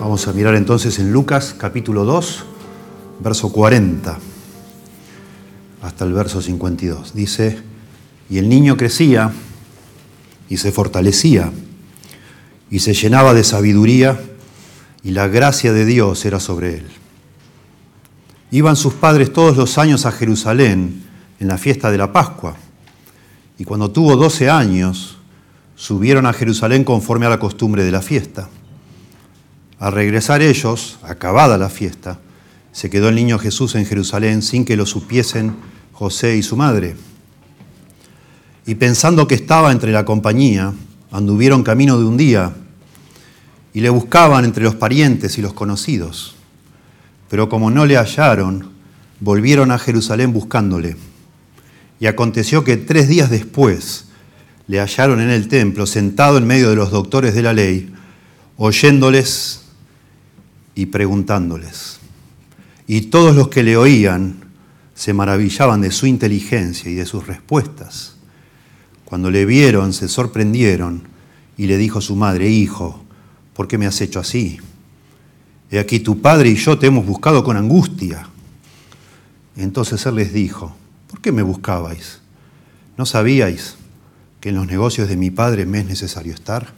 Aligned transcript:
Vamos 0.00 0.26
a 0.26 0.32
mirar 0.32 0.54
entonces 0.54 0.98
en 0.98 1.12
Lucas 1.12 1.54
capítulo 1.58 2.06
2, 2.06 2.44
verso 3.22 3.52
40 3.52 4.18
hasta 5.82 6.04
el 6.06 6.14
verso 6.14 6.40
52. 6.40 7.12
Dice, 7.12 7.58
y 8.30 8.38
el 8.38 8.48
niño 8.48 8.78
crecía 8.78 9.30
y 10.48 10.56
se 10.56 10.72
fortalecía 10.72 11.52
y 12.70 12.78
se 12.78 12.94
llenaba 12.94 13.34
de 13.34 13.44
sabiduría 13.44 14.18
y 15.04 15.10
la 15.10 15.28
gracia 15.28 15.74
de 15.74 15.84
Dios 15.84 16.24
era 16.24 16.40
sobre 16.40 16.78
él. 16.78 16.86
Iban 18.52 18.76
sus 18.76 18.94
padres 18.94 19.34
todos 19.34 19.58
los 19.58 19.76
años 19.76 20.06
a 20.06 20.12
Jerusalén 20.12 21.02
en 21.40 21.46
la 21.46 21.58
fiesta 21.58 21.90
de 21.90 21.98
la 21.98 22.10
Pascua 22.10 22.56
y 23.58 23.64
cuando 23.64 23.90
tuvo 23.90 24.16
12 24.16 24.48
años 24.48 25.18
subieron 25.76 26.24
a 26.24 26.32
Jerusalén 26.32 26.84
conforme 26.84 27.26
a 27.26 27.30
la 27.30 27.38
costumbre 27.38 27.84
de 27.84 27.92
la 27.92 28.00
fiesta. 28.00 28.48
Al 29.80 29.92
regresar 29.92 30.42
ellos, 30.42 30.98
acabada 31.02 31.56
la 31.56 31.70
fiesta, 31.70 32.18
se 32.70 32.90
quedó 32.90 33.08
el 33.08 33.14
niño 33.14 33.38
Jesús 33.38 33.74
en 33.76 33.86
Jerusalén 33.86 34.42
sin 34.42 34.66
que 34.66 34.76
lo 34.76 34.84
supiesen 34.84 35.56
José 35.92 36.36
y 36.36 36.42
su 36.42 36.54
madre. 36.54 36.96
Y 38.66 38.74
pensando 38.74 39.26
que 39.26 39.34
estaba 39.34 39.72
entre 39.72 39.90
la 39.90 40.04
compañía, 40.04 40.74
anduvieron 41.10 41.62
camino 41.62 41.98
de 41.98 42.04
un 42.04 42.18
día 42.18 42.52
y 43.72 43.80
le 43.80 43.88
buscaban 43.88 44.44
entre 44.44 44.64
los 44.64 44.74
parientes 44.74 45.38
y 45.38 45.42
los 45.42 45.54
conocidos. 45.54 46.34
Pero 47.30 47.48
como 47.48 47.70
no 47.70 47.86
le 47.86 47.96
hallaron, 47.96 48.70
volvieron 49.18 49.70
a 49.70 49.78
Jerusalén 49.78 50.34
buscándole. 50.34 50.98
Y 51.98 52.06
aconteció 52.06 52.64
que 52.64 52.76
tres 52.76 53.08
días 53.08 53.30
después 53.30 54.08
le 54.66 54.78
hallaron 54.78 55.20
en 55.20 55.30
el 55.30 55.48
templo, 55.48 55.86
sentado 55.86 56.36
en 56.36 56.46
medio 56.46 56.68
de 56.68 56.76
los 56.76 56.90
doctores 56.90 57.34
de 57.34 57.42
la 57.42 57.54
ley, 57.54 57.90
oyéndoles 58.58 59.69
y 60.74 60.86
preguntándoles. 60.86 61.98
Y 62.86 63.02
todos 63.02 63.36
los 63.36 63.48
que 63.48 63.62
le 63.62 63.76
oían 63.76 64.36
se 64.94 65.12
maravillaban 65.12 65.80
de 65.80 65.90
su 65.90 66.06
inteligencia 66.06 66.90
y 66.90 66.94
de 66.94 67.06
sus 67.06 67.26
respuestas. 67.26 68.16
Cuando 69.04 69.30
le 69.30 69.46
vieron, 69.46 69.92
se 69.92 70.08
sorprendieron 70.08 71.02
y 71.56 71.66
le 71.66 71.78
dijo 71.78 72.00
su 72.00 72.16
madre, 72.16 72.48
Hijo, 72.48 73.02
¿por 73.54 73.68
qué 73.68 73.78
me 73.78 73.86
has 73.86 74.00
hecho 74.00 74.20
así? 74.20 74.58
He 75.70 75.78
aquí 75.78 76.00
tu 76.00 76.20
padre 76.20 76.50
y 76.50 76.56
yo 76.56 76.78
te 76.78 76.88
hemos 76.88 77.06
buscado 77.06 77.44
con 77.44 77.56
angustia. 77.56 78.28
Entonces 79.56 80.04
él 80.06 80.16
les 80.16 80.32
dijo, 80.32 80.74
¿por 81.08 81.20
qué 81.20 81.32
me 81.32 81.42
buscabais? 81.42 82.20
¿No 82.96 83.06
sabíais 83.06 83.76
que 84.40 84.48
en 84.48 84.56
los 84.56 84.66
negocios 84.66 85.08
de 85.08 85.16
mi 85.16 85.30
padre 85.30 85.66
me 85.66 85.80
es 85.80 85.86
necesario 85.86 86.34
estar? 86.34 86.72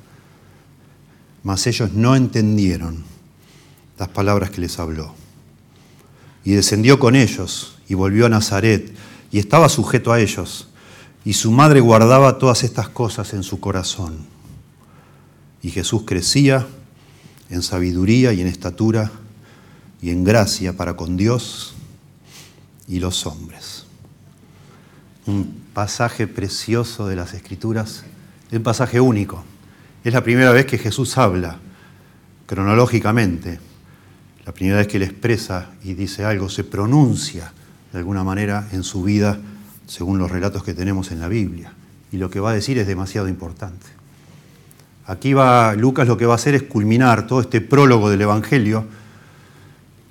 Mas 1.42 1.66
ellos 1.66 1.92
no 1.92 2.14
entendieron 2.16 3.04
las 4.02 4.08
palabras 4.08 4.50
que 4.50 4.60
les 4.60 4.80
habló. 4.80 5.14
Y 6.42 6.54
descendió 6.54 6.98
con 6.98 7.14
ellos 7.14 7.78
y 7.88 7.94
volvió 7.94 8.26
a 8.26 8.28
Nazaret 8.28 8.92
y 9.30 9.38
estaba 9.38 9.68
sujeto 9.68 10.12
a 10.12 10.18
ellos. 10.18 10.68
Y 11.24 11.34
su 11.34 11.52
madre 11.52 11.78
guardaba 11.78 12.36
todas 12.38 12.64
estas 12.64 12.88
cosas 12.88 13.32
en 13.32 13.44
su 13.44 13.60
corazón. 13.60 14.26
Y 15.62 15.70
Jesús 15.70 16.02
crecía 16.04 16.66
en 17.48 17.62
sabiduría 17.62 18.32
y 18.32 18.40
en 18.40 18.48
estatura 18.48 19.12
y 20.00 20.10
en 20.10 20.24
gracia 20.24 20.76
para 20.76 20.96
con 20.96 21.16
Dios 21.16 21.74
y 22.88 22.98
los 22.98 23.24
hombres. 23.24 23.86
Un 25.26 25.62
pasaje 25.72 26.26
precioso 26.26 27.06
de 27.06 27.14
las 27.14 27.34
Escrituras, 27.34 28.02
un 28.50 28.64
pasaje 28.64 29.00
único. 29.00 29.44
Es 30.02 30.12
la 30.12 30.24
primera 30.24 30.50
vez 30.50 30.66
que 30.66 30.76
Jesús 30.76 31.16
habla 31.18 31.60
cronológicamente 32.46 33.60
la 34.44 34.52
primera 34.52 34.78
vez 34.78 34.88
que 34.88 34.96
él 34.96 35.04
expresa 35.04 35.70
y 35.84 35.94
dice 35.94 36.24
algo, 36.24 36.48
se 36.48 36.64
pronuncia 36.64 37.52
de 37.92 37.98
alguna 37.98 38.24
manera 38.24 38.68
en 38.72 38.82
su 38.82 39.02
vida 39.02 39.38
según 39.86 40.18
los 40.18 40.30
relatos 40.30 40.64
que 40.64 40.74
tenemos 40.74 41.10
en 41.12 41.20
la 41.20 41.28
Biblia. 41.28 41.72
Y 42.10 42.16
lo 42.16 42.30
que 42.30 42.40
va 42.40 42.50
a 42.50 42.54
decir 42.54 42.78
es 42.78 42.86
demasiado 42.86 43.28
importante. 43.28 43.86
Aquí 45.06 45.32
va 45.32 45.74
Lucas 45.74 46.06
lo 46.08 46.16
que 46.16 46.26
va 46.26 46.34
a 46.34 46.36
hacer 46.36 46.54
es 46.54 46.62
culminar 46.62 47.26
todo 47.26 47.40
este 47.40 47.60
prólogo 47.60 48.10
del 48.10 48.22
Evangelio 48.22 48.84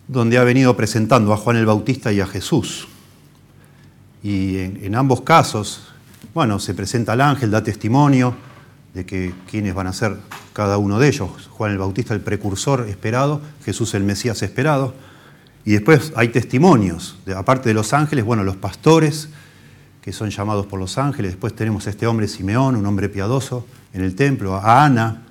donde 0.07 0.37
ha 0.37 0.43
venido 0.43 0.75
presentando 0.75 1.31
a 1.33 1.37
Juan 1.37 1.57
el 1.57 1.65
Bautista 1.65 2.11
y 2.11 2.19
a 2.19 2.27
Jesús. 2.27 2.87
Y 4.23 4.57
en, 4.57 4.79
en 4.83 4.95
ambos 4.95 5.21
casos, 5.21 5.87
bueno, 6.33 6.59
se 6.59 6.73
presenta 6.73 7.13
al 7.13 7.21
ángel, 7.21 7.51
da 7.51 7.63
testimonio 7.63 8.35
de 8.93 9.05
que 9.05 9.33
quiénes 9.49 9.73
van 9.73 9.87
a 9.87 9.93
ser 9.93 10.17
cada 10.53 10.77
uno 10.77 10.99
de 10.99 11.07
ellos. 11.07 11.47
Juan 11.51 11.71
el 11.71 11.77
Bautista 11.77 12.13
el 12.13 12.21
precursor 12.21 12.87
esperado, 12.89 13.41
Jesús 13.63 13.93
el 13.93 14.03
Mesías 14.03 14.41
esperado. 14.41 14.93
Y 15.63 15.71
después 15.71 16.11
hay 16.15 16.29
testimonios, 16.29 17.17
aparte 17.35 17.69
de 17.69 17.75
los 17.75 17.93
ángeles, 17.93 18.25
bueno, 18.25 18.43
los 18.43 18.57
pastores 18.57 19.29
que 20.01 20.11
son 20.11 20.31
llamados 20.31 20.65
por 20.65 20.79
los 20.79 20.97
ángeles. 20.97 21.31
Después 21.31 21.55
tenemos 21.55 21.85
a 21.87 21.91
este 21.91 22.07
hombre 22.07 22.27
Simeón, 22.27 22.75
un 22.75 22.85
hombre 22.85 23.07
piadoso 23.07 23.65
en 23.93 24.01
el 24.03 24.15
templo, 24.15 24.55
a 24.55 24.83
Ana. 24.83 25.21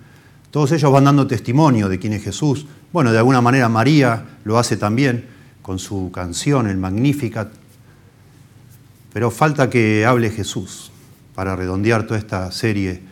Todos 0.51 0.73
ellos 0.73 0.91
van 0.93 1.05
dando 1.05 1.27
testimonio 1.27 1.89
de 1.89 1.99
quién 1.99 2.13
es 2.13 2.23
Jesús. 2.23 2.67
Bueno, 2.93 3.13
de 3.13 3.19
alguna 3.19 3.41
manera 3.41 3.69
María 3.69 4.25
lo 4.45 4.59
hace 4.59 4.77
también 4.77 5.27
con 5.63 5.79
su 5.79 6.11
canción, 6.13 6.69
el 6.69 6.77
Magnificat. 6.77 7.49
Pero 9.13 9.31
falta 9.31 9.69
que 9.69 10.07
hable 10.07 10.31
Jesús 10.31 10.93
para 11.35 11.57
redondear 11.57 12.07
toda 12.07 12.19
esta 12.19 12.53
serie 12.53 13.10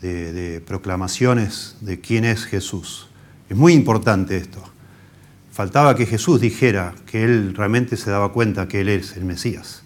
de, 0.00 0.62
proclamaciones 0.66 1.76
de 1.80 2.00
quién 2.00 2.24
es 2.24 2.44
Jesús. 2.44 3.08
Es 3.48 3.56
muy 3.56 3.72
importante 3.72 4.36
esto. 4.36 4.62
Faltaba 5.52 5.94
que 5.96 6.06
Jesús 6.06 6.40
dijera 6.40 6.94
que 7.06 7.24
él 7.24 7.54
realmente 7.54 7.96
se 7.96 8.10
daba 8.10 8.32
cuenta 8.32 8.68
que 8.68 8.80
él 8.80 8.88
es 8.88 9.16
el 9.16 9.24
Mesías. 9.24 9.82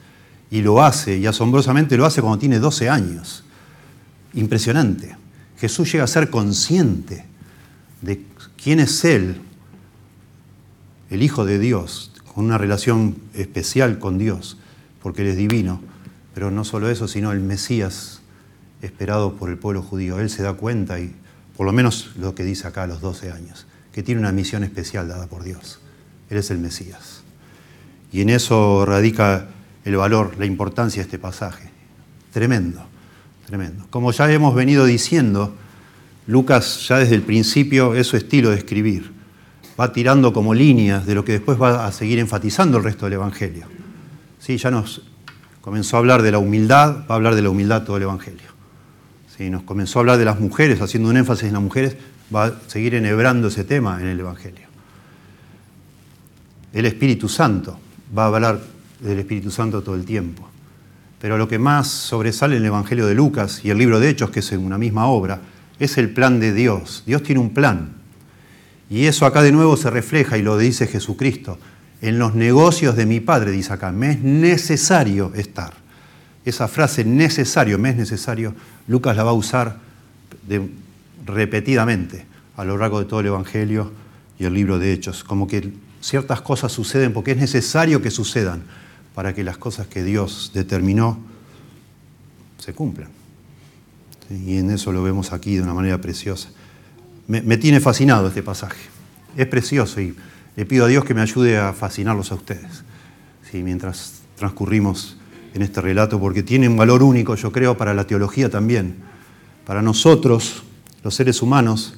Y 0.50 0.60
lo 0.60 0.82
hace, 0.82 1.16
y 1.16 1.26
asombrosamente 1.26 1.96
lo 1.96 2.04
hace 2.04 2.20
cuando 2.20 2.38
tiene 2.38 2.58
12 2.58 2.90
años. 2.90 3.44
Impresionante. 4.34 5.16
Jesús 5.58 5.90
llega 5.90 6.04
a 6.04 6.08
ser 6.08 6.28
consciente 6.28 7.24
de 8.00 8.24
quién 8.62 8.80
es 8.80 9.04
Él, 9.04 9.40
el 11.08 11.22
Hijo 11.22 11.44
de 11.44 11.58
Dios, 11.58 12.12
con 12.34 12.44
una 12.44 12.58
relación 12.58 13.16
especial 13.34 13.98
con 13.98 14.18
Dios, 14.18 14.58
porque 15.02 15.22
Él 15.22 15.28
es 15.28 15.36
divino. 15.36 15.80
Pero 16.34 16.50
no 16.50 16.64
solo 16.64 16.90
eso, 16.90 17.06
sino 17.06 17.32
el 17.32 17.40
Mesías 17.40 18.21
esperado 18.82 19.34
por 19.34 19.48
el 19.48 19.56
pueblo 19.56 19.82
judío. 19.82 20.18
Él 20.18 20.28
se 20.28 20.42
da 20.42 20.52
cuenta, 20.54 21.00
y 21.00 21.14
por 21.56 21.64
lo 21.64 21.72
menos 21.72 22.10
lo 22.18 22.34
que 22.34 22.44
dice 22.44 22.66
acá 22.66 22.82
a 22.82 22.86
los 22.86 23.00
12 23.00 23.30
años, 23.30 23.66
que 23.92 24.02
tiene 24.02 24.20
una 24.20 24.32
misión 24.32 24.64
especial 24.64 25.08
dada 25.08 25.26
por 25.26 25.44
Dios. 25.44 25.78
Él 26.28 26.36
es 26.36 26.50
el 26.50 26.58
Mesías. 26.58 27.22
Y 28.12 28.20
en 28.20 28.28
eso 28.28 28.84
radica 28.84 29.48
el 29.84 29.96
valor, 29.96 30.34
la 30.38 30.44
importancia 30.44 31.00
de 31.00 31.06
este 31.06 31.18
pasaje. 31.18 31.70
Tremendo, 32.32 32.84
tremendo. 33.46 33.86
Como 33.90 34.12
ya 34.12 34.30
hemos 34.30 34.54
venido 34.54 34.84
diciendo, 34.84 35.54
Lucas 36.26 36.86
ya 36.88 36.98
desde 36.98 37.14
el 37.14 37.22
principio 37.22 37.94
es 37.94 38.06
su 38.06 38.16
estilo 38.16 38.50
de 38.50 38.56
escribir. 38.56 39.12
Va 39.78 39.92
tirando 39.92 40.32
como 40.32 40.52
líneas 40.52 41.06
de 41.06 41.14
lo 41.14 41.24
que 41.24 41.32
después 41.32 41.60
va 41.60 41.86
a 41.86 41.92
seguir 41.92 42.18
enfatizando 42.18 42.78
el 42.78 42.84
resto 42.84 43.06
del 43.06 43.14
Evangelio. 43.14 43.66
Sí, 44.38 44.56
ya 44.58 44.70
nos 44.70 45.02
comenzó 45.60 45.96
a 45.96 46.00
hablar 46.00 46.22
de 46.22 46.32
la 46.32 46.38
humildad, 46.38 47.04
va 47.08 47.14
a 47.14 47.14
hablar 47.14 47.34
de 47.34 47.42
la 47.42 47.50
humildad 47.50 47.84
todo 47.84 47.96
el 47.96 48.02
Evangelio 48.02 48.51
nos 49.38 49.62
comenzó 49.62 49.98
a 49.98 50.00
hablar 50.00 50.18
de 50.18 50.24
las 50.24 50.38
mujeres, 50.40 50.80
haciendo 50.80 51.08
un 51.08 51.16
énfasis 51.16 51.44
en 51.44 51.54
las 51.54 51.62
mujeres, 51.62 51.96
va 52.34 52.46
a 52.46 52.52
seguir 52.66 52.94
enhebrando 52.94 53.48
ese 53.48 53.64
tema 53.64 54.00
en 54.00 54.06
el 54.06 54.20
Evangelio. 54.20 54.66
El 56.72 56.86
Espíritu 56.86 57.28
Santo, 57.28 57.78
va 58.16 58.24
a 58.24 58.26
hablar 58.26 58.60
del 59.00 59.18
Espíritu 59.18 59.50
Santo 59.50 59.82
todo 59.82 59.94
el 59.94 60.04
tiempo. 60.04 60.48
Pero 61.20 61.38
lo 61.38 61.48
que 61.48 61.58
más 61.58 61.88
sobresale 61.88 62.56
en 62.56 62.62
el 62.62 62.68
Evangelio 62.68 63.06
de 63.06 63.14
Lucas 63.14 63.64
y 63.64 63.70
el 63.70 63.78
libro 63.78 64.00
de 64.00 64.08
Hechos, 64.08 64.30
que 64.30 64.40
es 64.40 64.52
una 64.52 64.78
misma 64.78 65.06
obra, 65.06 65.40
es 65.78 65.98
el 65.98 66.10
plan 66.10 66.40
de 66.40 66.52
Dios. 66.52 67.02
Dios 67.06 67.22
tiene 67.22 67.40
un 67.40 67.50
plan. 67.50 67.94
Y 68.90 69.06
eso 69.06 69.26
acá 69.26 69.42
de 69.42 69.52
nuevo 69.52 69.76
se 69.76 69.90
refleja, 69.90 70.36
y 70.36 70.42
lo 70.42 70.58
dice 70.58 70.86
Jesucristo, 70.86 71.58
en 72.00 72.18
los 72.18 72.34
negocios 72.34 72.96
de 72.96 73.06
mi 73.06 73.20
Padre, 73.20 73.50
dice 73.50 73.72
acá, 73.72 73.92
me 73.92 74.12
es 74.12 74.22
necesario 74.22 75.32
estar. 75.34 75.81
Esa 76.44 76.68
frase 76.68 77.04
necesario, 77.04 77.78
me 77.78 77.90
es 77.90 77.96
necesario, 77.96 78.54
Lucas 78.88 79.16
la 79.16 79.24
va 79.24 79.30
a 79.30 79.34
usar 79.34 79.78
repetidamente 81.24 82.26
a 82.56 82.64
lo 82.64 82.76
largo 82.76 82.98
de 82.98 83.04
todo 83.04 83.20
el 83.20 83.26
Evangelio 83.26 83.92
y 84.38 84.44
el 84.44 84.54
libro 84.54 84.78
de 84.78 84.92
Hechos, 84.92 85.22
como 85.24 85.46
que 85.46 85.72
ciertas 86.00 86.40
cosas 86.40 86.72
suceden 86.72 87.12
porque 87.12 87.32
es 87.32 87.36
necesario 87.36 88.02
que 88.02 88.10
sucedan 88.10 88.62
para 89.14 89.34
que 89.34 89.44
las 89.44 89.56
cosas 89.56 89.86
que 89.86 90.02
Dios 90.02 90.50
determinó 90.54 91.18
se 92.58 92.72
cumplan. 92.72 93.08
Y 94.30 94.56
en 94.56 94.70
eso 94.70 94.92
lo 94.92 95.02
vemos 95.02 95.32
aquí 95.32 95.56
de 95.56 95.62
una 95.62 95.74
manera 95.74 96.00
preciosa. 96.00 96.48
Me, 97.28 97.56
tiene 97.56 97.80
fascinado 97.80 98.28
este 98.28 98.42
pasaje. 98.42 98.80
Es 99.36 99.46
precioso 99.46 100.00
y 100.00 100.14
le 100.56 100.66
pido 100.66 100.84
a 100.86 100.88
Dios 100.88 101.04
que 101.04 101.14
me 101.14 101.20
ayude 101.20 101.58
a 101.58 101.72
fascinarlos 101.72 102.32
a 102.32 102.34
ustedes. 102.34 102.84
mientras 103.52 104.22
transcurrimos 104.36 105.18
en 105.54 105.62
este 105.62 105.80
relato, 105.80 106.18
porque 106.18 106.42
tiene 106.42 106.68
un 106.68 106.76
valor 106.76 107.02
único, 107.02 107.34
yo 107.34 107.52
creo, 107.52 107.76
para 107.76 107.94
la 107.94 108.06
teología 108.06 108.48
también. 108.48 108.96
Para 109.66 109.82
nosotros, 109.82 110.62
los 111.02 111.14
seres 111.14 111.42
humanos, 111.42 111.94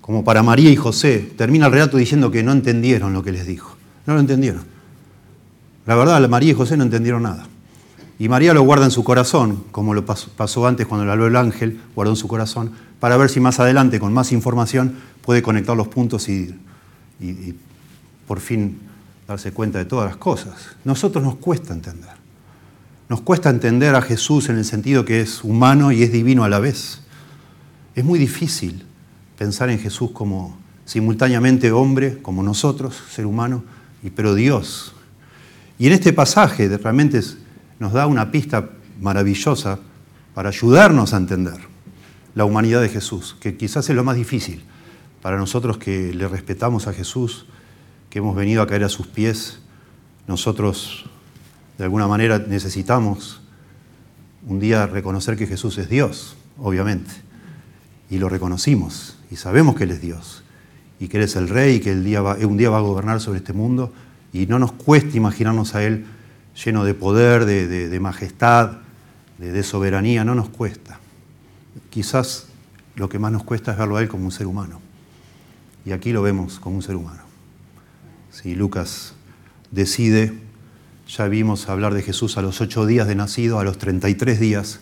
como 0.00 0.24
para 0.24 0.42
María 0.42 0.70
y 0.70 0.76
José, 0.76 1.32
termina 1.36 1.66
el 1.66 1.72
relato 1.72 1.96
diciendo 1.96 2.30
que 2.30 2.42
no 2.42 2.52
entendieron 2.52 3.12
lo 3.12 3.22
que 3.22 3.32
les 3.32 3.46
dijo. 3.46 3.76
No 4.06 4.14
lo 4.14 4.20
entendieron. 4.20 4.64
La 5.86 5.94
verdad, 5.94 6.28
María 6.28 6.50
y 6.50 6.54
José 6.54 6.76
no 6.76 6.84
entendieron 6.84 7.22
nada. 7.22 7.46
Y 8.18 8.28
María 8.28 8.54
lo 8.54 8.62
guarda 8.62 8.84
en 8.84 8.90
su 8.90 9.02
corazón, 9.02 9.64
como 9.72 9.94
lo 9.94 10.04
pasó 10.04 10.66
antes 10.66 10.86
cuando 10.86 11.04
le 11.04 11.12
habló 11.12 11.26
el 11.26 11.36
ángel, 11.36 11.80
guardó 11.94 12.12
en 12.12 12.16
su 12.16 12.28
corazón, 12.28 12.72
para 13.00 13.16
ver 13.16 13.30
si 13.30 13.40
más 13.40 13.58
adelante, 13.58 13.98
con 13.98 14.12
más 14.12 14.30
información, 14.30 14.96
puede 15.22 15.42
conectar 15.42 15.76
los 15.76 15.88
puntos 15.88 16.28
y, 16.28 16.54
y 17.18 17.54
por 18.28 18.38
fin 18.38 18.78
darse 19.26 19.52
cuenta 19.52 19.78
de 19.78 19.86
todas 19.86 20.06
las 20.06 20.16
cosas. 20.18 20.76
Nosotros 20.84 21.24
nos 21.24 21.36
cuesta 21.36 21.72
entender. 21.72 22.21
Nos 23.08 23.20
cuesta 23.20 23.50
entender 23.50 23.94
a 23.94 24.02
Jesús 24.02 24.48
en 24.48 24.56
el 24.56 24.64
sentido 24.64 25.04
que 25.04 25.20
es 25.20 25.44
humano 25.44 25.92
y 25.92 26.02
es 26.02 26.12
divino 26.12 26.44
a 26.44 26.48
la 26.48 26.60
vez. 26.60 27.00
Es 27.94 28.04
muy 28.04 28.18
difícil 28.18 28.84
pensar 29.36 29.70
en 29.70 29.78
Jesús 29.78 30.12
como 30.12 30.56
simultáneamente 30.84 31.72
hombre, 31.72 32.20
como 32.22 32.42
nosotros, 32.42 33.02
ser 33.10 33.26
humano, 33.26 33.64
y 34.02 34.10
pero 34.10 34.34
Dios. 34.34 34.94
Y 35.78 35.86
en 35.86 35.92
este 35.92 36.12
pasaje 36.12 36.68
realmente 36.78 37.20
nos 37.78 37.92
da 37.92 38.06
una 38.06 38.30
pista 38.30 38.70
maravillosa 39.00 39.78
para 40.34 40.48
ayudarnos 40.48 41.12
a 41.12 41.16
entender 41.16 41.58
la 42.34 42.44
humanidad 42.44 42.80
de 42.80 42.88
Jesús, 42.88 43.36
que 43.40 43.56
quizás 43.56 43.88
es 43.88 43.96
lo 43.96 44.04
más 44.04 44.16
difícil 44.16 44.62
para 45.20 45.36
nosotros 45.36 45.78
que 45.78 46.12
le 46.14 46.28
respetamos 46.28 46.86
a 46.86 46.92
Jesús, 46.92 47.46
que 48.10 48.18
hemos 48.18 48.34
venido 48.34 48.62
a 48.62 48.66
caer 48.66 48.84
a 48.84 48.88
sus 48.88 49.06
pies. 49.06 49.60
Nosotros, 50.26 51.06
de 51.78 51.84
alguna 51.84 52.06
manera, 52.06 52.38
necesitamos 52.38 53.40
un 54.46 54.60
día 54.60 54.86
reconocer 54.86 55.36
que 55.36 55.46
Jesús 55.46 55.78
es 55.78 55.88
Dios, 55.88 56.36
obviamente, 56.58 57.10
y 58.10 58.18
lo 58.18 58.28
reconocimos 58.28 59.16
y 59.30 59.36
sabemos 59.36 59.76
que 59.76 59.84
Él 59.84 59.92
es 59.92 60.00
Dios 60.02 60.42
y 61.00 61.08
que 61.08 61.16
Él 61.16 61.24
es 61.24 61.36
el 61.36 61.48
Rey 61.48 61.76
y 61.76 61.80
que 61.80 61.92
el 61.92 62.04
día 62.04 62.22
un 62.22 62.56
día 62.56 62.70
va 62.70 62.78
a 62.78 62.82
gobernar 62.82 63.20
sobre 63.20 63.38
este 63.38 63.52
mundo 63.52 63.92
y 64.32 64.46
no 64.46 64.58
nos 64.58 64.72
cuesta 64.72 65.16
imaginarnos 65.16 65.74
a 65.74 65.82
Él 65.84 66.04
lleno 66.64 66.84
de 66.84 66.92
poder, 66.92 67.46
de, 67.46 68.00
majestad, 68.00 68.78
de, 69.38 69.62
soberanía, 69.62 70.24
no 70.24 70.34
nos 70.34 70.50
cuesta. 70.50 70.98
Quizás 71.88 72.46
lo 72.94 73.08
que 73.08 73.18
más 73.18 73.32
nos 73.32 73.44
cuesta 73.44 73.72
es 73.72 73.78
verlo 73.78 73.96
a 73.96 74.02
Él 74.02 74.08
como 74.08 74.26
un 74.26 74.32
ser 74.32 74.46
humano. 74.46 74.80
Y 75.86 75.92
aquí 75.92 76.12
lo 76.12 76.22
vemos 76.22 76.60
como 76.60 76.76
un 76.76 76.82
ser 76.82 76.96
humano. 76.96 77.22
Si 78.30 78.54
Lucas 78.54 79.14
decide, 79.70 80.38
ya 81.16 81.28
vimos 81.28 81.68
hablar 81.68 81.92
de 81.92 82.02
Jesús 82.02 82.38
a 82.38 82.42
los 82.42 82.60
ocho 82.62 82.86
días 82.86 83.06
de 83.06 83.14
nacido, 83.14 83.58
a 83.58 83.64
los 83.64 83.76
33 83.76 84.40
días 84.40 84.80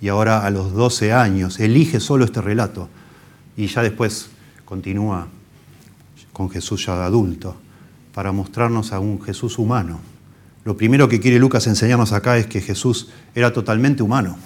y 0.00 0.08
ahora 0.08 0.46
a 0.46 0.50
los 0.50 0.72
12 0.72 1.12
años, 1.12 1.58
elige 1.58 1.98
solo 1.98 2.24
este 2.24 2.40
relato 2.40 2.88
y 3.56 3.66
ya 3.66 3.82
después 3.82 4.28
continúa 4.64 5.26
con 6.32 6.48
Jesús 6.48 6.86
ya 6.86 7.04
adulto 7.04 7.56
para 8.12 8.30
mostrarnos 8.30 8.92
a 8.92 9.00
un 9.00 9.20
Jesús 9.20 9.58
humano. 9.58 10.00
Lo 10.64 10.76
primero 10.76 11.08
que 11.08 11.20
quiere 11.20 11.40
Lucas 11.40 11.66
enseñarnos 11.66 12.12
acá 12.12 12.38
es 12.38 12.46
que 12.46 12.60
Jesús 12.60 13.10
era 13.34 13.52
totalmente 13.52 14.02
humano, 14.02 14.36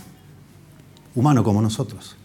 humano 1.15 1.45
como 1.45 1.61
nosotros. 1.61 2.17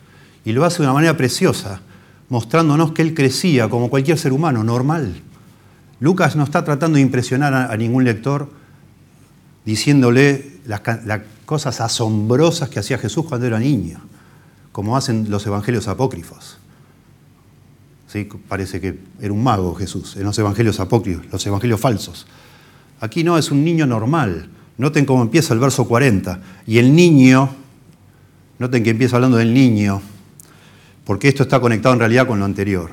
Y 0.45 0.53
lo 0.53 0.63
hace 0.63 0.77
de 0.77 0.83
una 0.83 0.93
manera 0.93 1.17
preciosa, 1.17 1.81
mostrándonos 2.29 2.93
que 2.93 3.01
él 3.01 3.13
crecía 3.13 3.69
como 3.69 3.89
cualquier 3.89 4.17
ser 4.17 4.31
humano, 4.31 4.63
normal. 4.63 5.21
Lucas 5.99 6.35
no 6.35 6.43
está 6.43 6.63
tratando 6.63 6.95
de 6.95 7.01
impresionar 7.01 7.53
a, 7.53 7.75
ningún 7.77 8.05
lector 8.05 8.62
diciéndole 9.65 10.59
las, 10.65 10.81
cosas 11.45 11.81
asombrosas 11.81 12.69
que 12.69 12.79
hacía 12.79 12.97
Jesús 12.97 13.25
cuando 13.25 13.47
era 13.47 13.59
niño, 13.59 13.99
como 14.71 14.95
hacen 14.97 15.29
los 15.29 15.45
evangelios 15.45 15.87
apócrifos. 15.87 16.57
Parece 18.47 18.79
que 18.79 18.99
era 19.19 19.33
un 19.33 19.43
mago 19.43 19.73
Jesús 19.73 20.15
en 20.17 20.23
los 20.23 20.37
evangelios 20.37 20.79
apócrifos, 20.79 21.25
los 21.31 21.45
evangelios 21.45 21.79
falsos. 21.79 22.27
Aquí 22.99 23.23
no, 23.23 23.37
es 23.37 23.51
un 23.51 23.63
niño 23.63 23.87
normal. 23.87 24.49
Noten 24.77 25.05
cómo 25.05 25.23
empieza 25.23 25.53
el 25.53 25.59
verso 25.59 25.87
40. 25.87 26.39
Y 26.67 26.77
el 26.77 26.95
niño, 26.95 27.49
noten 28.59 28.83
que 28.83 28.91
empieza 28.91 29.15
hablando 29.15 29.37
del 29.37 29.53
niño, 29.53 30.01
porque 31.05 31.27
esto 31.27 31.43
está 31.43 31.59
conectado 31.59 31.93
en 31.93 31.99
realidad 31.99 32.27
con 32.27 32.39
lo 32.39 32.45
anterior, 32.45 32.91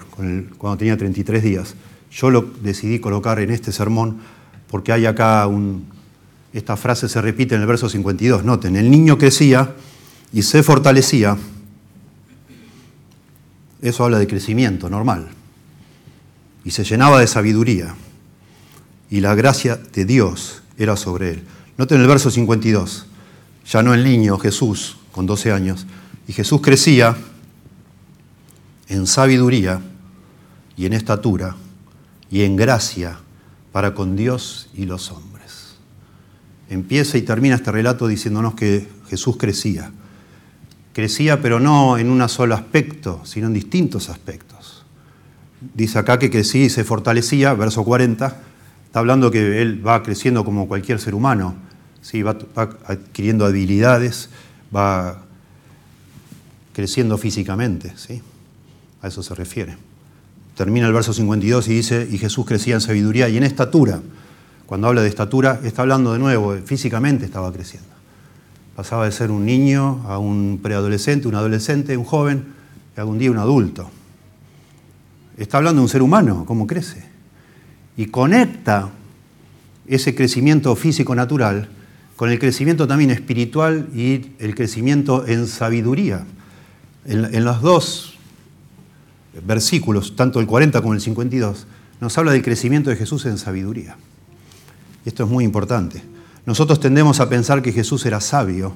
cuando 0.58 0.76
tenía 0.78 0.96
33 0.96 1.42
días. 1.42 1.74
Yo 2.10 2.30
lo 2.30 2.42
decidí 2.62 2.98
colocar 2.98 3.38
en 3.40 3.50
este 3.50 3.72
sermón 3.72 4.18
porque 4.68 4.92
hay 4.92 5.06
acá 5.06 5.46
un... 5.46 5.86
Esta 6.52 6.76
frase 6.76 7.08
se 7.08 7.20
repite 7.20 7.54
en 7.54 7.60
el 7.60 7.66
verso 7.66 7.88
52. 7.88 8.44
Noten, 8.44 8.76
el 8.76 8.90
niño 8.90 9.18
crecía 9.18 9.74
y 10.32 10.42
se 10.42 10.62
fortalecía 10.62 11.36
eso 13.82 14.04
habla 14.04 14.18
de 14.18 14.26
crecimiento 14.26 14.90
normal. 14.90 15.28
Y 16.64 16.70
se 16.70 16.84
llenaba 16.84 17.20
de 17.20 17.26
sabiduría. 17.26 17.94
Y 19.10 19.20
la 19.20 19.34
gracia 19.34 19.76
de 19.76 20.04
Dios 20.04 20.62
era 20.76 20.96
sobre 20.96 21.30
él. 21.30 21.42
Noten 21.78 22.00
el 22.00 22.06
verso 22.06 22.30
52. 22.30 23.06
Ya 23.66 23.82
no 23.82 23.94
el 23.94 24.04
niño, 24.04 24.38
Jesús, 24.38 24.98
con 25.12 25.26
12 25.26 25.52
años. 25.52 25.86
Y 26.28 26.32
Jesús 26.32 26.60
crecía 26.60 27.16
en 28.88 29.06
sabiduría 29.06 29.80
y 30.76 30.86
en 30.86 30.92
estatura 30.92 31.56
y 32.30 32.42
en 32.42 32.56
gracia 32.56 33.18
para 33.72 33.94
con 33.94 34.16
Dios 34.16 34.68
y 34.74 34.84
los 34.84 35.10
hombres. 35.10 35.39
Empieza 36.70 37.18
y 37.18 37.22
termina 37.22 37.56
este 37.56 37.70
relato 37.70 38.06
diciéndonos 38.06 38.54
que 38.54 38.88
Jesús 39.08 39.36
crecía 39.36 39.90
crecía, 40.92 41.40
pero 41.40 41.60
no 41.60 41.98
en 41.98 42.10
un 42.10 42.26
solo 42.28 42.54
aspecto, 42.54 43.20
sino 43.24 43.46
en 43.46 43.54
distintos 43.54 44.08
aspectos. 44.08 44.84
Dice 45.74 45.98
acá 45.98 46.18
que 46.18 46.30
crecía 46.30 46.64
y 46.64 46.70
se 46.70 46.84
fortalecía, 46.84 47.54
verso 47.54 47.84
40, 47.84 48.36
está 48.86 48.98
hablando 48.98 49.30
que 49.30 49.62
él 49.62 49.86
va 49.86 50.02
creciendo 50.02 50.44
como 50.44 50.68
cualquier 50.68 50.98
ser 50.98 51.14
humano, 51.14 51.54
¿sí? 52.00 52.22
va, 52.22 52.36
adquiriendo 52.54 53.44
habilidades, 53.44 54.30
va 54.74 55.22
creciendo 56.72 57.18
físicamente, 57.18 57.92
¿sí? 57.96 58.22
a 59.02 59.08
eso 59.08 59.22
se 59.22 59.34
refiere. 59.34 59.76
Termina 60.56 60.86
el 60.86 60.92
verso 60.92 61.12
52 61.12 61.68
y 61.68 61.74
dice, 61.74 62.08
y 62.10 62.18
Jesús 62.18 62.46
crecía 62.46 62.74
en 62.74 62.80
sabiduría 62.80 63.28
y 63.28 63.36
en 63.36 63.44
estatura. 63.44 64.00
Cuando 64.70 64.86
habla 64.86 65.02
de 65.02 65.08
estatura, 65.08 65.58
está 65.64 65.82
hablando 65.82 66.12
de 66.12 66.20
nuevo, 66.20 66.54
físicamente 66.64 67.24
estaba 67.24 67.52
creciendo. 67.52 67.88
Pasaba 68.76 69.06
de 69.06 69.10
ser 69.10 69.32
un 69.32 69.44
niño 69.44 70.04
a 70.06 70.18
un 70.18 70.60
preadolescente, 70.62 71.26
un 71.26 71.34
adolescente, 71.34 71.96
un 71.96 72.04
joven 72.04 72.44
y 72.96 73.00
algún 73.00 73.18
día 73.18 73.32
un 73.32 73.38
adulto. 73.38 73.90
Está 75.36 75.56
hablando 75.56 75.80
de 75.80 75.86
un 75.86 75.88
ser 75.88 76.02
humano, 76.02 76.44
cómo 76.46 76.68
crece. 76.68 77.02
Y 77.96 78.06
conecta 78.06 78.90
ese 79.88 80.14
crecimiento 80.14 80.76
físico 80.76 81.16
natural 81.16 81.68
con 82.14 82.30
el 82.30 82.38
crecimiento 82.38 82.86
también 82.86 83.10
espiritual 83.10 83.88
y 83.92 84.34
el 84.38 84.54
crecimiento 84.54 85.26
en 85.26 85.48
sabiduría. 85.48 86.24
En, 87.06 87.44
los 87.44 87.60
dos 87.60 88.14
versículos, 89.44 90.14
tanto 90.14 90.38
el 90.38 90.46
40 90.46 90.80
como 90.80 90.94
el 90.94 91.00
52, 91.00 91.66
nos 92.00 92.16
habla 92.18 92.30
del 92.30 92.42
crecimiento 92.42 92.88
de 92.88 92.94
Jesús 92.94 93.26
en 93.26 93.36
sabiduría. 93.36 93.96
Y 95.04 95.08
esto 95.08 95.24
es 95.24 95.30
muy 95.30 95.44
importante. 95.44 96.02
Nosotros 96.46 96.80
tendemos 96.80 97.20
a 97.20 97.28
pensar 97.28 97.62
que 97.62 97.72
Jesús 97.72 98.04
era 98.06 98.20
sabio 98.20 98.74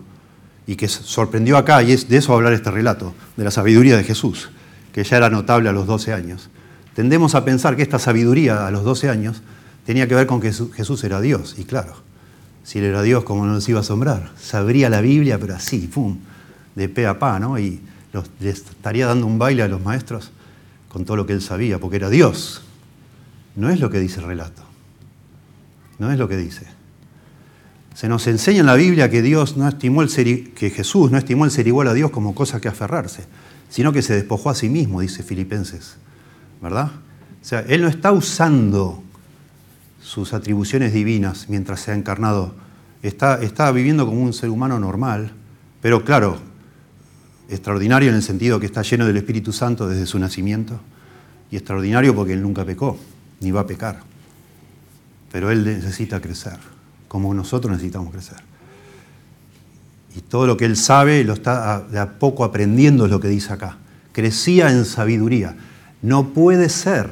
y 0.67 0.77
que 0.77 0.89
sorprendió 0.89 1.57
acá, 1.57 1.83
y 1.83 1.93
es 1.93 2.09
de 2.09 2.17
eso 2.17 2.33
hablar 2.33 2.53
este 2.53 2.71
relato, 2.71 3.15
de 3.37 3.45
la 3.45 3.51
sabiduría 3.51 3.97
de 3.97 4.05
Jesús, 4.05 4.51
que 4.93 5.05
ya 5.05 5.17
era 5.17 5.29
notable 5.29 5.69
a 5.69 5.73
los 5.73 5.87
12 5.87 6.13
años. 6.13 6.49
Tendemos 6.95 7.35
a 7.35 7.45
pensar 7.45 7.77
que 7.77 7.83
esta 7.83 7.99
sabiduría 7.99 8.67
a 8.67 8.71
los 8.71 8.85
12 8.85 9.11
años 9.11 9.43
tenía 9.85 10.09
que 10.09 10.15
ver 10.15 10.27
con 10.27 10.41
que 10.41 10.53
Jesús 10.53 11.05
era 11.05 11.21
Dios, 11.21 11.57
y 11.59 11.65
claro, 11.65 11.95
si 12.65 12.79
él 12.79 12.87
era 12.87 13.03
Dios, 13.03 13.25
¿cómo 13.25 13.45
no 13.45 13.53
nos 13.53 13.69
iba 13.69 13.79
a 13.79 13.83
asombrar? 13.83 14.31
Sabría 14.41 14.89
la 14.89 15.03
Biblia, 15.03 15.39
pero 15.39 15.55
así, 15.55 15.87
pum, 15.87 16.19
de 16.75 16.89
pe 16.89 17.07
a 17.07 17.19
pa, 17.19 17.39
¿no? 17.39 17.59
Y 17.59 17.81
les 18.41 18.61
estaría 18.61 19.07
dando 19.07 19.27
un 19.27 19.39
baile 19.39 19.63
a 19.63 19.69
los 19.69 19.83
maestros 19.83 20.31
con 20.89 21.05
todo 21.05 21.19
lo 21.19 21.27
que 21.27 21.35
él 21.35 21.43
sabía, 21.43 21.79
porque 21.79 21.97
era 21.97 22.09
Dios. 22.09 22.63
No 23.55 23.69
es 23.69 23.81
lo 23.81 23.91
que 23.91 24.01
dice 24.01 24.21
el 24.21 24.27
relato. 24.27 24.64
No 26.05 26.13
es 26.13 26.19
lo 26.19 26.29
que 26.29 26.37
dice. 26.37 26.67
Se 27.95 28.09
nos 28.09 28.27
enseña 28.27 28.61
en 28.61 28.67
la 28.67 28.75
Biblia 28.75 29.09
que, 29.09 29.23
Dios 29.23 29.57
no 29.57 29.67
estimó 29.67 30.03
el 30.03 30.11
ser, 30.11 30.51
que 30.51 30.69
Jesús 30.69 31.11
no 31.11 31.17
estimó 31.17 31.47
el 31.47 31.51
ser 31.51 31.67
igual 31.67 31.89
a 31.89 31.95
Dios 31.95 32.11
como 32.11 32.35
cosa 32.35 32.61
que 32.61 32.69
aferrarse, 32.69 33.25
sino 33.71 33.91
que 33.91 34.03
se 34.03 34.15
despojó 34.15 34.51
a 34.51 34.55
sí 34.55 34.69
mismo, 34.69 35.01
dice 35.01 35.23
Filipenses. 35.23 35.97
¿Verdad? 36.61 36.91
O 37.41 37.45
sea, 37.45 37.61
Él 37.61 37.81
no 37.81 37.89
está 37.89 38.13
usando 38.13 39.03
sus 40.03 40.35
atribuciones 40.35 40.93
divinas 40.93 41.47
mientras 41.49 41.81
se 41.81 41.93
ha 41.93 41.95
encarnado. 41.95 42.55
Está, 43.03 43.43
está 43.43 43.73
viviendo 43.73 44.05
como 44.05 44.21
un 44.21 44.35
ser 44.35 44.51
humano 44.51 44.79
normal, 44.79 45.33
pero 45.81 46.05
claro, 46.05 46.37
extraordinario 47.49 48.11
en 48.11 48.17
el 48.17 48.23
sentido 48.23 48.61
que 48.61 48.67
está 48.67 48.83
lleno 48.83 49.07
del 49.07 49.17
Espíritu 49.17 49.55
Santo 49.55 49.89
desde 49.89 50.05
su 50.05 50.19
nacimiento, 50.19 50.81
y 51.51 51.57
extraordinario 51.57 52.15
porque 52.15 52.35
Él 52.35 52.43
nunca 52.43 52.63
pecó, 52.67 52.99
ni 53.41 53.53
va 53.53 53.63
a 53.63 53.67
pecar. 53.67 54.14
Pero 55.35 55.51
Él 55.51 55.65
necesita 55.65 56.21
crecer 56.21 56.61
como 57.15 57.33
nosotros 57.33 57.71
necesitamos 57.71 58.13
crecer. 58.13 58.39
Y 60.17 60.21
todo 60.21 60.49
lo 60.49 60.57
que 60.57 60.65
él 60.65 60.77
sabe 60.77 61.23
lo 61.23 61.35
está 61.35 61.81
de 61.81 62.01
a 62.01 62.19
poco 62.19 62.43
aprendiendo, 62.43 63.05
es 63.05 63.11
lo 63.13 63.21
que 63.21 63.29
dice 63.29 63.53
acá. 63.53 63.79
Crecía 64.11 64.73
en 64.73 64.85
sabiduría. 64.85 65.55
No 66.03 66.31
puede 66.31 66.69
ser 66.69 67.09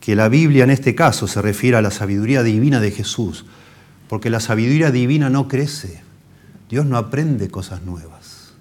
que 0.00 0.14
la 0.14 0.28
Biblia 0.28 0.64
en 0.64 0.70
este 0.70 0.94
caso 0.94 1.26
se 1.28 1.40
refiera 1.40 1.78
a 1.78 1.82
la 1.82 1.90
sabiduría 1.90 2.42
divina 2.42 2.78
de 2.78 2.90
Jesús, 2.90 3.46
porque 4.06 4.28
la 4.28 4.40
sabiduría 4.40 4.90
divina 4.90 5.30
no 5.30 5.48
crece. 5.48 6.02
Dios 6.68 6.84
no 6.84 6.98
aprende 6.98 7.48
cosas 7.48 7.80
nuevas. 7.80 8.52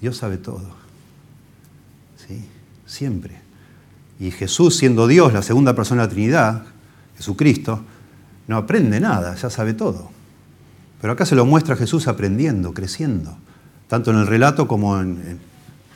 Dios 0.00 0.16
sabe 0.16 0.38
todo. 0.38 0.76
¿Sí? 2.26 2.42
Siempre. 2.86 3.36
Y 4.18 4.30
Jesús, 4.30 4.76
siendo 4.76 5.06
Dios, 5.06 5.34
la 5.34 5.42
segunda 5.42 5.76
persona 5.76 6.02
de 6.02 6.08
la 6.08 6.14
Trinidad, 6.14 6.75
Jesucristo, 7.16 7.82
no 8.48 8.56
aprende 8.56 9.00
nada, 9.00 9.34
ya 9.34 9.50
sabe 9.50 9.74
todo. 9.74 10.10
Pero 11.00 11.12
acá 11.12 11.26
se 11.26 11.34
lo 11.34 11.44
muestra 11.44 11.76
Jesús 11.76 12.08
aprendiendo, 12.08 12.72
creciendo, 12.72 13.36
tanto 13.88 14.10
en 14.10 14.18
el 14.18 14.26
relato 14.26 14.66
como 14.68 15.00
en, 15.00 15.40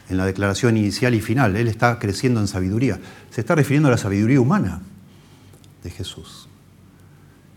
en 0.08 0.16
la 0.16 0.26
declaración 0.26 0.76
inicial 0.76 1.14
y 1.14 1.20
final. 1.20 1.56
Él 1.56 1.68
está 1.68 1.98
creciendo 1.98 2.40
en 2.40 2.48
sabiduría. 2.48 2.98
Se 3.30 3.40
está 3.40 3.54
refiriendo 3.54 3.88
a 3.88 3.92
la 3.92 3.98
sabiduría 3.98 4.40
humana 4.40 4.82
de 5.82 5.90
Jesús. 5.90 6.48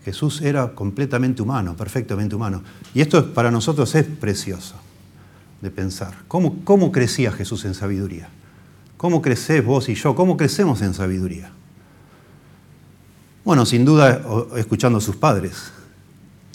Jesús 0.04 0.42
era 0.42 0.74
completamente 0.74 1.42
humano, 1.42 1.76
perfectamente 1.76 2.36
humano. 2.36 2.62
Y 2.94 3.00
esto 3.00 3.32
para 3.32 3.50
nosotros 3.50 3.94
es 3.94 4.04
precioso 4.04 4.76
de 5.60 5.70
pensar. 5.70 6.14
¿Cómo, 6.28 6.62
cómo 6.64 6.92
crecía 6.92 7.32
Jesús 7.32 7.64
en 7.64 7.74
sabiduría? 7.74 8.28
¿Cómo 8.96 9.22
crecés 9.22 9.64
vos 9.64 9.88
y 9.88 9.94
yo? 9.94 10.14
¿Cómo 10.14 10.36
crecemos 10.36 10.82
en 10.82 10.94
sabiduría? 10.94 11.50
Bueno, 13.44 13.66
sin 13.66 13.84
duda 13.84 14.22
escuchando 14.56 14.98
a 14.98 15.00
sus 15.02 15.16
padres. 15.16 15.70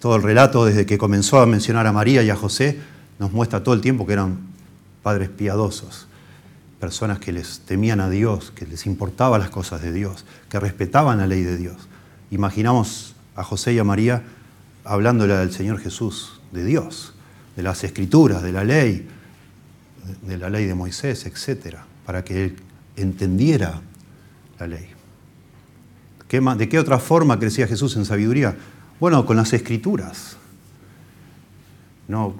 Todo 0.01 0.15
el 0.15 0.23
relato 0.23 0.65
desde 0.65 0.87
que 0.87 0.97
comenzó 0.97 1.39
a 1.39 1.45
mencionar 1.45 1.85
a 1.85 1.91
María 1.91 2.23
y 2.23 2.31
a 2.31 2.35
José 2.35 2.79
nos 3.19 3.31
muestra 3.31 3.61
todo 3.63 3.75
el 3.75 3.81
tiempo 3.81 4.07
que 4.07 4.13
eran 4.13 4.39
padres 5.03 5.29
piadosos, 5.29 6.07
personas 6.79 7.19
que 7.19 7.31
les 7.31 7.59
temían 7.59 7.99
a 7.99 8.09
Dios, 8.09 8.51
que 8.55 8.65
les 8.65 8.87
importaban 8.87 9.39
las 9.39 9.51
cosas 9.51 9.83
de 9.83 9.93
Dios, 9.93 10.25
que 10.49 10.59
respetaban 10.59 11.19
la 11.19 11.27
ley 11.27 11.43
de 11.43 11.57
Dios. 11.57 11.77
Imaginamos 12.31 13.13
a 13.35 13.43
José 13.43 13.73
y 13.73 13.79
a 13.79 13.83
María 13.83 14.23
hablándole 14.83 15.35
del 15.35 15.51
Señor 15.51 15.77
Jesús, 15.79 16.41
de 16.51 16.65
Dios, 16.65 17.13
de 17.55 17.61
las 17.61 17.83
escrituras, 17.83 18.41
de 18.41 18.51
la 18.51 18.63
ley, 18.63 19.07
de 20.23 20.37
la 20.39 20.49
ley 20.49 20.65
de 20.65 20.73
Moisés, 20.73 21.27
etc., 21.27 21.77
para 22.03 22.23
que 22.23 22.45
él 22.45 22.55
entendiera 22.95 23.79
la 24.57 24.65
ley. 24.65 24.98
¿De 26.29 26.69
qué 26.69 26.77
otra 26.77 26.99
forma 26.99 27.39
crecía 27.39 27.67
Jesús 27.67 27.95
en 27.95 28.05
sabiduría? 28.05 28.55
Bueno, 28.99 29.25
con 29.25 29.35
las 29.35 29.51
escrituras. 29.53 30.37
No, 32.07 32.35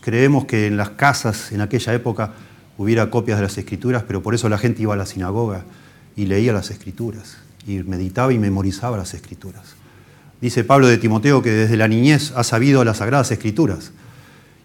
creemos 0.00 0.46
que 0.46 0.66
en 0.66 0.78
las 0.78 0.90
casas 0.90 1.52
en 1.52 1.60
aquella 1.60 1.92
época 1.92 2.32
hubiera 2.78 3.10
copias 3.10 3.38
de 3.38 3.42
las 3.42 3.58
escrituras, 3.58 4.04
pero 4.06 4.22
por 4.22 4.34
eso 4.34 4.48
la 4.48 4.58
gente 4.58 4.82
iba 4.82 4.94
a 4.94 4.96
la 4.96 5.06
sinagoga 5.06 5.64
y 6.16 6.26
leía 6.26 6.52
las 6.52 6.70
escrituras, 6.70 7.36
y 7.66 7.78
meditaba 7.82 8.32
y 8.32 8.38
memorizaba 8.38 8.96
las 8.96 9.12
escrituras. 9.12 9.76
Dice 10.40 10.64
Pablo 10.64 10.88
de 10.88 10.98
Timoteo 10.98 11.42
que 11.42 11.50
desde 11.50 11.76
la 11.76 11.88
niñez 11.88 12.32
ha 12.34 12.44
sabido 12.44 12.84
las 12.84 12.98
sagradas 12.98 13.30
escrituras. 13.30 13.92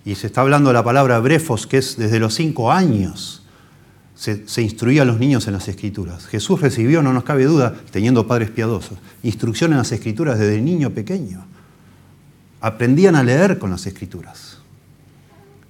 Y 0.05 0.15
se 0.15 0.27
está 0.27 0.41
hablando 0.41 0.69
de 0.69 0.73
la 0.73 0.83
palabra 0.83 1.19
brefos, 1.19 1.67
que 1.67 1.77
es 1.77 1.97
desde 1.97 2.19
los 2.19 2.33
cinco 2.33 2.71
años 2.71 3.43
se, 4.17 4.61
instruía 4.61 5.03
a 5.03 5.05
los 5.05 5.19
niños 5.19 5.47
en 5.47 5.53
las 5.53 5.67
escrituras. 5.67 6.25
Jesús 6.25 6.59
recibió, 6.59 7.03
no 7.03 7.13
nos 7.13 7.23
cabe 7.23 7.45
duda, 7.45 7.75
teniendo 7.91 8.27
padres 8.27 8.49
piadosos, 8.49 8.97
instrucción 9.23 9.71
en 9.71 9.77
las 9.77 9.91
escrituras 9.91 10.39
desde 10.39 10.59
niño 10.59 10.89
pequeño 10.89 11.45
aprendían 12.59 13.15
a 13.15 13.23
leer 13.23 13.59
con 13.59 13.69
las 13.69 13.85
escrituras. 13.85 14.57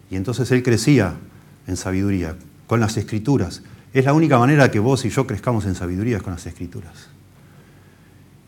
Y 0.09 0.15
entonces 0.15 0.49
él 0.51 0.63
crecía 0.63 1.15
en 1.67 1.75
sabiduría, 1.75 2.35
con 2.65 2.79
las 2.79 2.95
escrituras. 2.97 3.61
Es 3.93 4.05
la 4.05 4.13
única 4.13 4.39
manera 4.39 4.71
que 4.71 4.79
vos 4.79 5.03
y 5.05 5.09
yo 5.09 5.27
crezcamos 5.27 5.65
en 5.65 5.75
sabiduría, 5.75 6.19
con 6.19 6.33
las 6.33 6.45
escrituras. 6.45 7.09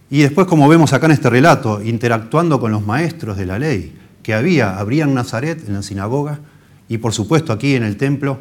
Y 0.09 0.21
después, 0.21 0.47
como 0.47 0.67
vemos 0.67 0.93
acá 0.93 1.05
en 1.07 1.11
este 1.11 1.29
relato, 1.29 1.81
interactuando 1.83 2.59
con 2.59 2.71
los 2.71 2.85
maestros 2.85 3.37
de 3.37 3.45
la 3.45 3.59
ley 3.59 3.95
que 4.23 4.33
había, 4.33 4.79
habría 4.79 5.03
en 5.03 5.13
Nazaret, 5.13 5.67
en 5.67 5.73
la 5.73 5.83
sinagoga, 5.83 6.39
y 6.87 6.97
por 6.97 7.13
supuesto 7.13 7.53
aquí 7.53 7.75
en 7.75 7.83
el 7.83 7.97
templo, 7.97 8.39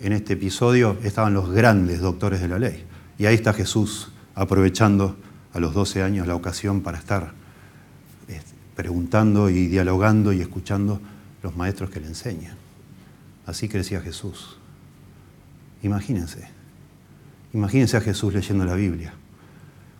en 0.00 0.12
este 0.12 0.34
episodio, 0.34 0.96
estaban 1.02 1.34
los 1.34 1.50
grandes 1.50 2.00
doctores 2.00 2.40
de 2.40 2.48
la 2.48 2.58
ley. 2.58 2.84
Y 3.18 3.26
ahí 3.26 3.34
está 3.34 3.52
Jesús 3.52 4.12
aprovechando 4.34 5.16
a 5.52 5.60
los 5.60 5.74
12 5.74 6.02
años 6.02 6.26
la 6.26 6.34
ocasión 6.34 6.80
para 6.80 6.98
estar 6.98 7.32
preguntando 8.74 9.50
y 9.50 9.66
dialogando 9.66 10.32
y 10.32 10.40
escuchando 10.40 11.00
los 11.42 11.56
maestros 11.56 11.90
que 11.90 12.00
le 12.00 12.06
enseñan. 12.06 12.56
Así 13.46 13.68
crecía 13.68 14.00
Jesús. 14.00 14.56
Imagínense, 15.82 16.48
imagínense 17.52 17.96
a 17.96 18.00
Jesús 18.00 18.32
leyendo 18.32 18.64
la 18.64 18.74
Biblia, 18.74 19.12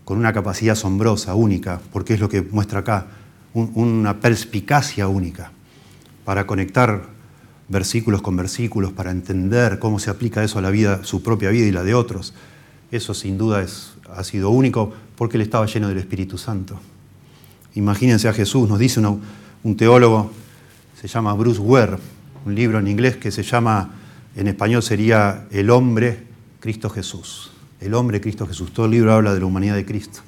con 0.05 0.19
una 0.19 0.33
capacidad 0.33 0.73
asombrosa, 0.73 1.35
única, 1.35 1.81
porque 1.93 2.15
es 2.15 2.21
lo 2.21 2.29
que 2.29 2.43
muestra 2.43 2.81
acá, 2.81 3.07
una 3.53 4.21
perspicacia 4.21 5.09
única, 5.09 5.51
para 6.25 6.47
conectar 6.47 7.09
versículos 7.73 8.23
con 8.23 8.37
versículos, 8.37 8.93
para 8.93 9.11
entender 9.11 9.79
cómo 9.79 9.99
se 9.99 10.11
aplica 10.11 10.45
eso 10.45 10.59
a 10.59 10.63
la 10.63 10.71
vida, 10.71 11.03
su 11.03 11.23
propia 11.23 11.51
vida 11.51 11.67
y 11.67 11.73
la 11.73 11.83
de 11.83 11.95
otros. 11.95 12.35
Eso 12.93 13.15
sin 13.15 13.39
duda 13.39 13.63
es, 13.63 13.95
ha 14.15 14.23
sido 14.23 14.51
único 14.51 14.93
porque 15.17 15.39
él 15.39 15.43
estaba 15.43 15.67
lleno 15.67 15.89
del 15.89 15.99
Espíritu 15.99 16.37
Santo. 16.37 16.79
Imagínense 17.75 18.29
a 18.29 18.35
Jesús, 18.35 18.69
nos 18.69 18.79
dice 18.79 19.01
un 19.01 19.77
teólogo, 19.77 20.31
se 21.01 21.09
llama 21.09 21.33
Bruce 21.33 21.61
Ware, 21.61 21.97
un 22.45 22.55
libro 22.55 22.79
en 22.79 22.87
inglés 22.87 23.17
que 23.17 23.31
se 23.31 23.43
llama, 23.43 23.91
en 24.37 24.49
español 24.49 24.83
sería 24.83 25.47
El 25.51 25.71
hombre 25.71 26.25
Cristo 26.61 26.91
Jesús. 26.91 27.51
El 27.81 27.95
hombre 27.95 28.21
Cristo 28.21 28.47
Jesús. 28.47 28.73
Todo 28.73 28.87
el 28.87 28.93
libro 28.93 29.13
habla 29.13 29.33
de 29.35 29.41
la 29.41 29.47
humanidad 29.47 29.75
de 29.75 29.87
Cristo. 29.87 30.21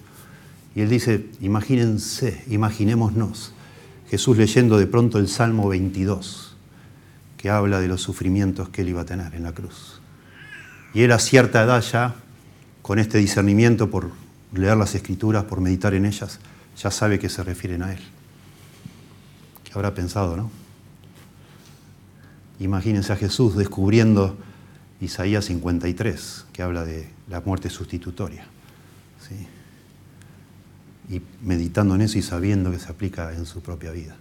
Y 0.74 0.80
él 0.80 0.88
dice, 0.88 1.26
imagínense, 1.40 2.42
imaginémonos, 2.48 3.52
Jesús 4.08 4.36
leyendo 4.36 4.78
de 4.78 4.86
pronto 4.86 5.18
el 5.18 5.28
Salmo 5.28 5.68
22, 5.68 6.43
que 7.44 7.50
habla 7.50 7.78
de 7.78 7.88
los 7.88 8.00
sufrimientos 8.00 8.70
que 8.70 8.80
él 8.80 8.88
iba 8.88 9.02
a 9.02 9.04
tener 9.04 9.34
en 9.34 9.42
la 9.42 9.52
cruz. 9.52 10.00
Y 10.94 11.02
él 11.02 11.12
a 11.12 11.18
cierta 11.18 11.62
edad 11.62 11.82
ya, 11.82 12.14
con 12.80 12.98
este 12.98 13.18
discernimiento 13.18 13.90
por 13.90 14.12
leer 14.54 14.78
las 14.78 14.94
escrituras, 14.94 15.44
por 15.44 15.60
meditar 15.60 15.92
en 15.92 16.06
ellas, 16.06 16.38
ya 16.78 16.90
sabe 16.90 17.18
que 17.18 17.28
se 17.28 17.44
refieren 17.44 17.82
a 17.82 17.92
él. 17.92 18.00
¿Qué 19.62 19.72
habrá 19.74 19.92
pensado, 19.92 20.38
no? 20.38 20.50
Imagínense 22.60 23.12
a 23.12 23.16
Jesús 23.16 23.56
descubriendo 23.56 24.38
Isaías 25.02 25.44
53, 25.44 26.46
que 26.50 26.62
habla 26.62 26.86
de 26.86 27.10
la 27.28 27.42
muerte 27.42 27.68
sustitutoria. 27.68 28.46
Y 31.10 31.20
meditando 31.42 31.94
en 31.94 32.00
eso 32.00 32.16
y 32.16 32.22
sabiendo 32.22 32.70
que 32.70 32.78
se 32.78 32.88
aplica 32.88 33.34
en 33.34 33.44
su 33.44 33.60
propia 33.60 33.90
vida. 33.90 34.16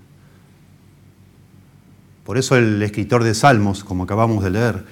Por 2.23 2.37
eso 2.37 2.55
el 2.55 2.81
escritor 2.81 3.23
de 3.23 3.33
Salmos, 3.33 3.83
como 3.83 4.03
acabamos 4.03 4.43
de 4.43 4.49
leer, 4.49 4.85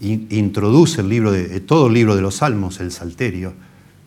introduce 0.00 1.00
el 1.00 1.08
libro 1.08 1.30
de, 1.30 1.60
todo 1.60 1.86
el 1.86 1.94
libro 1.94 2.16
de 2.16 2.22
los 2.22 2.36
Salmos, 2.36 2.80
el 2.80 2.90
Salterio, 2.90 3.54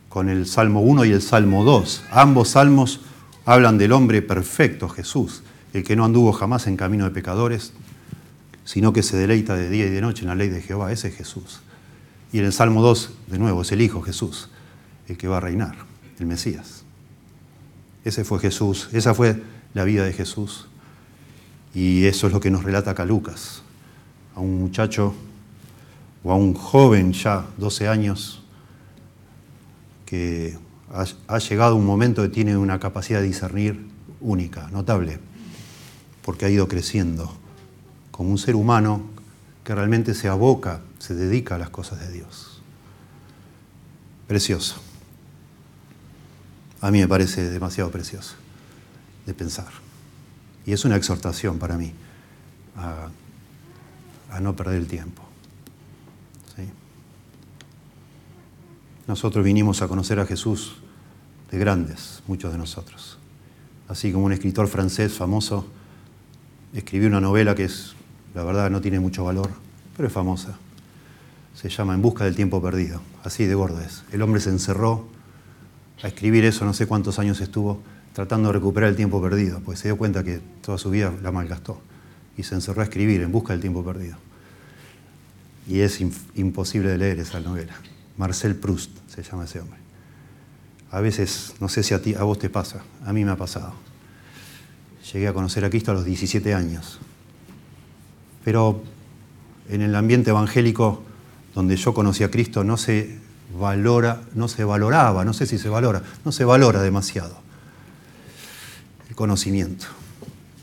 con 0.09 0.29
el 0.29 0.45
Salmo 0.45 0.81
1 0.81 1.05
y 1.05 1.11
el 1.11 1.21
Salmo 1.21 1.63
2. 1.63 2.03
Ambos 2.11 2.49
salmos 2.49 3.01
hablan 3.45 3.77
del 3.77 3.93
hombre 3.93 4.21
perfecto, 4.21 4.89
Jesús, 4.89 5.43
el 5.73 5.83
que 5.83 5.95
no 5.95 6.03
anduvo 6.03 6.33
jamás 6.33 6.67
en 6.67 6.75
camino 6.75 7.05
de 7.05 7.11
pecadores, 7.11 7.73
sino 8.65 8.91
que 8.91 9.03
se 9.03 9.15
deleita 9.15 9.55
de 9.55 9.69
día 9.69 9.85
y 9.85 9.89
de 9.89 10.01
noche 10.01 10.23
en 10.23 10.27
la 10.27 10.35
ley 10.35 10.49
de 10.49 10.61
Jehová. 10.61 10.91
Ese 10.91 11.07
es 11.07 11.15
Jesús. 11.15 11.61
Y 12.33 12.39
en 12.39 12.45
el 12.45 12.53
Salmo 12.53 12.81
2, 12.81 13.11
de 13.27 13.39
nuevo, 13.39 13.61
es 13.61 13.71
el 13.71 13.81
Hijo 13.81 14.01
Jesús, 14.01 14.49
el 15.07 15.17
que 15.17 15.29
va 15.29 15.37
a 15.37 15.39
reinar, 15.39 15.75
el 16.19 16.25
Mesías. 16.25 16.83
Ese 18.03 18.25
fue 18.25 18.39
Jesús, 18.39 18.89
esa 18.91 19.13
fue 19.13 19.41
la 19.73 19.85
vida 19.85 20.03
de 20.03 20.11
Jesús. 20.11 20.67
Y 21.77 22.07
eso 22.07 22.25
es 22.25 22.33
lo 22.33 22.39
que 22.39 22.49
nos 22.49 22.63
relata 22.63 22.89
acá 22.89 23.05
Lucas, 23.05 23.61
a 24.33 24.39
un 24.39 24.57
muchacho 24.57 25.13
o 26.23 26.31
a 26.31 26.35
un 26.35 26.55
joven 26.55 27.13
ya, 27.13 27.45
12 27.59 27.87
años, 27.87 28.41
que 30.03 30.57
ha, 31.27 31.37
llegado 31.37 31.75
un 31.75 31.85
momento 31.85 32.23
que 32.23 32.29
tiene 32.29 32.57
una 32.57 32.79
capacidad 32.79 33.21
de 33.21 33.27
discernir 33.27 33.85
única, 34.21 34.71
notable, 34.71 35.19
porque 36.23 36.45
ha 36.45 36.49
ido 36.49 36.67
creciendo 36.67 37.31
como 38.09 38.31
un 38.31 38.39
ser 38.39 38.55
humano 38.55 39.03
que 39.63 39.75
realmente 39.75 40.15
se 40.15 40.29
aboca, 40.29 40.81
se 40.97 41.13
dedica 41.13 41.53
a 41.53 41.57
las 41.59 41.69
cosas 41.69 41.99
de 41.99 42.11
Dios. 42.11 42.59
Precioso. 44.27 44.77
A 46.81 46.89
mí 46.89 47.01
me 47.01 47.07
parece 47.07 47.47
demasiado 47.47 47.91
precioso 47.91 48.33
de 49.27 49.35
pensar. 49.35 49.86
Y 50.67 50.73
es 50.73 50.83
una 50.83 50.97
exhortación 50.97 51.57
para 51.57 51.77
mí 51.77 51.93
a, 52.75 53.09
no 54.39 54.55
perder 54.55 54.75
el 54.75 54.87
tiempo. 54.87 55.23
Nosotros 59.07 59.45
vinimos 59.45 59.81
a 59.81 59.87
conocer 59.87 60.19
a 60.19 60.25
Jesús 60.25 60.75
de 61.49 61.57
grandes, 61.57 62.21
muchos 62.27 62.51
de 62.51 62.57
nosotros. 62.57 63.17
Así 63.87 64.11
como 64.11 64.25
un 64.25 64.33
escritor 64.33 64.67
francés 64.67 65.13
famoso 65.13 65.65
escribió 66.73 67.07
una 67.07 67.21
novela 67.21 67.55
que 67.55 67.63
es, 67.63 67.95
la 68.35 68.43
verdad, 68.43 68.69
no 68.69 68.81
tiene 68.81 68.99
mucho 68.99 69.23
valor, 69.23 69.49
pero 69.95 70.09
es 70.09 70.13
famosa. 70.13 70.57
se 71.55 71.69
llama 71.69 71.93
En 71.93 72.01
busca 72.01 72.25
del 72.25 72.35
tiempo 72.35 72.61
perdido. 72.61 72.99
Así 73.23 73.45
de 73.45 73.55
gordo 73.55 73.79
es. 73.79 74.03
El 74.11 74.21
hombre 74.21 74.41
se 74.41 74.49
encerró 74.49 75.07
a 76.03 76.09
escribir 76.09 76.43
eso, 76.43 76.65
no 76.65 76.73
sé 76.73 76.85
cuántos 76.85 77.17
años 77.17 77.39
estuvo 77.39 77.81
tratando 78.17 78.49
de 78.49 78.53
recuperar 78.53 78.89
el 78.89 78.95
tiempo 78.95 79.21
perdido, 79.21 79.59
pues 79.59 79.77
se 79.77 79.89
dio 79.89 79.95
cuenta 79.95 80.23
que 80.23 80.41
toda 80.61 80.79
su 80.79 80.89
vida 80.89 81.13
la 81.21 81.31
malgastó 81.31 81.79
y 82.35 82.41
se 82.41 82.55
encerró 82.55 82.81
a 82.81 82.85
escribir 82.85 83.21
en 83.21 83.31
busca 83.31 83.53
del 83.53 83.61
tiempo 83.61 83.85
perdido. 83.85 84.17
Y 85.67 85.81
es 85.81 86.01
imposible 86.33 86.89
de 86.89 86.97
leer 86.97 87.19
esa 87.19 87.39
novela. 87.41 87.75
Marcel 88.17 88.55
Proust 88.55 88.89
se 89.07 89.21
llama 89.21 89.45
ese 89.45 89.59
hombre. 89.59 89.77
A 90.89 90.99
veces, 90.99 91.53
no 91.59 91.69
sé 91.69 91.83
si 91.83 91.93
a, 91.93 92.01
ti, 92.01 92.15
a 92.15 92.23
vos 92.23 92.39
te 92.39 92.49
pasa, 92.49 92.81
a 93.05 93.13
mí 93.13 93.23
me 93.23 93.29
ha 93.29 93.35
pasado. 93.35 93.73
Llegué 95.13 95.27
a 95.27 95.33
conocer 95.33 95.63
a 95.63 95.69
Cristo 95.69 95.91
a 95.91 95.93
los 95.93 96.03
17 96.03 96.55
años. 96.55 96.97
Pero 98.43 98.81
en 99.69 99.83
el 99.83 99.93
ambiente 99.93 100.31
evangélico 100.31 101.03
donde 101.53 101.75
yo 101.75 101.93
conocí 101.93 102.23
a 102.23 102.31
Cristo 102.31 102.63
no 102.63 102.77
se 102.77 103.19
valora, 103.59 104.23
no 104.33 104.47
se 104.47 104.63
valoraba, 104.63 105.23
no 105.23 105.33
sé 105.33 105.45
si 105.45 105.59
se 105.59 105.69
valora, 105.69 106.01
no 106.25 106.31
se 106.31 106.45
valora 106.45 106.81
demasiado 106.81 107.45
conocimiento. 109.17 109.87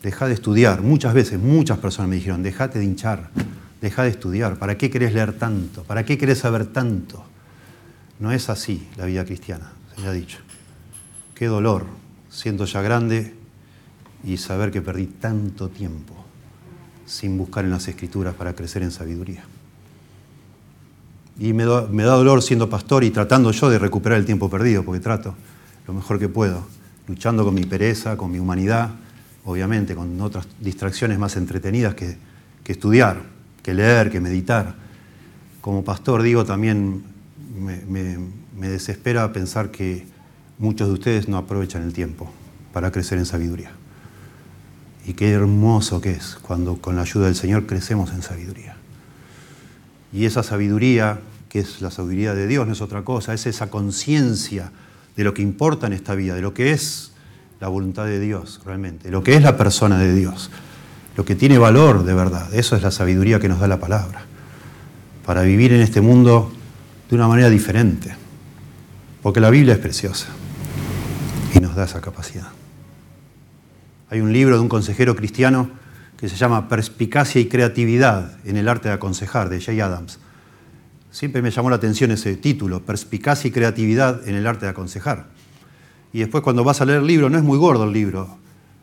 Deja 0.01 0.29
de 0.29 0.35
estudiar. 0.35 0.81
Muchas 0.81 1.13
veces, 1.13 1.41
muchas 1.41 1.79
personas 1.79 2.09
me 2.09 2.15
dijeron, 2.15 2.45
déjate 2.45 2.79
de 2.79 2.85
hinchar, 2.85 3.31
deja 3.81 4.05
de 4.05 4.11
estudiar. 4.11 4.61
¿Para 4.61 4.79
qué 4.79 4.91
querés 4.91 5.13
leer 5.13 5.33
tanto? 5.33 5.83
¿Para 5.83 6.05
qué 6.05 6.17
querés 6.17 6.39
saber 6.39 6.67
tanto? 6.67 7.25
No 8.21 8.31
es 8.31 8.49
así 8.49 8.87
la 8.97 9.07
vida 9.07 9.25
cristiana, 9.25 9.73
se 9.93 10.01
me 10.01 10.07
ha 10.07 10.13
dicho. 10.13 10.39
Qué 11.35 11.47
dolor, 11.47 11.87
siento 12.31 12.65
ya 12.65 12.81
grande 12.81 13.35
y 14.23 14.37
saber 14.37 14.71
que 14.71 14.81
perdí 14.81 15.07
tanto 15.07 15.69
tiempo 15.69 16.15
sin 17.07 17.37
buscar 17.37 17.65
en 17.65 17.73
las 17.73 17.89
escrituras 17.89 18.37
para 18.37 18.55
crecer 18.55 18.85
en 18.85 18.93
sabiduría. 18.93 19.43
Y 21.41 21.53
me 21.55 21.65
da, 21.65 21.83
dolor 22.15 22.41
siendo 22.41 22.71
pastor 22.71 23.03
y 23.03 23.11
tratando 23.11 23.51
yo 23.51 23.69
de 23.69 23.81
recuperar 23.81 24.21
el 24.21 24.25
tiempo 24.25 24.49
perdido, 24.49 24.85
porque 24.85 25.01
trato 25.01 25.35
lo 25.89 25.93
mejor 25.93 26.21
que 26.21 26.29
puedo, 26.29 26.65
luchando 27.07 27.45
con 27.45 27.55
mi 27.55 27.65
pereza, 27.65 28.17
con 28.17 28.31
mi 28.31 28.39
humanidad, 28.39 28.91
obviamente, 29.45 29.95
con 29.95 30.21
otras 30.21 30.47
distracciones 30.61 31.19
más 31.19 31.37
entretenidas 31.37 31.95
que, 31.95 32.17
estudiar, 32.67 33.23
que 33.63 33.75
leer, 33.75 34.11
que 34.11 34.21
meditar. 34.21 34.75
Como 35.61 35.85
pastor 35.85 36.23
digo, 36.23 36.45
también 36.45 37.03
me, 37.59 38.19
me 38.57 38.69
desespera 38.69 39.33
pensar 39.33 39.71
que 39.71 40.07
muchos 40.59 40.89
de 40.89 40.95
ustedes 40.95 41.29
no 41.29 41.37
aprovechan 41.37 41.83
el 41.83 41.93
tiempo 41.93 42.31
para 42.73 42.91
crecer 42.91 43.19
en 43.19 43.27
sabiduría. 43.27 43.73
Y 45.07 45.13
qué 45.13 45.31
hermoso 45.33 46.01
que 46.01 46.13
es 46.13 46.39
cuando 46.41 46.79
con 46.79 46.97
la 46.97 47.03
ayuda 47.03 47.27
del 47.27 47.37
Señor 47.37 47.67
crecemos 47.67 48.13
en 48.13 48.23
sabiduría. 48.23 48.77
Y 50.13 50.25
esa 50.25 50.43
sabiduría, 50.43 51.21
que 51.49 51.61
es 51.61 51.83
la 51.83 51.91
sabiduría 51.91 52.35
de 52.35 52.47
Dios, 52.47 52.67
no 52.67 52.73
es 52.73 52.81
otra 52.81 53.03
cosa, 53.03 53.35
es 53.35 53.47
esa 53.47 53.69
conciencia 53.69 54.71
de 55.17 55.25
lo 55.25 55.35
que 55.35 55.43
importa 55.43 55.87
en 55.87 55.93
esta 55.93 56.15
vida, 56.15 56.35
de 56.35 56.43
lo 56.43 56.55
que 56.55 56.73
es 56.73 57.13
la 57.61 57.69
voluntad 57.69 58.07
de 58.07 58.21
Dios 58.21 58.61
realmente, 58.65 59.05
de 59.05 59.11
lo 59.11 59.23
que 59.23 59.35
es 59.35 59.43
la 59.43 59.57
persona 59.57 59.99
de 59.99 60.15
Dios, 60.15 60.51
lo 61.17 61.25
que 61.25 61.35
tiene 61.35 61.59
valor 61.59 62.05
de 62.05 62.15
verdad. 62.15 62.53
Eso 62.55 62.77
es 62.77 62.83
la 62.83 62.91
sabiduría 62.91 63.41
que 63.41 63.49
nos 63.49 63.61
da 63.61 63.69
la 63.69 63.81
palabra, 63.81 64.23
para 65.25 65.43
vivir 65.43 65.73
en 65.73 65.81
este 65.81 66.01
mundo 66.01 66.53
de 67.09 67.17
una 67.17 67.29
manera 67.29 67.49
diferente, 67.51 68.15
porque 69.23 69.41
la 69.41 69.51
Biblia 69.51 69.75
es 69.75 69.81
preciosa 69.81 70.29
y 71.55 71.61
nos 71.61 71.75
da 71.75 71.85
esa 71.85 72.01
capacidad. 72.01 72.49
Hay 74.11 74.21
un 74.21 74.33
libro 74.33 74.57
de 74.57 74.61
un 74.61 74.69
consejero 74.69 75.17
cristiano 75.17 75.71
que 76.17 76.29
se 76.29 76.37
llama 76.37 76.69
Perspicacia 76.69 77.41
y 77.41 77.47
Creatividad 77.47 78.37
en 78.45 78.57
el 78.57 78.69
arte 78.69 78.89
de 78.89 78.95
aconsejar, 78.95 79.49
de 79.49 79.61
Jay 79.61 79.81
Adams. 79.81 80.19
Siempre 81.15 81.43
me 81.43 81.53
llamó 81.53 81.71
la 81.71 81.77
atención 81.77 82.11
ese 82.11 82.35
título, 82.35 82.85
Perspicacia 82.85 83.47
y 83.47 83.53
Creatividad 83.53 84.27
en 84.29 84.35
el 84.35 84.49
arte 84.49 84.67
de 84.67 84.73
aconsejar. 84.73 85.27
Y 86.13 86.19
después 86.19 86.43
cuando 86.43 86.65
vas 86.65 86.81
a 86.81 86.85
leer 86.85 87.03
el 87.03 87.07
libro, 87.07 87.31
no 87.31 87.39
es 87.39 87.45
muy 87.45 87.57
gordo 87.57 87.85
el 87.85 87.93
libro. 87.93 88.37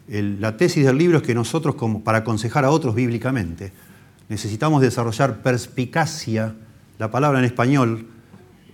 la 0.08 0.56
tesis 0.56 0.86
del 0.86 0.98
libro 0.98 1.18
es 1.18 1.24
que 1.24 1.36
nosotros, 1.36 1.76
como 1.76 2.06
para 2.06 2.20
aconsejar 2.20 2.64
a 2.64 2.70
otros 2.70 2.96
bíblicamente, 2.96 3.74
necesitamos 4.30 4.82
desarrollar 4.82 5.42
perspicacia, 5.42 6.56
la 7.00 7.12
palabra 7.12 7.40
en 7.40 7.44
español 7.44 8.08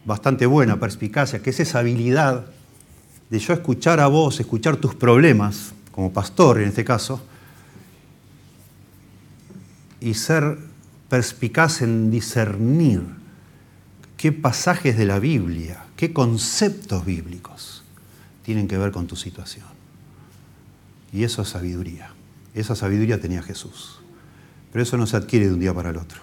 bastante 0.05 0.45
buena, 0.45 0.79
perspicacia, 0.79 1.41
que 1.41 1.49
es 1.49 1.59
esa 1.59 1.79
habilidad 1.79 2.45
de 3.31 3.39
yo 3.39 3.53
escuchar 3.53 3.99
a 3.99 4.05
vos, 4.05 4.39
escuchar 4.39 4.77
tus 4.77 4.93
problemas, 4.93 5.73
como 5.91 6.13
pastor 6.13 6.61
en 6.61 6.67
este 6.67 6.85
caso, 6.85 7.25
y 9.99 10.13
ser 10.13 10.59
perspicaz 11.09 11.81
en 11.81 12.11
discernir 12.11 13.16
qué 14.17 14.31
pasajes 14.31 14.97
de 14.97 15.05
la 15.05 15.19
Biblia, 15.19 15.85
qué 15.95 16.11
conceptos 16.11 17.05
bíblicos 17.05 17.83
tienen 18.43 18.67
que 18.67 18.77
ver 18.77 18.91
con 18.91 19.07
tu 19.07 19.15
situación. 19.15 19.65
Y 21.13 21.23
eso 21.23 21.43
es 21.43 21.49
sabiduría. 21.49 22.11
Esa 22.53 22.75
sabiduría 22.75 23.21
tenía 23.21 23.41
Jesús. 23.41 23.99
Pero 24.71 24.83
eso 24.83 24.97
no 24.97 25.07
se 25.07 25.15
adquiere 25.15 25.47
de 25.47 25.53
un 25.53 25.59
día 25.59 25.73
para 25.73 25.91
el 25.91 25.97
otro. 25.97 26.19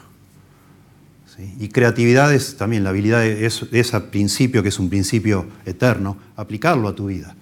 Y 1.58 1.68
creatividad 1.68 2.32
es 2.32 2.56
también 2.56 2.84
la 2.84 2.90
habilidad 2.90 3.20
de 3.20 3.44
ese 3.44 4.00
principio, 4.00 4.62
que 4.62 4.68
es 4.68 4.78
un 4.78 4.88
principio 4.88 5.46
eterno, 5.64 6.16
aplicarlo 6.36 6.86
a 6.86 6.94
tu 6.94 7.06
vida, 7.06 7.34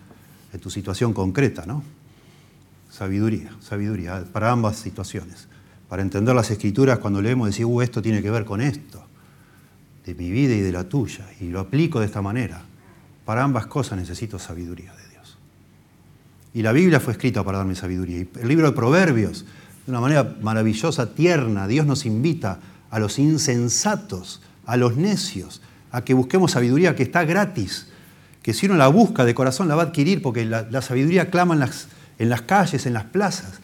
en 0.53 0.61
tu 0.61 0.71
situación 0.71 1.13
concreta, 1.13 1.67
¿no? 1.67 1.83
Sabiduría, 2.91 3.55
sabiduría, 3.61 4.25
para 4.33 4.51
ambas 4.51 4.77
situaciones. 4.77 5.47
Para 5.91 6.01
entender 6.01 6.35
las 6.35 6.51
escrituras, 6.51 7.01
cuando 7.01 7.21
leemos, 7.21 7.49
decir, 7.49 7.67
uh, 7.67 7.83
esto 7.83 8.01
tiene 8.01 8.23
que 8.23 8.31
ver 8.31 8.47
con 8.47 8.63
esto, 8.63 9.05
de 10.05 10.15
mi 10.15 10.31
vida 10.31 10.55
y 10.55 10.61
de 10.61 10.73
la 10.73 10.85
tuya, 10.85 11.27
y 11.41 11.49
lo 11.49 11.61
aplico 11.61 12.01
de 12.01 12.07
esta 12.07 12.23
manera. 12.23 12.63
Para 13.25 13.45
ambas 13.45 13.67
cosas 13.67 13.99
necesito 13.99 14.39
sabiduría 14.39 14.93
de 14.95 15.09
Dios. 15.11 15.39
Y 16.55 16.63
la 16.63 16.73
Biblia 16.73 17.01
fue 17.01 17.13
escrita 17.13 17.45
para 17.45 17.59
darme 17.59 17.75
sabiduría. 17.75 18.19
Y 18.19 18.29
el 18.41 18.49
libro 18.49 18.67
de 18.67 18.73
Proverbios, 18.73 19.45
de 19.87 19.93
una 19.93 20.01
manera 20.01 20.37
maravillosa, 20.41 21.15
tierna, 21.15 21.67
Dios 21.67 21.87
nos 21.87 22.05
invita 22.05 22.59
a 22.91 22.99
los 22.99 23.19
insensatos, 23.19 24.43
a 24.67 24.77
los 24.77 24.97
necios, 24.97 25.63
a 25.93 26.03
que 26.03 26.15
busquemos 26.15 26.53
sabiduría 26.53 26.97
que 26.97 27.05
está 27.05 27.25
gratis, 27.25 27.87
que 28.43 28.55
si 28.55 28.67
uno 28.67 28.77
la 28.77 28.89
busca 28.89 29.25
de 29.25 29.35
corazón 29.35 29.69
la 29.69 29.77
va 29.77 29.83
a 29.83 29.87
adquirir, 29.87 30.21
porque 30.21 30.45
la, 30.45 30.83
sabiduría 30.83 31.31
clama 31.31 31.55
en 32.19 32.29
las 32.29 32.43
calles, 32.43 32.87
en 32.87 32.93
las 32.93 33.05
plazas, 33.05 33.61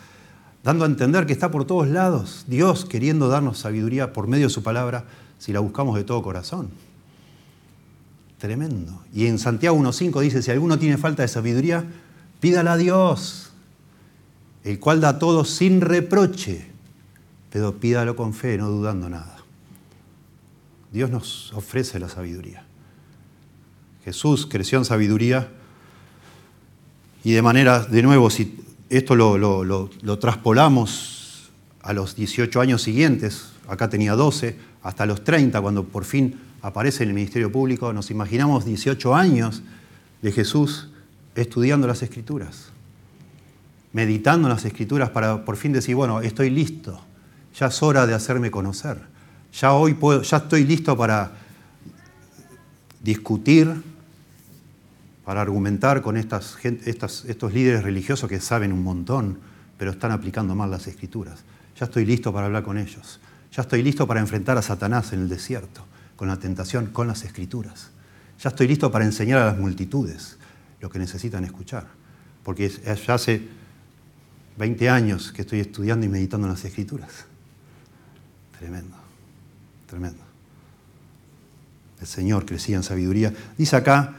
dando 0.63 0.85
a 0.85 0.89
entender 0.89 1.27
que 1.27 1.33
está 1.33 1.51
por 1.51 1.65
todos 1.65 1.89
lados, 1.89 2.45
Dios 2.47 2.85
queriendo 2.85 3.29
darnos 3.29 3.59
sabiduría 3.59 4.13
por 4.13 4.29
medio 4.29 4.47
de 4.47 4.53
su 4.53 4.63
palabra, 4.63 5.05
si 5.39 5.53
la 5.53 5.61
buscamos 5.61 5.97
de 5.97 6.05
todo 6.05 6.23
corazón. 6.23 6.71
Tremendo. 8.39 9.03
Y 9.13 9.27
en 9.27 9.39
Santiago 9.39 9.77
1.5 9.77 10.21
dice, 10.21 10.43
si 10.43 10.51
alguno 10.51 10.79
tiene 10.79 10.97
falta 10.97 11.23
de 11.23 11.29
sabiduría, 11.29 11.85
pídala 12.41 12.75
a 12.75 12.77
Dios, 12.77 13.53
el 14.65 14.79
cual 14.79 15.01
da 15.01 15.19
todo 15.19 15.45
sin 15.45 15.81
reproche, 15.81 16.67
pero 17.51 17.75
pídalo 17.79 18.15
con 18.15 18.35
fe, 18.35 18.59
no 18.59 18.69
dudando 18.69 19.09
nada. 19.09 19.39
Dios 20.93 21.11
nos 21.11 21.53
ofrece 21.53 21.99
la 21.99 22.09
sabiduría. 22.09 22.65
Jesús 24.05 24.47
creció 24.47 24.79
en 24.79 24.85
sabiduría 24.85 25.51
y 27.25 27.33
de 27.33 27.43
manera, 27.43 27.85
de 27.85 28.03
nuevo, 28.03 28.31
si 28.31 28.57
esto 28.89 29.17
lo, 29.17 30.19
traspolamos 30.19 31.51
a 31.83 31.93
los 31.93 32.15
18 32.17 32.61
años 32.61 32.83
siguientes, 32.83 33.53
acá 33.69 33.89
tenía 33.91 34.15
12, 34.15 34.57
hasta 34.83 35.07
los 35.07 35.25
30, 35.25 35.61
cuando 35.61 35.85
por 35.85 36.05
fin 36.05 36.39
aparece 36.63 37.03
en 37.03 37.11
el 37.11 37.15
Ministerio 37.15 37.51
Público, 37.51 37.93
nos 37.93 38.11
imaginamos 38.11 38.65
18 38.65 39.15
años 39.15 39.63
de 40.23 40.33
Jesús 40.33 40.89
estudiando 41.35 41.87
las 41.87 42.03
Escrituras, 42.03 42.71
meditando 43.93 44.49
las 44.49 44.65
Escrituras 44.65 45.11
para 45.11 45.45
por 45.45 45.57
fin 45.57 45.73
decir, 45.73 45.95
bueno, 45.95 46.21
estoy 46.21 46.51
listo, 46.51 47.01
ya 47.59 47.67
es 47.67 47.83
hora 47.83 48.07
de 48.07 48.15
hacerme 48.15 48.51
conocer, 48.51 49.01
ya 49.53 49.73
hoy 49.73 49.97
ya 50.23 50.37
estoy 50.39 50.65
listo 50.65 50.97
para 50.97 51.33
discutir, 53.03 53.73
para 55.25 55.41
argumentar 55.41 56.03
con 56.03 56.17
estos 56.17 56.57
líderes 57.53 57.83
religiosos 57.83 58.29
que 58.29 58.41
saben 58.41 58.73
un 58.73 58.83
montón, 58.83 59.39
pero 59.77 59.91
están 59.91 60.11
aplicando 60.11 60.55
mal 60.55 60.71
las 60.71 60.87
escrituras. 60.87 61.45
Ya 61.79 61.85
estoy 61.85 62.05
listo 62.05 62.33
para 62.33 62.47
hablar 62.47 62.65
con 62.65 62.79
ellos. 62.79 63.21
Ya 63.53 63.63
estoy 63.63 63.83
listo 63.83 64.07
para 64.07 64.21
enfrentar 64.21 64.59
a 64.59 64.63
Satanás 64.63 65.13
en 65.13 65.21
el 65.21 65.29
desierto, 65.29 65.85
con 66.17 66.29
la 66.29 66.39
tentación, 66.39 66.87
con 66.87 67.09
las 67.09 67.25
escrituras. 67.25 67.91
Ya 68.41 68.51
estoy 68.51 68.69
listo 68.69 68.91
para 68.91 69.05
enseñar 69.05 69.41
a 69.41 69.47
las 69.47 69.59
multitudes 69.59 70.37
lo 70.81 70.91
que 70.91 70.99
necesitan 70.99 71.45
escuchar. 71.45 71.87
Porque 72.45 72.69
ya 72.69 73.15
hace 73.15 73.49
20 74.59 74.89
años 74.89 75.33
que 75.33 75.43
estoy 75.43 75.61
estudiando 75.61 76.07
y 76.07 76.09
meditando 76.09 76.47
en 76.47 76.53
las 76.53 76.65
escrituras. 76.65 77.27
Tremendo, 78.59 78.97
tremendo. 79.87 80.23
El 82.01 82.07
Señor 82.07 82.45
crecía 82.45 82.77
en 82.77 82.83
sabiduría. 82.83 83.33
Dice 83.57 83.77
acá, 83.77 84.15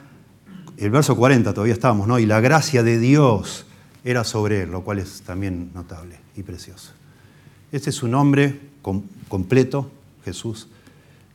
el 0.77 0.91
verso 0.91 1.15
40 1.15 1.53
todavía 1.53 1.73
estábamos, 1.73 2.07
¿no? 2.07 2.19
Y 2.19 2.25
la 2.25 2.39
gracia 2.39 2.83
de 2.83 2.99
Dios 2.99 3.65
era 4.03 4.23
sobre 4.23 4.63
él, 4.63 4.71
lo 4.71 4.83
cual 4.83 4.99
es 4.99 5.21
también 5.21 5.71
notable 5.73 6.19
y 6.35 6.43
precioso. 6.43 6.93
Este 7.71 7.89
es 7.89 7.95
su 7.95 8.07
nombre 8.07 8.68
completo, 8.81 9.91
Jesús, 10.25 10.67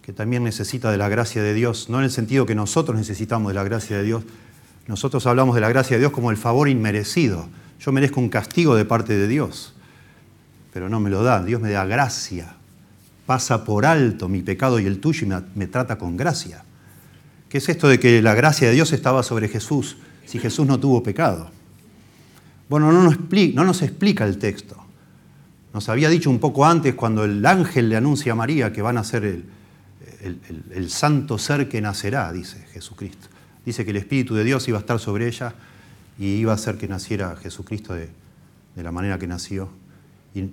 que 0.03 0.13
también 0.13 0.45
necesita 0.45 0.91
de 0.91 0.99
la 0.99 1.09
gracia 1.09 1.43
de 1.43 1.55
Dios, 1.55 1.89
no 1.89 1.99
en 1.99 2.05
el 2.05 2.11
sentido 2.11 2.45
que 2.45 2.55
nosotros 2.55 2.97
necesitamos 2.99 3.49
de 3.49 3.55
la 3.55 3.65
gracia 3.65 3.97
de 3.97 4.03
Dios, 4.03 4.25
nosotros 4.87 5.27
hablamos 5.27 5.55
de 5.55 5.63
la 5.63 5.71
gracia 5.71 5.97
de 5.97 6.01
Dios 6.01 6.13
como 6.13 6.31
el 6.31 6.37
favor 6.37 6.69
inmerecido. 6.69 7.49
Yo 7.81 7.91
merezco 7.91 8.21
un 8.21 8.29
castigo 8.29 8.77
de 8.77 8.85
parte 8.85 9.17
de 9.17 9.27
Dios, 9.27 9.73
pero 10.73 10.89
no 10.89 11.01
me 11.01 11.09
lo 11.09 11.23
da, 11.23 11.43
Dios 11.43 11.61
me 11.61 11.71
da 11.71 11.87
gracia, 11.87 12.55
pasa 13.25 13.65
por 13.65 13.87
alto 13.87 14.29
mi 14.29 14.43
pecado 14.43 14.79
y 14.79 14.87
el 14.87 15.01
tuyo 15.01 15.27
y 15.27 15.59
me, 15.59 15.67
trata 15.67 15.97
con 15.97 16.17
gracia. 16.17 16.65
¿Qué 17.49 17.59
es 17.59 17.69
esto 17.69 17.89
de 17.89 17.99
que 17.99 18.21
la 18.21 18.35
gracia 18.35 18.69
de 18.69 18.75
Dios 18.75 18.93
estaba 18.93 19.23
sobre 19.23 19.49
Jesús 19.49 19.97
si 20.27 20.39
Jesús 20.39 20.67
no 20.67 20.79
tuvo 20.79 21.03
pecado? 21.03 21.51
Bueno, 22.69 22.93
no 22.93 23.03
nos, 23.03 23.19
no 23.55 23.65
nos 23.65 23.83
explica 23.83 24.27
el 24.27 24.39
texto. 24.39 24.84
Nos 25.75 25.89
había 25.89 26.09
dicho 26.09 26.31
un 26.31 26.39
poco 26.39 26.65
antes 26.65 26.95
cuando 26.95 27.25
el 27.25 27.45
ángel 27.45 27.89
le 27.89 27.97
anuncia 27.97 28.33
a 28.33 28.37
María 28.37 28.73
que 28.73 28.81
van 28.81 28.97
a 28.97 29.03
ser 29.03 29.25
el, 29.25 29.45
el, 30.71 30.89
santo 30.89 31.37
ser 31.37 31.69
que 31.69 31.81
nacerá, 31.81 32.33
dice 32.33 32.65
Jesucristo. 32.73 33.27
Dice 33.67 33.85
que 33.85 33.91
el 33.91 33.97
Espíritu 33.97 34.37
de 34.37 34.45
Dios 34.45 34.69
iba 34.69 34.79
a 34.79 34.81
estar 34.81 35.01
sobre 35.01 35.27
ella 35.27 35.53
y 36.17 36.27
iba 36.27 36.53
a 36.53 36.55
hacer 36.55 36.79
que 36.79 36.87
naciera 36.87 37.35
Jesucristo 37.35 37.93
de, 37.93 38.09
de 38.77 38.83
la 38.85 38.93
manera 38.93 39.19
que 39.19 39.27
nació. 39.27 39.69
Y 40.33 40.45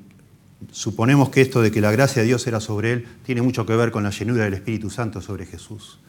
suponemos 0.72 1.30
que 1.30 1.42
esto 1.42 1.62
de 1.62 1.72
que 1.72 1.82
la 1.82 1.92
gracia 1.92 2.24
de 2.24 2.28
Dios 2.28 2.48
era 2.48 2.60
sobre 2.60 2.92
él 2.92 3.08
tiene 3.24 3.44
mucho 3.44 3.64
que 3.64 3.76
ver 3.76 3.92
con 3.92 4.02
la 4.02 4.10
llenura 4.10 4.46
del 4.46 4.56
Espíritu 4.56 4.90
Santo 4.90 5.22
sobre 5.22 5.46
Jesús. 5.46 6.00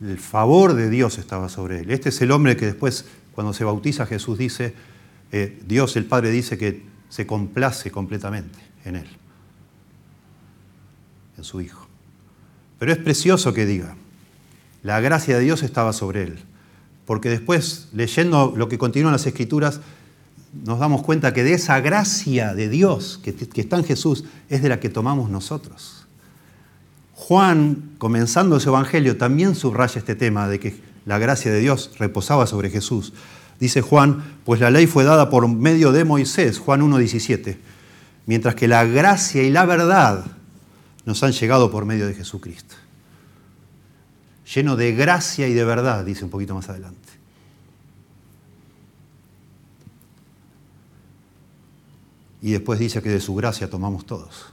El 0.00 0.18
favor 0.18 0.72
de 0.72 0.88
Dios 0.88 1.18
estaba 1.18 1.50
sobre 1.50 1.80
él. 1.80 1.90
Este 1.90 2.08
es 2.08 2.22
el 2.22 2.30
hombre 2.30 2.56
que 2.56 2.64
después, 2.64 3.04
cuando 3.34 3.52
se 3.52 3.64
bautiza, 3.64 4.06
Jesús 4.06 4.38
dice, 4.38 4.72
eh, 5.32 5.60
Dios 5.66 5.96
el 5.96 6.06
Padre 6.06 6.30
dice 6.30 6.56
que 6.56 6.91
se 7.12 7.26
complace 7.26 7.90
completamente 7.90 8.58
en 8.86 8.96
él, 8.96 9.06
en 11.36 11.44
su 11.44 11.60
Hijo. 11.60 11.86
Pero 12.78 12.90
es 12.90 12.96
precioso 12.96 13.52
que 13.52 13.66
diga, 13.66 13.96
la 14.82 14.98
gracia 15.00 15.36
de 15.36 15.44
Dios 15.44 15.62
estaba 15.62 15.92
sobre 15.92 16.22
él, 16.22 16.38
porque 17.04 17.28
después, 17.28 17.90
leyendo 17.92 18.54
lo 18.56 18.66
que 18.70 18.78
continúa 18.78 19.10
en 19.10 19.12
las 19.12 19.26
Escrituras, 19.26 19.80
nos 20.64 20.78
damos 20.78 21.02
cuenta 21.02 21.34
que 21.34 21.44
de 21.44 21.52
esa 21.52 21.78
gracia 21.80 22.54
de 22.54 22.70
Dios 22.70 23.20
que, 23.22 23.36
está 23.60 23.76
en 23.76 23.84
Jesús 23.84 24.24
es 24.48 24.62
de 24.62 24.70
la 24.70 24.80
que 24.80 24.88
tomamos 24.88 25.28
nosotros. 25.28 26.06
Juan, 27.12 27.90
comenzando 27.98 28.58
su 28.58 28.70
evangelio, 28.70 29.18
también 29.18 29.54
subraya 29.54 29.98
este 29.98 30.14
tema 30.14 30.48
de 30.48 30.58
que 30.58 30.80
la 31.04 31.18
gracia 31.18 31.52
de 31.52 31.60
Dios 31.60 31.90
reposaba 31.98 32.46
sobre 32.46 32.70
Jesús. 32.70 33.12
Dice 33.62 33.80
Juan, 33.80 34.24
pues 34.44 34.60
la 34.60 34.72
ley 34.72 34.88
fue 34.88 35.04
dada 35.04 35.30
por 35.30 35.46
medio 35.46 35.92
de 35.92 36.04
Moisés, 36.04 36.58
Juan 36.58 36.80
1.17, 36.80 37.58
mientras 38.26 38.56
que 38.56 38.66
la 38.66 38.84
gracia 38.84 39.44
y 39.44 39.50
la 39.50 39.64
verdad 39.64 40.24
nos 41.04 41.22
han 41.22 41.30
llegado 41.30 41.70
por 41.70 41.84
medio 41.84 42.08
de 42.08 42.14
Jesucristo. 42.14 42.74
Lleno 44.52 44.74
de 44.74 44.92
gracia 44.96 45.46
y 45.46 45.54
de 45.54 45.64
verdad, 45.64 46.04
dice 46.04 46.24
un 46.24 46.30
poquito 46.30 46.56
más 46.56 46.68
adelante. 46.70 47.08
Y 52.40 52.50
después 52.50 52.80
dice 52.80 53.00
que 53.00 53.10
de 53.10 53.20
su 53.20 53.32
gracia 53.36 53.70
tomamos 53.70 54.06
todos. 54.06 54.46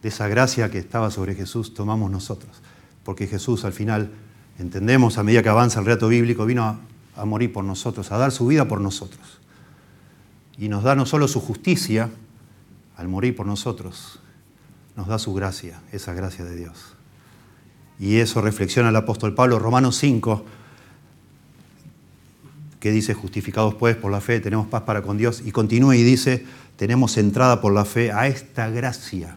De 0.00 0.08
esa 0.08 0.26
gracia 0.26 0.70
que 0.70 0.78
estaba 0.78 1.10
sobre 1.10 1.34
Jesús 1.34 1.74
tomamos 1.74 2.10
nosotros. 2.10 2.62
Porque 3.04 3.26
Jesús 3.26 3.66
al 3.66 3.74
final, 3.74 4.10
entendemos 4.58 5.18
a 5.18 5.22
medida 5.22 5.42
que 5.42 5.50
avanza 5.50 5.80
el 5.80 5.84
relato 5.84 6.08
bíblico, 6.08 6.46
vino 6.46 6.64
a, 6.64 6.80
a 7.18 7.24
morir 7.24 7.52
por 7.52 7.64
nosotros, 7.64 8.10
a 8.12 8.18
dar 8.18 8.32
su 8.32 8.46
vida 8.46 8.68
por 8.68 8.80
nosotros. 8.80 9.40
Y 10.56 10.68
nos 10.68 10.82
da 10.82 10.94
no 10.94 11.04
solo 11.04 11.28
su 11.28 11.40
justicia 11.40 12.10
al 12.96 13.08
morir 13.08 13.36
por 13.36 13.46
nosotros, 13.46 14.20
nos 14.96 15.08
da 15.08 15.18
su 15.18 15.34
gracia, 15.34 15.80
esa 15.92 16.14
gracia 16.14 16.44
de 16.44 16.56
Dios. 16.56 16.94
Y 17.98 18.16
eso 18.16 18.40
reflexiona 18.40 18.88
el 18.88 18.96
apóstol 18.96 19.34
Pablo, 19.34 19.58
Romanos 19.58 19.96
5, 19.96 20.44
que 22.80 22.92
dice, 22.92 23.14
justificados 23.14 23.74
pues 23.74 23.96
por 23.96 24.12
la 24.12 24.20
fe, 24.20 24.40
tenemos 24.40 24.68
paz 24.68 24.82
para 24.82 25.02
con 25.02 25.18
Dios. 25.18 25.42
Y 25.44 25.50
continúa 25.50 25.96
y 25.96 26.02
dice, 26.02 26.46
tenemos 26.76 27.16
entrada 27.16 27.60
por 27.60 27.72
la 27.72 27.84
fe 27.84 28.12
a 28.12 28.28
esta 28.28 28.70
gracia 28.70 29.36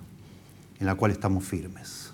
en 0.80 0.86
la 0.86 0.96
cual 0.96 1.12
estamos 1.12 1.44
firmes. 1.44 2.12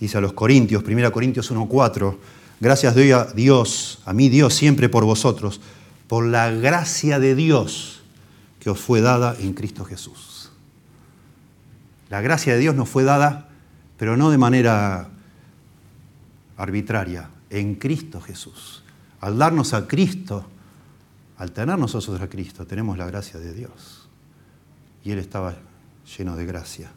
Dice 0.00 0.18
a 0.18 0.20
los 0.20 0.32
Corintios, 0.32 0.82
1 0.84 1.12
Corintios 1.12 1.52
1.4, 1.52 2.16
gracias 2.60 2.94
doy 2.94 3.12
a 3.12 3.24
Dios, 3.24 4.00
a 4.04 4.12
mí 4.12 4.28
Dios 4.28 4.54
siempre 4.54 4.88
por 4.88 5.04
vosotros, 5.04 5.60
por 6.06 6.26
la 6.26 6.50
gracia 6.50 7.18
de 7.18 7.34
Dios 7.34 8.02
que 8.60 8.70
os 8.70 8.80
fue 8.80 9.00
dada 9.00 9.36
en 9.38 9.52
Cristo 9.54 9.84
Jesús. 9.84 10.50
La 12.10 12.20
gracia 12.20 12.54
de 12.54 12.60
Dios 12.60 12.74
nos 12.74 12.88
fue 12.88 13.04
dada, 13.04 13.48
pero 13.98 14.16
no 14.16 14.30
de 14.30 14.38
manera 14.38 15.08
arbitraria, 16.56 17.30
en 17.50 17.76
Cristo 17.76 18.20
Jesús. 18.20 18.82
Al 19.20 19.38
darnos 19.38 19.74
a 19.74 19.86
Cristo, 19.86 20.44
al 21.36 21.52
tener 21.52 21.78
nosotros 21.78 22.20
a 22.20 22.28
Cristo, 22.28 22.66
tenemos 22.66 22.98
la 22.98 23.06
gracia 23.06 23.38
de 23.38 23.52
Dios. 23.52 24.08
Y 25.04 25.12
Él 25.12 25.18
estaba 25.18 25.56
lleno 26.18 26.36
de 26.36 26.46
gracia. 26.46 26.90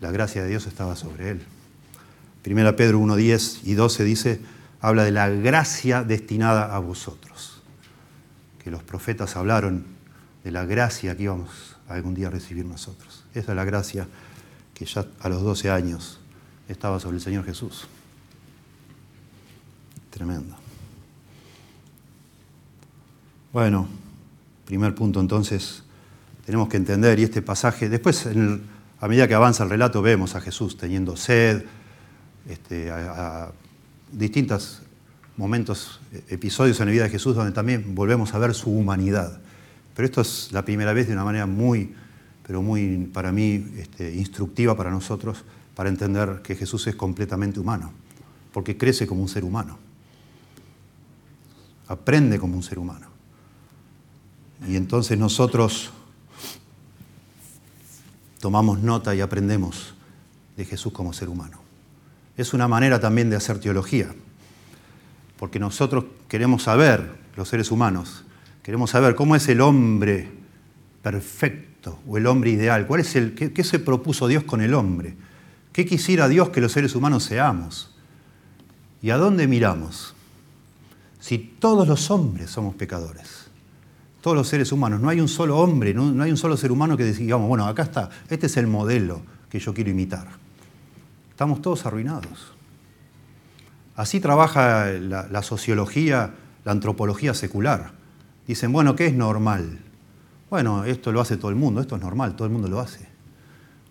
La 0.00 0.10
gracia 0.10 0.42
de 0.42 0.48
Dios 0.48 0.66
estaba 0.66 0.96
sobre 0.96 1.30
Él. 1.30 1.42
Primera 2.42 2.74
Pedro 2.76 2.98
1, 2.98 3.16
10 3.16 3.60
y 3.64 3.74
12 3.74 4.04
dice, 4.04 4.40
habla 4.82 5.04
de 5.04 5.12
la 5.12 5.28
gracia 5.28 6.02
destinada 6.02 6.74
a 6.74 6.78
vosotros. 6.80 7.62
Que 8.62 8.70
los 8.70 8.82
profetas 8.82 9.36
hablaron 9.36 9.86
de 10.44 10.50
la 10.50 10.66
gracia 10.66 11.16
que 11.16 11.22
íbamos 11.22 11.76
algún 11.88 12.14
día 12.14 12.26
a 12.26 12.30
recibir 12.30 12.66
nosotros. 12.66 13.24
Esa 13.32 13.52
es 13.52 13.56
la 13.56 13.64
gracia 13.64 14.08
que 14.74 14.84
ya 14.84 15.06
a 15.20 15.28
los 15.28 15.42
12 15.42 15.70
años 15.70 16.18
estaba 16.68 16.98
sobre 16.98 17.16
el 17.16 17.22
Señor 17.22 17.44
Jesús. 17.44 17.86
Tremendo. 20.10 20.56
Bueno, 23.52 23.86
primer 24.64 24.94
punto 24.94 25.20
entonces, 25.20 25.84
tenemos 26.44 26.68
que 26.68 26.76
entender, 26.76 27.20
y 27.20 27.22
este 27.22 27.40
pasaje, 27.40 27.88
después 27.88 28.26
a 29.00 29.08
medida 29.08 29.28
que 29.28 29.34
avanza 29.34 29.62
el 29.62 29.70
relato 29.70 30.02
vemos 30.02 30.34
a 30.34 30.40
Jesús 30.40 30.76
teniendo 30.76 31.16
sed, 31.16 31.64
este, 32.48 32.90
a, 32.90 33.52
distintos 34.12 34.82
momentos, 35.36 36.00
episodios 36.28 36.78
en 36.80 36.86
la 36.86 36.92
vida 36.92 37.04
de 37.04 37.10
Jesús 37.10 37.34
donde 37.34 37.52
también 37.52 37.94
volvemos 37.94 38.34
a 38.34 38.38
ver 38.38 38.54
su 38.54 38.70
humanidad. 38.70 39.40
Pero 39.94 40.06
esto 40.06 40.20
es 40.20 40.50
la 40.52 40.64
primera 40.64 40.92
vez 40.92 41.08
de 41.08 41.14
una 41.14 41.24
manera 41.24 41.46
muy 41.46 41.94
pero 42.46 42.62
muy 42.62 43.08
para 43.12 43.32
mí 43.32 43.64
este, 43.76 44.14
instructiva 44.14 44.76
para 44.76 44.90
nosotros 44.90 45.44
para 45.74 45.88
entender 45.88 46.42
que 46.42 46.54
Jesús 46.54 46.86
es 46.86 46.94
completamente 46.94 47.58
humano, 47.58 47.92
porque 48.52 48.76
crece 48.76 49.06
como 49.06 49.22
un 49.22 49.28
ser 49.28 49.42
humano, 49.44 49.78
aprende 51.88 52.38
como 52.38 52.56
un 52.56 52.62
ser 52.62 52.78
humano. 52.78 53.06
Y 54.68 54.76
entonces 54.76 55.18
nosotros 55.18 55.90
tomamos 58.38 58.80
nota 58.80 59.14
y 59.14 59.20
aprendemos 59.20 59.94
de 60.56 60.64
Jesús 60.64 60.92
como 60.92 61.12
ser 61.12 61.28
humano. 61.30 61.61
Es 62.36 62.54
una 62.54 62.68
manera 62.68 63.00
también 63.00 63.30
de 63.30 63.36
hacer 63.36 63.58
teología, 63.58 64.14
porque 65.38 65.58
nosotros 65.58 66.04
queremos 66.28 66.62
saber, 66.64 67.12
los 67.36 67.48
seres 67.48 67.70
humanos, 67.70 68.24
queremos 68.62 68.90
saber 68.90 69.14
cómo 69.14 69.36
es 69.36 69.48
el 69.48 69.60
hombre 69.60 70.42
perfecto 71.02 71.72
o 72.06 72.16
el 72.16 72.26
hombre 72.26 72.50
ideal? 72.50 72.86
¿Cuál 72.86 73.00
es 73.00 73.16
el, 73.16 73.34
qué, 73.34 73.64
se 73.64 73.78
propuso 73.78 74.28
Dios 74.28 74.44
con 74.44 74.62
el 74.62 74.74
hombre? 74.74 75.16
¿Qué 75.72 75.84
quisiera 75.84 76.28
Dios 76.28 76.50
que 76.50 76.60
los 76.60 76.72
seres 76.72 76.94
humanos 76.94 77.24
seamos? 77.24 77.94
¿Y 79.02 79.10
a 79.10 79.16
dónde 79.16 79.48
miramos? 79.48 80.14
Si 81.18 81.38
todos 81.38 81.88
los 81.88 82.10
hombres 82.10 82.50
somos 82.50 82.74
pecadores, 82.74 83.50
todos 84.20 84.36
los 84.36 84.48
seres 84.48 84.70
humanos, 84.70 85.00
no 85.00 85.08
hay 85.08 85.20
un 85.20 85.28
solo 85.28 85.58
hombre, 85.58 85.92
no, 85.94 86.22
hay 86.22 86.30
un 86.30 86.36
solo 86.36 86.56
ser 86.56 86.70
humano 86.70 86.96
que 86.96 87.04
digamos, 87.04 87.48
bueno, 87.48 87.66
acá 87.66 87.82
está, 87.82 88.10
este 88.28 88.46
es 88.46 88.56
el 88.56 88.66
modelo 88.66 89.22
que 89.48 89.58
yo 89.58 89.74
quiero 89.74 89.90
imitar. 89.90 90.41
Estamos 91.42 91.60
todos 91.60 91.86
arruinados. 91.86 92.52
Así 93.96 94.20
trabaja 94.20 94.86
la 94.92 95.42
sociología, 95.42 96.34
la 96.64 96.70
antropología 96.70 97.34
secular. 97.34 97.90
Dicen, 98.46 98.72
bueno, 98.72 98.94
¿qué 98.94 99.06
es 99.06 99.14
normal? 99.14 99.80
Bueno, 100.50 100.84
esto 100.84 101.10
lo 101.10 101.20
hace 101.20 101.36
todo 101.36 101.50
el 101.50 101.56
mundo, 101.56 101.80
esto 101.80 101.96
es 101.96 102.00
normal, 102.00 102.36
todo 102.36 102.46
el 102.46 102.52
mundo 102.52 102.68
lo 102.68 102.78
hace. 102.78 103.08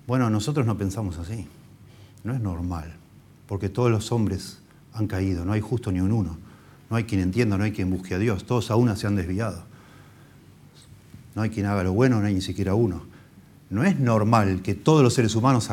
Bueno, 0.07 0.29
nosotros 0.29 0.65
no 0.65 0.77
pensamos 0.77 1.17
así. 1.17 1.45
No 2.23 2.33
es 2.33 2.39
normal, 2.39 2.95
porque 3.47 3.67
todos 3.67 3.91
los 3.91 4.13
hombres 4.13 4.61
han 4.93 5.07
caído, 5.07 5.43
no 5.43 5.51
hay 5.51 5.59
justo 5.59 5.91
ni 5.91 5.99
un 5.99 6.13
uno. 6.13 6.37
No 6.89 6.95
hay 6.95 7.03
quien 7.03 7.19
entienda, 7.19 7.57
no 7.57 7.65
hay 7.65 7.73
quien 7.73 7.89
busque 7.89 8.15
a 8.15 8.17
Dios, 8.17 8.45
todos 8.45 8.71
a 8.71 8.77
una 8.77 8.95
se 8.95 9.07
han 9.07 9.17
desviado. 9.17 9.65
No 11.35 11.41
hay 11.41 11.49
quien 11.49 11.65
haga 11.65 11.83
lo 11.83 11.91
bueno, 11.91 12.21
no 12.21 12.27
hay 12.27 12.33
ni 12.33 12.39
siquiera 12.39 12.75
uno. 12.75 13.10
No 13.71 13.85
es 13.85 13.97
normal 13.99 14.61
que 14.61 14.75
todos 14.75 15.01
los 15.01 15.13
seres 15.13 15.33
humanos 15.33 15.69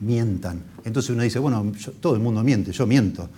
mientan. 0.00 0.62
Entonces 0.84 1.10
uno 1.10 1.22
dice, 1.22 1.38
bueno, 1.38 1.72
todo 2.00 2.14
el 2.14 2.20
mundo 2.20 2.42
miente, 2.42 2.72
yo 2.72 2.86
miento. 2.86 3.30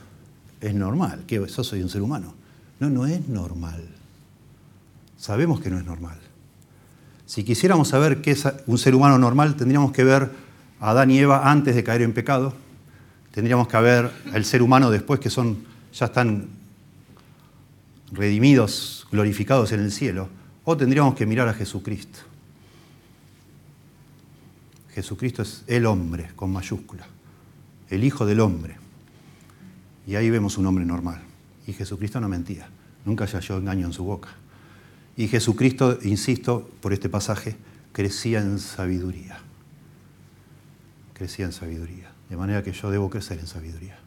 Es 0.61 0.75
normal, 0.75 1.25
que 1.27 1.37
yo 1.37 1.65
soy 1.65 1.83
un 1.83 1.91
ser 1.91 2.01
humano. 2.01 2.35
No, 2.81 2.89
no 2.89 3.07
es 3.07 3.29
normal. 3.29 3.85
Sabemos 5.19 5.61
que 5.61 5.69
no 5.69 5.79
es 5.79 5.85
normal. 5.85 6.17
Si 7.27 7.45
quisiéramos 7.45 7.89
saber 7.89 8.23
qué 8.23 8.31
es 8.31 8.49
un 8.67 8.79
ser 8.79 8.95
humano 8.95 9.19
normal, 9.19 9.57
tendríamos 9.57 9.93
que 9.93 10.05
ver 10.05 10.31
a 10.81 10.91
Adán 10.91 11.11
y 11.11 11.19
Eva 11.19 11.51
antes 11.51 11.75
de 11.75 11.85
caer 11.85 12.01
en 12.01 12.15
pecado, 12.15 12.55
tendríamos 13.33 13.69
que 13.69 13.77
ver 13.77 14.11
al 14.33 14.45
ser 14.47 14.63
humano 14.63 14.91
después 14.91 15.21
que 15.21 15.29
son, 15.29 15.59
ya 15.93 16.07
están 16.07 16.49
redimidos, 18.11 19.07
glorificados 19.13 19.71
en 19.73 19.81
el 19.81 19.93
cielo, 19.93 20.31
o 20.65 20.79
tendríamos 20.79 21.15
que 21.15 21.27
mirar 21.27 21.47
a 21.49 21.53
Jesucristo. 21.53 22.21
Jesucristo 24.99 25.43
es 25.43 25.63
el 25.69 25.87
hombre 25.87 26.33
con 26.35 26.53
mayúscula, 26.53 27.07
el 27.89 28.03
Hijo 28.03 28.27
del 28.27 28.41
hombre. 28.41 28.79
Y 30.09 30.17
ahí 30.17 30.29
vemos 30.29 30.59
un 30.59 30.67
hombre 30.67 30.85
normal. 30.85 31.23
Y 31.69 31.73
Jesucristo 31.73 32.21
no 32.21 32.29
mentía, 32.29 32.69
nunca 33.05 33.29
se 33.29 33.37
halló 33.37 33.59
engaño 33.59 33.87
en 33.87 33.93
su 33.93 34.03
boca. 34.03 34.31
Y 35.17 35.29
Jesucristo, 35.29 36.01
insisto, 36.03 36.69
por 36.81 36.93
este 36.93 37.09
pasaje, 37.09 37.57
crecía 37.93 38.41
en 38.41 38.59
sabiduría. 38.59 39.39
Crecía 41.15 41.47
en 41.47 41.53
sabiduría. 41.53 42.11
De 42.29 42.37
manera 42.37 42.65
que 42.65 42.73
yo 42.73 42.91
debo 42.91 43.09
crecer 43.09 43.39
en 43.39 43.47
sabiduría. 43.47 44.01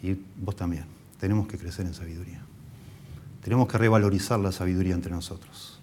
Y 0.00 0.16
vos 0.36 0.54
también. 0.54 0.84
Tenemos 1.18 1.48
que 1.48 1.58
crecer 1.58 1.86
en 1.86 1.94
sabiduría. 1.94 2.40
Tenemos 3.42 3.66
que 3.66 3.78
revalorizar 3.78 4.38
la 4.38 4.52
sabiduría 4.52 4.94
entre 4.94 5.10
nosotros. 5.10 5.77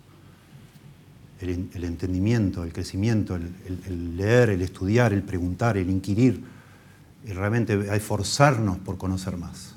El, 1.41 1.83
entendimiento, 1.83 2.63
el 2.63 2.71
crecimiento, 2.71 3.35
el, 3.35 4.17
leer, 4.17 4.49
el 4.49 4.61
estudiar, 4.61 5.13
el 5.13 5.21
preguntar, 5.21 5.77
el 5.77 5.89
inquirir, 5.89 6.43
y 7.25 7.33
realmente 7.33 7.95
esforzarnos 7.95 8.77
por 8.79 8.97
conocer 8.97 9.35
más. 9.37 9.75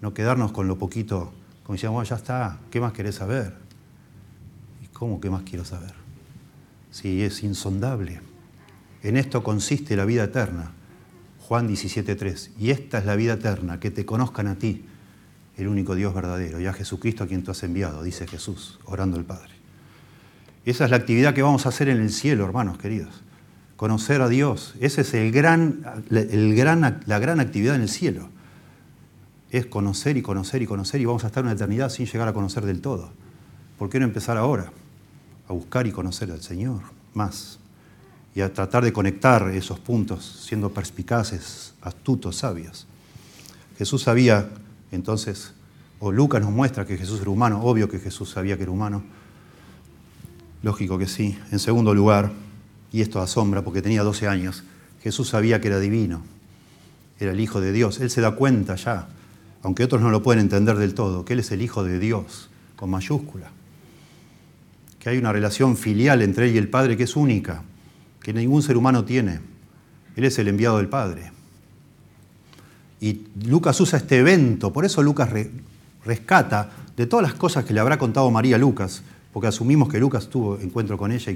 No 0.00 0.12
quedarnos 0.12 0.52
con 0.52 0.68
lo 0.68 0.76
poquito, 0.76 1.32
como 1.62 1.74
decíamos, 1.74 2.08
ya 2.08 2.16
está, 2.16 2.58
¿qué 2.70 2.80
más 2.80 2.92
querés 2.92 3.14
saber? 3.14 3.54
¿Y 4.82 4.88
cómo 4.88 5.20
qué 5.20 5.30
más 5.30 5.42
quiero 5.44 5.64
saber? 5.64 5.94
Si 6.90 7.22
es 7.22 7.42
insondable. 7.42 8.20
En 9.02 9.16
esto 9.16 9.42
consiste 9.42 9.96
la 9.96 10.04
vida 10.04 10.24
eterna. 10.24 10.72
Juan 11.40 11.68
17.3. 11.68 12.50
Y 12.58 12.70
esta 12.70 12.98
es 12.98 13.04
la 13.04 13.16
vida 13.16 13.34
eterna, 13.34 13.78
que 13.80 13.90
te 13.90 14.06
conozcan 14.06 14.46
a 14.46 14.56
ti, 14.56 14.84
el 15.56 15.68
único 15.68 15.94
Dios 15.94 16.14
verdadero, 16.14 16.60
y 16.60 16.66
a 16.66 16.72
Jesucristo 16.72 17.24
a 17.24 17.26
quien 17.26 17.42
tú 17.42 17.50
has 17.50 17.62
enviado, 17.62 18.02
dice 18.02 18.26
Jesús, 18.26 18.80
orando 18.84 19.16
al 19.16 19.24
Padre. 19.24 19.53
Esa 20.64 20.84
es 20.84 20.90
la 20.90 20.96
actividad 20.96 21.34
que 21.34 21.42
vamos 21.42 21.66
a 21.66 21.68
hacer 21.68 21.88
en 21.88 22.00
el 22.00 22.10
cielo, 22.10 22.44
hermanos 22.44 22.78
queridos. 22.78 23.22
Conocer 23.76 24.22
a 24.22 24.28
Dios. 24.28 24.74
Esa 24.80 25.02
es 25.02 25.12
el 25.14 25.30
gran, 25.30 25.84
el 26.10 26.54
gran, 26.54 27.02
la 27.06 27.18
gran 27.18 27.40
actividad 27.40 27.74
en 27.74 27.82
el 27.82 27.88
cielo. 27.88 28.28
Es 29.50 29.66
conocer 29.66 30.16
y 30.16 30.22
conocer 30.22 30.62
y 30.62 30.66
conocer 30.66 31.00
y 31.00 31.04
vamos 31.04 31.24
a 31.24 31.26
estar 31.26 31.44
una 31.44 31.52
eternidad 31.52 31.90
sin 31.90 32.06
llegar 32.06 32.28
a 32.28 32.32
conocer 32.32 32.64
del 32.64 32.80
todo. 32.80 33.10
¿Por 33.78 33.90
qué 33.90 33.98
no 33.98 34.06
empezar 34.06 34.36
ahora? 34.36 34.72
A 35.48 35.52
buscar 35.52 35.86
y 35.86 35.92
conocer 35.92 36.30
al 36.30 36.40
Señor 36.40 36.80
más. 37.12 37.58
Y 38.34 38.40
a 38.40 38.52
tratar 38.52 38.84
de 38.84 38.92
conectar 38.92 39.48
esos 39.50 39.78
puntos 39.78 40.44
siendo 40.46 40.70
perspicaces, 40.70 41.74
astutos, 41.82 42.36
sabios. 42.36 42.86
Jesús 43.76 44.02
sabía 44.02 44.48
entonces, 44.92 45.52
o 45.98 46.12
Lucas 46.12 46.40
nos 46.40 46.52
muestra 46.52 46.86
que 46.86 46.96
Jesús 46.96 47.20
era 47.20 47.30
humano, 47.30 47.60
obvio 47.62 47.88
que 47.88 47.98
Jesús 47.98 48.30
sabía 48.30 48.56
que 48.56 48.62
era 48.62 48.72
humano, 48.72 49.02
lógico 50.64 50.98
que 50.98 51.06
sí. 51.06 51.38
En 51.52 51.58
segundo 51.58 51.94
lugar, 51.94 52.32
y 52.90 53.02
esto 53.02 53.20
asombra 53.20 53.62
porque 53.62 53.82
tenía 53.82 54.02
12 54.02 54.26
años, 54.26 54.64
Jesús 55.02 55.28
sabía 55.28 55.60
que 55.60 55.68
era 55.68 55.78
divino, 55.78 56.22
era 57.20 57.32
el 57.32 57.40
Hijo 57.40 57.60
de 57.60 57.70
Dios. 57.70 58.00
Él 58.00 58.10
se 58.10 58.22
da 58.22 58.32
cuenta 58.32 58.74
ya, 58.74 59.08
aunque 59.62 59.84
otros 59.84 60.00
no 60.00 60.10
lo 60.10 60.22
pueden 60.22 60.40
entender 60.40 60.76
del 60.76 60.94
todo, 60.94 61.24
que 61.24 61.34
Él 61.34 61.40
es 61.40 61.52
el 61.52 61.60
Hijo 61.60 61.84
de 61.84 61.98
Dios, 61.98 62.48
con 62.76 62.90
mayúscula. 62.90 63.50
Que 64.98 65.10
hay 65.10 65.18
una 65.18 65.32
relación 65.32 65.76
filial 65.76 66.22
entre 66.22 66.46
Él 66.46 66.54
y 66.54 66.58
el 66.58 66.68
Padre 66.68 66.96
que 66.96 67.04
es 67.04 67.14
única, 67.14 67.62
que 68.22 68.32
ningún 68.32 68.62
ser 68.62 68.78
humano 68.78 69.04
tiene. 69.04 69.40
Él 70.16 70.24
es 70.24 70.38
el 70.38 70.48
enviado 70.48 70.78
del 70.78 70.88
Padre. 70.88 71.30
Y 73.02 73.20
Lucas 73.44 73.78
usa 73.82 73.98
este 73.98 74.18
evento, 74.18 74.72
por 74.72 74.86
eso 74.86 75.02
Lucas 75.02 75.28
rescata 76.06 76.70
de 76.96 77.06
todas 77.06 77.22
las 77.22 77.34
cosas 77.34 77.66
que 77.66 77.74
le 77.74 77.80
habrá 77.80 77.98
contado 77.98 78.30
María 78.30 78.56
Lucas, 78.56 79.02
porque 79.34 79.48
asumimos 79.48 79.88
que 79.88 79.98
Lucas 79.98 80.28
tuvo 80.28 80.60
encuentro 80.60 80.96
con 80.96 81.10
ella 81.10 81.32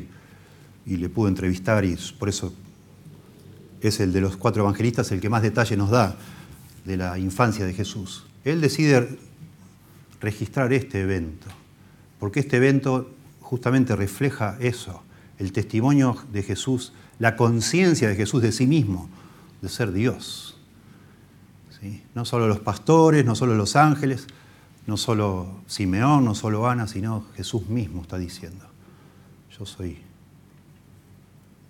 y, 0.86 0.96
le 0.96 1.08
pudo 1.08 1.26
entrevistar 1.26 1.84
y 1.84 1.98
por 2.16 2.28
eso 2.28 2.54
es 3.80 3.98
el 3.98 4.12
de 4.12 4.20
los 4.20 4.36
cuatro 4.36 4.62
evangelistas 4.62 5.10
el 5.10 5.20
que 5.20 5.28
más 5.28 5.42
detalle 5.42 5.76
nos 5.76 5.90
da 5.90 6.16
de 6.84 6.96
la 6.96 7.18
infancia 7.18 7.66
de 7.66 7.74
Jesús. 7.74 8.24
Él 8.44 8.60
decide 8.60 9.18
registrar 10.20 10.72
este 10.72 11.00
evento, 11.00 11.48
porque 12.20 12.38
este 12.38 12.58
evento 12.58 13.10
justamente 13.40 13.96
refleja 13.96 14.56
eso, 14.60 15.02
el 15.38 15.50
testimonio 15.52 16.16
de 16.32 16.44
Jesús, 16.44 16.92
la 17.18 17.34
conciencia 17.34 18.08
de 18.08 18.14
Jesús 18.14 18.42
de 18.42 18.52
sí 18.52 18.68
mismo, 18.68 19.10
de 19.60 19.68
ser 19.68 19.90
Dios. 19.92 20.56
No 22.14 22.24
solo 22.24 22.46
los 22.46 22.60
pastores, 22.60 23.24
no 23.24 23.34
solo 23.34 23.56
los 23.56 23.74
ángeles, 23.74 24.28
no 24.88 24.96
solo 24.96 25.60
Simeón, 25.68 26.24
no 26.24 26.34
solo 26.34 26.68
Ana, 26.68 26.88
sino 26.88 27.26
Jesús 27.36 27.68
mismo 27.68 28.02
está 28.02 28.18
diciendo, 28.18 28.64
yo 29.56 29.64
soy, 29.64 29.98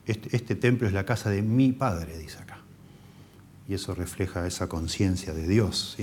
este, 0.06 0.34
este, 0.34 0.54
templo 0.54 0.86
es 0.86 0.94
la 0.94 1.04
casa 1.04 1.28
de 1.28 1.42
mi 1.42 1.72
Padre, 1.72 2.16
dice 2.16 2.38
acá. 2.38 2.58
Y 3.68 3.74
eso 3.74 3.94
refleja 3.94 4.46
esa 4.46 4.66
conciencia 4.66 5.34
de 5.34 5.46
Dios. 5.46 5.98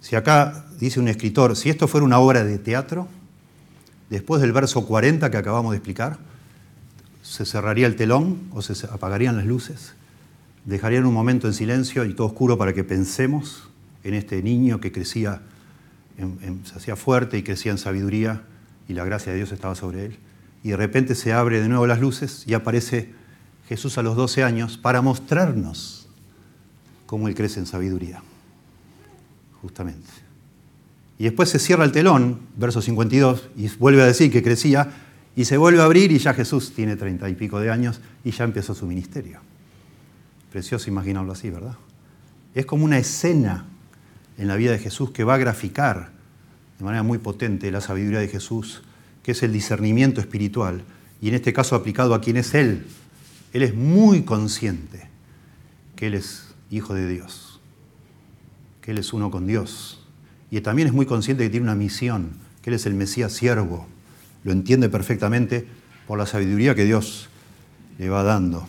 Si 0.00 0.16
acá 0.16 0.64
dice 0.80 0.98
un 0.98 1.08
escritor, 1.08 1.54
si 1.56 1.68
esto 1.68 1.86
fuera 1.86 2.06
una 2.06 2.18
obra 2.18 2.44
de 2.44 2.58
teatro, 2.58 3.06
después 4.08 4.40
del 4.40 4.52
verso 4.52 4.86
40 4.86 5.30
que 5.30 5.36
acabamos 5.36 5.72
de 5.72 5.76
explicar, 5.76 6.16
se 7.20 7.44
cerraría 7.44 7.86
el 7.86 7.96
telón 7.96 8.48
o 8.52 8.62
se 8.62 8.86
apagarían 8.86 9.36
las 9.36 9.44
luces 9.44 9.94
dejarían 10.64 11.04
un 11.06 11.14
momento 11.14 11.46
en 11.46 11.54
silencio 11.54 12.04
y 12.04 12.14
todo 12.14 12.28
oscuro 12.28 12.56
para 12.56 12.72
que 12.72 12.84
pensemos 12.84 13.68
en 14.02 14.14
este 14.14 14.42
niño 14.42 14.80
que 14.80 14.92
crecía, 14.92 15.42
se 16.64 16.74
hacía 16.76 16.96
fuerte 16.96 17.38
y 17.38 17.42
crecía 17.42 17.72
en 17.72 17.78
sabiduría 17.78 18.42
y 18.88 18.94
la 18.94 19.04
gracia 19.04 19.32
de 19.32 19.38
Dios 19.38 19.52
estaba 19.52 19.74
sobre 19.74 20.06
él. 20.06 20.18
Y 20.62 20.70
de 20.70 20.76
repente 20.76 21.14
se 21.14 21.32
abre 21.32 21.60
de 21.60 21.68
nuevo 21.68 21.86
las 21.86 22.00
luces 22.00 22.44
y 22.46 22.54
aparece 22.54 23.12
Jesús 23.68 23.98
a 23.98 24.02
los 24.02 24.16
12 24.16 24.44
años 24.44 24.78
para 24.78 25.02
mostrarnos 25.02 26.08
cómo 27.06 27.28
él 27.28 27.34
crece 27.34 27.60
en 27.60 27.66
sabiduría, 27.66 28.22
justamente. 29.60 30.08
Y 31.18 31.24
después 31.24 31.48
se 31.48 31.58
cierra 31.58 31.84
el 31.84 31.92
telón, 31.92 32.40
verso 32.56 32.82
52, 32.82 33.50
y 33.56 33.68
vuelve 33.78 34.02
a 34.02 34.06
decir 34.06 34.32
que 34.32 34.42
crecía, 34.42 34.92
y 35.36 35.44
se 35.44 35.56
vuelve 35.56 35.80
a 35.80 35.84
abrir 35.84 36.12
y 36.12 36.18
ya 36.18 36.34
Jesús 36.34 36.72
tiene 36.74 36.96
treinta 36.96 37.28
y 37.28 37.34
pico 37.34 37.60
de 37.60 37.70
años 37.70 38.00
y 38.24 38.30
ya 38.30 38.44
empezó 38.44 38.74
su 38.74 38.86
ministerio. 38.86 39.40
Precioso 40.52 40.88
imaginarlo 40.88 41.32
así, 41.32 41.50
¿verdad? 41.50 41.74
Es 42.54 42.66
como 42.66 42.84
una 42.84 42.98
escena 42.98 43.66
en 44.38 44.48
la 44.48 44.56
vida 44.56 44.72
de 44.72 44.78
Jesús 44.78 45.10
que 45.10 45.24
va 45.24 45.34
a 45.34 45.38
graficar 45.38 46.10
de 46.78 46.84
manera 46.84 47.02
muy 47.02 47.18
potente 47.18 47.70
la 47.70 47.80
sabiduría 47.80 48.18
de 48.18 48.28
Jesús, 48.28 48.82
que 49.22 49.32
es 49.32 49.42
el 49.42 49.52
discernimiento 49.52 50.20
espiritual, 50.20 50.82
y 51.20 51.28
en 51.28 51.34
este 51.34 51.52
caso 51.52 51.76
aplicado 51.76 52.14
a 52.14 52.20
quien 52.20 52.36
es 52.36 52.54
Él. 52.54 52.86
Él 53.52 53.62
es 53.62 53.74
muy 53.74 54.22
consciente 54.22 55.08
que 55.96 56.08
Él 56.08 56.14
es 56.14 56.54
hijo 56.70 56.94
de 56.94 57.08
Dios, 57.08 57.60
que 58.80 58.90
Él 58.90 58.98
es 58.98 59.12
uno 59.12 59.30
con 59.30 59.46
Dios, 59.46 60.04
y 60.50 60.60
también 60.60 60.88
es 60.88 60.94
muy 60.94 61.06
consciente 61.06 61.44
que 61.44 61.50
tiene 61.50 61.64
una 61.64 61.76
misión, 61.76 62.32
que 62.60 62.70
Él 62.70 62.74
es 62.74 62.86
el 62.86 62.94
Mesías 62.94 63.32
siervo, 63.32 63.86
lo 64.42 64.52
entiende 64.52 64.88
perfectamente 64.88 65.66
por 66.06 66.18
la 66.18 66.26
sabiduría 66.26 66.74
que 66.74 66.84
Dios 66.84 67.28
le 67.98 68.08
va 68.08 68.22
dando. 68.22 68.66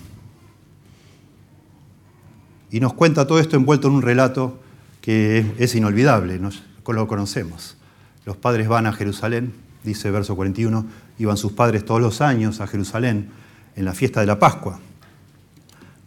Y 2.71 2.79
nos 2.79 2.93
cuenta 2.93 3.27
todo 3.27 3.39
esto 3.39 3.55
envuelto 3.55 3.87
en 3.87 3.95
un 3.95 4.01
relato 4.01 4.59
que 5.05 5.53
es 5.59 5.75
inolvidable, 5.75 6.39
lo 6.39 7.07
conocemos. 7.07 7.77
Los 8.25 8.37
padres 8.37 8.67
van 8.67 8.87
a 8.87 8.91
Jerusalén, 8.91 9.53
dice 9.83 10.09
verso 10.09 10.35
41, 10.35 10.83
iban 11.19 11.37
sus 11.37 11.51
padres 11.51 11.85
todos 11.85 12.01
los 12.01 12.21
años 12.21 12.59
a 12.59 12.65
Jerusalén 12.65 13.29
en 13.75 13.85
la 13.85 13.93
fiesta 13.93 14.21
de 14.21 14.25
la 14.25 14.39
Pascua. 14.39 14.79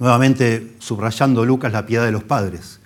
Nuevamente 0.00 0.74
subrayando 0.80 1.44
Lucas 1.44 1.72
la 1.72 1.87
piedad 1.87 2.04
de 2.04 2.11
los 2.11 2.24
padres. 2.24 2.80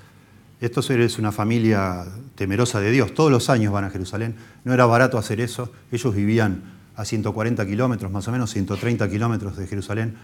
Esto 0.61 0.81
es 0.81 1.19
una 1.19 1.33
familia 1.33 2.05
temerosa 2.35 2.79
de 2.79 2.91
Dios, 2.91 3.15
todos 3.15 3.31
los 3.31 3.49
años 3.49 3.73
van 3.73 3.85
a 3.85 3.91
Jerusalén, 3.91 4.37
no 4.65 4.75
era 4.75 4.85
barato 4.85 5.17
hacer 5.17 5.41
eso, 5.41 5.73
ellos 5.91 6.15
vivían 6.15 6.63
a 6.95 7.07
140 7.07 7.65
kilómetros, 7.67 8.13
más 8.13 8.29
o 8.29 8.33
menos 8.33 8.51
130 8.53 9.09
kilómetros 9.09 9.57
de 9.57 9.67
Jerusalén, 9.67 10.15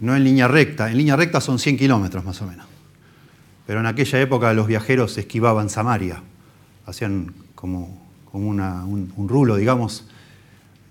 no 0.00 0.16
en 0.16 0.24
línea 0.24 0.48
recta, 0.48 0.90
en 0.90 0.96
línea 0.96 1.16
recta 1.16 1.42
son 1.42 1.58
100 1.58 1.76
kilómetros 1.76 2.24
más 2.24 2.40
o 2.40 2.46
menos. 2.46 2.73
Pero 3.66 3.80
en 3.80 3.86
aquella 3.86 4.20
época 4.20 4.52
los 4.52 4.66
viajeros 4.66 5.16
esquivaban 5.16 5.70
Samaria, 5.70 6.22
hacían 6.86 7.34
como, 7.54 8.02
un, 8.32 9.28
rulo, 9.28 9.56
digamos, 9.56 10.06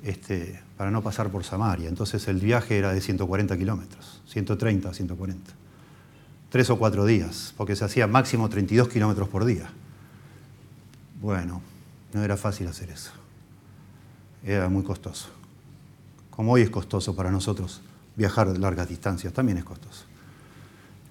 este, 0.04 0.60
para 0.78 0.90
no 0.90 1.02
pasar 1.02 1.30
por 1.30 1.44
Samaria. 1.44 1.88
Entonces 1.88 2.28
el 2.28 2.40
viaje 2.40 2.78
era 2.78 2.94
de 2.94 3.02
140 3.02 3.58
kilómetros, 3.58 4.22
130, 4.28 4.94
140. 4.94 5.52
Tres 6.50 6.70
o 6.70 6.78
cuatro 6.78 7.06
días, 7.06 7.54
porque 7.58 7.76
se 7.76 7.86
hacía 7.86 8.08
máximo 8.08 8.50
32 8.50 8.88
kilómetros 8.88 9.28
por 9.28 9.46
día. 9.46 9.70
Bueno, 11.22 11.62
no 12.14 12.24
era 12.24 12.38
fácil 12.38 12.68
hacer 12.68 12.90
eso. 12.90 13.12
Era 14.44 14.70
muy 14.70 14.84
costoso. 14.84 15.30
Como 16.30 16.54
hoy 16.54 16.62
es 16.62 16.70
costoso 16.70 17.16
para 17.16 17.32
nosotros 17.32 17.82
viajar 18.16 18.48
largas 18.58 18.90
distancias, 18.90 19.34
también 19.34 19.58
es 19.58 19.64
costoso. 19.64 20.06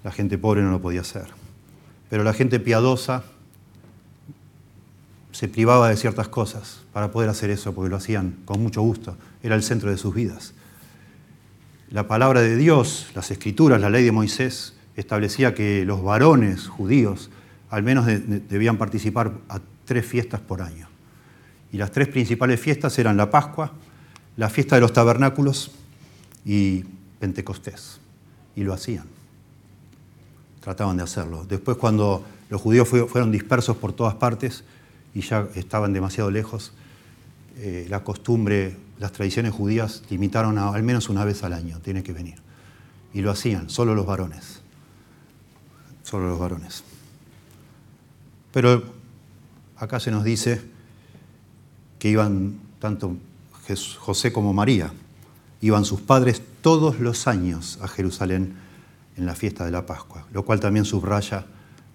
La 0.03 0.11
gente 0.11 0.37
pobre 0.37 0.61
no 0.61 0.71
lo 0.71 0.81
podía 0.81 1.01
hacer. 1.01 1.42
Pero 2.13 2.23
la 2.23 2.33
gente 2.33 2.59
piadosa 2.59 3.23
se 5.31 5.47
privaba 5.47 5.89
de 5.89 5.97
ciertas 5.97 6.27
cosas 6.27 6.81
para 6.93 7.09
poder 7.09 7.27
hacer 7.27 7.49
eso, 7.49 7.73
porque 7.73 7.89
lo 7.89 7.95
hacían 7.95 8.37
con 8.45 8.61
mucho 8.61 8.83
gusto. 8.83 9.17
Era 9.41 9.55
el 9.55 9.63
centro 9.63 9.89
de 9.89 9.97
sus 9.97 10.13
vidas. 10.13 10.53
La 11.89 12.07
palabra 12.07 12.41
de 12.41 12.55
Dios, 12.55 13.07
las 13.15 13.31
escrituras, 13.31 13.81
la 13.81 13.89
ley 13.89 14.03
de 14.03 14.11
Moisés, 14.11 14.75
establecía 14.95 15.55
que 15.55 15.85
los 15.85 16.03
varones 16.03 16.67
judíos 16.67 17.31
al 17.71 17.81
menos 17.81 18.05
debían 18.05 18.77
participar 18.77 19.31
a 19.49 19.59
tres 19.83 20.05
fiestas 20.05 20.39
por 20.39 20.61
año. 20.61 20.87
Y 21.71 21.77
las 21.77 21.89
tres 21.89 22.09
principales 22.09 22.59
fiestas 22.59 22.99
eran 22.99 23.17
la 23.17 23.31
Pascua, 23.31 23.71
la 24.37 24.51
fiesta 24.51 24.75
de 24.75 24.81
los 24.81 24.93
tabernáculos 24.93 25.71
y 26.45 26.83
Pentecostés. 27.19 27.99
Y 28.55 28.61
lo 28.61 28.71
hacían. 28.71 29.12
Trataban 30.63 30.97
de 30.97 31.03
hacerlo. 31.03 31.45
Después 31.47 31.77
cuando 31.77 32.23
los 32.49 32.61
judíos 32.61 32.87
fueron 32.87 33.31
dispersos 33.31 33.75
por 33.75 33.93
todas 33.93 34.15
partes 34.15 34.63
y 35.13 35.21
ya 35.21 35.47
estaban 35.55 35.91
demasiado 35.91 36.31
lejos, 36.31 36.71
eh, 37.57 37.85
la 37.89 38.03
costumbre, 38.03 38.77
las 38.97 39.11
tradiciones 39.11 39.53
judías 39.53 40.03
limitaron 40.09 40.57
a, 40.57 40.69
al 40.69 40.83
menos 40.83 41.09
una 41.09 41.25
vez 41.25 41.43
al 41.43 41.53
año, 41.53 41.79
tiene 41.79 42.01
que 42.01 42.13
venir. 42.13 42.35
Y 43.13 43.21
lo 43.21 43.29
hacían, 43.29 43.69
solo 43.69 43.93
los 43.93 44.05
varones. 44.05 44.61
Solo 46.03 46.29
los 46.29 46.39
varones. 46.39 46.83
Pero 48.53 48.83
acá 49.77 49.99
se 49.99 50.11
nos 50.11 50.23
dice 50.23 50.61
que 51.99 52.09
iban 52.09 52.59
tanto 52.79 53.17
José 53.99 54.31
como 54.31 54.53
María, 54.53 54.93
iban 55.61 55.85
sus 55.85 56.01
padres 56.01 56.41
todos 56.61 56.99
los 56.99 57.27
años 57.27 57.79
a 57.81 57.87
Jerusalén 57.87 58.55
en 59.17 59.25
la 59.25 59.35
fiesta 59.35 59.65
de 59.65 59.71
la 59.71 59.85
Pascua, 59.85 60.25
lo 60.31 60.43
cual 60.43 60.59
también 60.59 60.85
subraya 60.85 61.45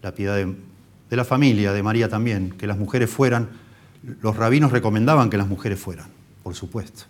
la 0.02 0.14
piedad 0.14 0.37
de, 0.37 1.16
la 1.16 1.24
familia, 1.24 1.72
de 1.72 1.83
María 1.83 2.09
también, 2.09 2.50
que 2.52 2.66
las 2.66 2.78
mujeres 2.78 3.11
fueran, 3.11 3.48
los 4.20 4.37
rabinos 4.37 4.72
recomendaban 4.72 5.31
que 5.31 5.37
las 5.37 5.48
mujeres 5.48 5.81
fueran, 5.81 6.07
por 6.42 6.54
supuesto, 6.54 7.04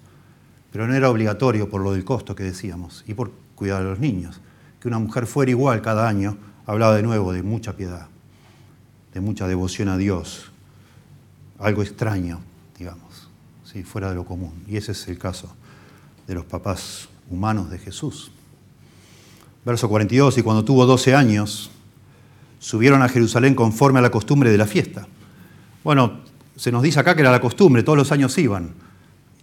pero 0.73 0.87
no 0.87 0.95
era 0.95 1.11
obligatorio 1.11 1.69
por 1.69 1.83
lo 1.83 1.93
del 1.93 2.05
costo 2.05 2.35
que 2.35 2.45
decíamos 2.45 3.05
y 3.07 3.15
por 3.15 3.31
cuidar 3.55 3.83
a 3.83 3.85
los 3.85 3.99
niños. 3.99 4.41
Que 4.81 4.89
una 4.89 4.99
mujer 4.99 5.27
fuera 5.27 5.51
igual 5.51 5.83
cada 5.83 6.09
año 6.09 6.37
hablaba 6.67 6.95
de 6.95 7.03
nuevo 7.03 7.33
de 7.33 7.43
mucha 7.43 7.75
piedad, 7.75 8.07
de 9.13 9.21
mucha 9.21 9.49
devoción 9.49 9.89
a 9.89 9.97
Dios, 9.97 10.53
algo 11.59 11.83
extraño, 11.83 12.41
digamos, 12.79 13.29
¿sí? 13.65 13.83
fuera 13.83 14.11
de 14.11 14.15
lo 14.15 14.25
común. 14.25 14.53
Y 14.69 14.77
ese 14.77 14.93
es 14.93 15.09
el 15.09 15.19
caso 15.19 15.55
de 16.27 16.35
los 16.35 16.45
papás 16.45 17.09
humanos 17.31 17.71
de 17.71 17.79
Jesús. 17.79 18.31
Verso 19.65 19.89
42, 19.89 20.39
y 20.39 20.43
cuando 20.43 20.65
tuvo 20.65 20.87
12 20.87 21.15
años, 21.15 21.71
subieron 22.59 23.03
a 23.03 23.09
Jerusalén 23.09 23.55
conforme 23.55 23.99
a 23.99 24.03
la 24.03 24.11
costumbre 24.11 24.51
de 24.51 24.59
la 24.59 24.67
fiesta. 24.67 25.07
Bueno, 25.85 26.21
se 26.57 26.73
nos 26.73 26.83
dice 26.83 27.01
acá 27.01 27.15
que 27.15 27.21
era 27.21 27.31
la 27.31 27.41
costumbre, 27.41 27.83
todos 27.83 27.99
los 27.99 28.13
años 28.13 28.37
iban. 28.39 28.75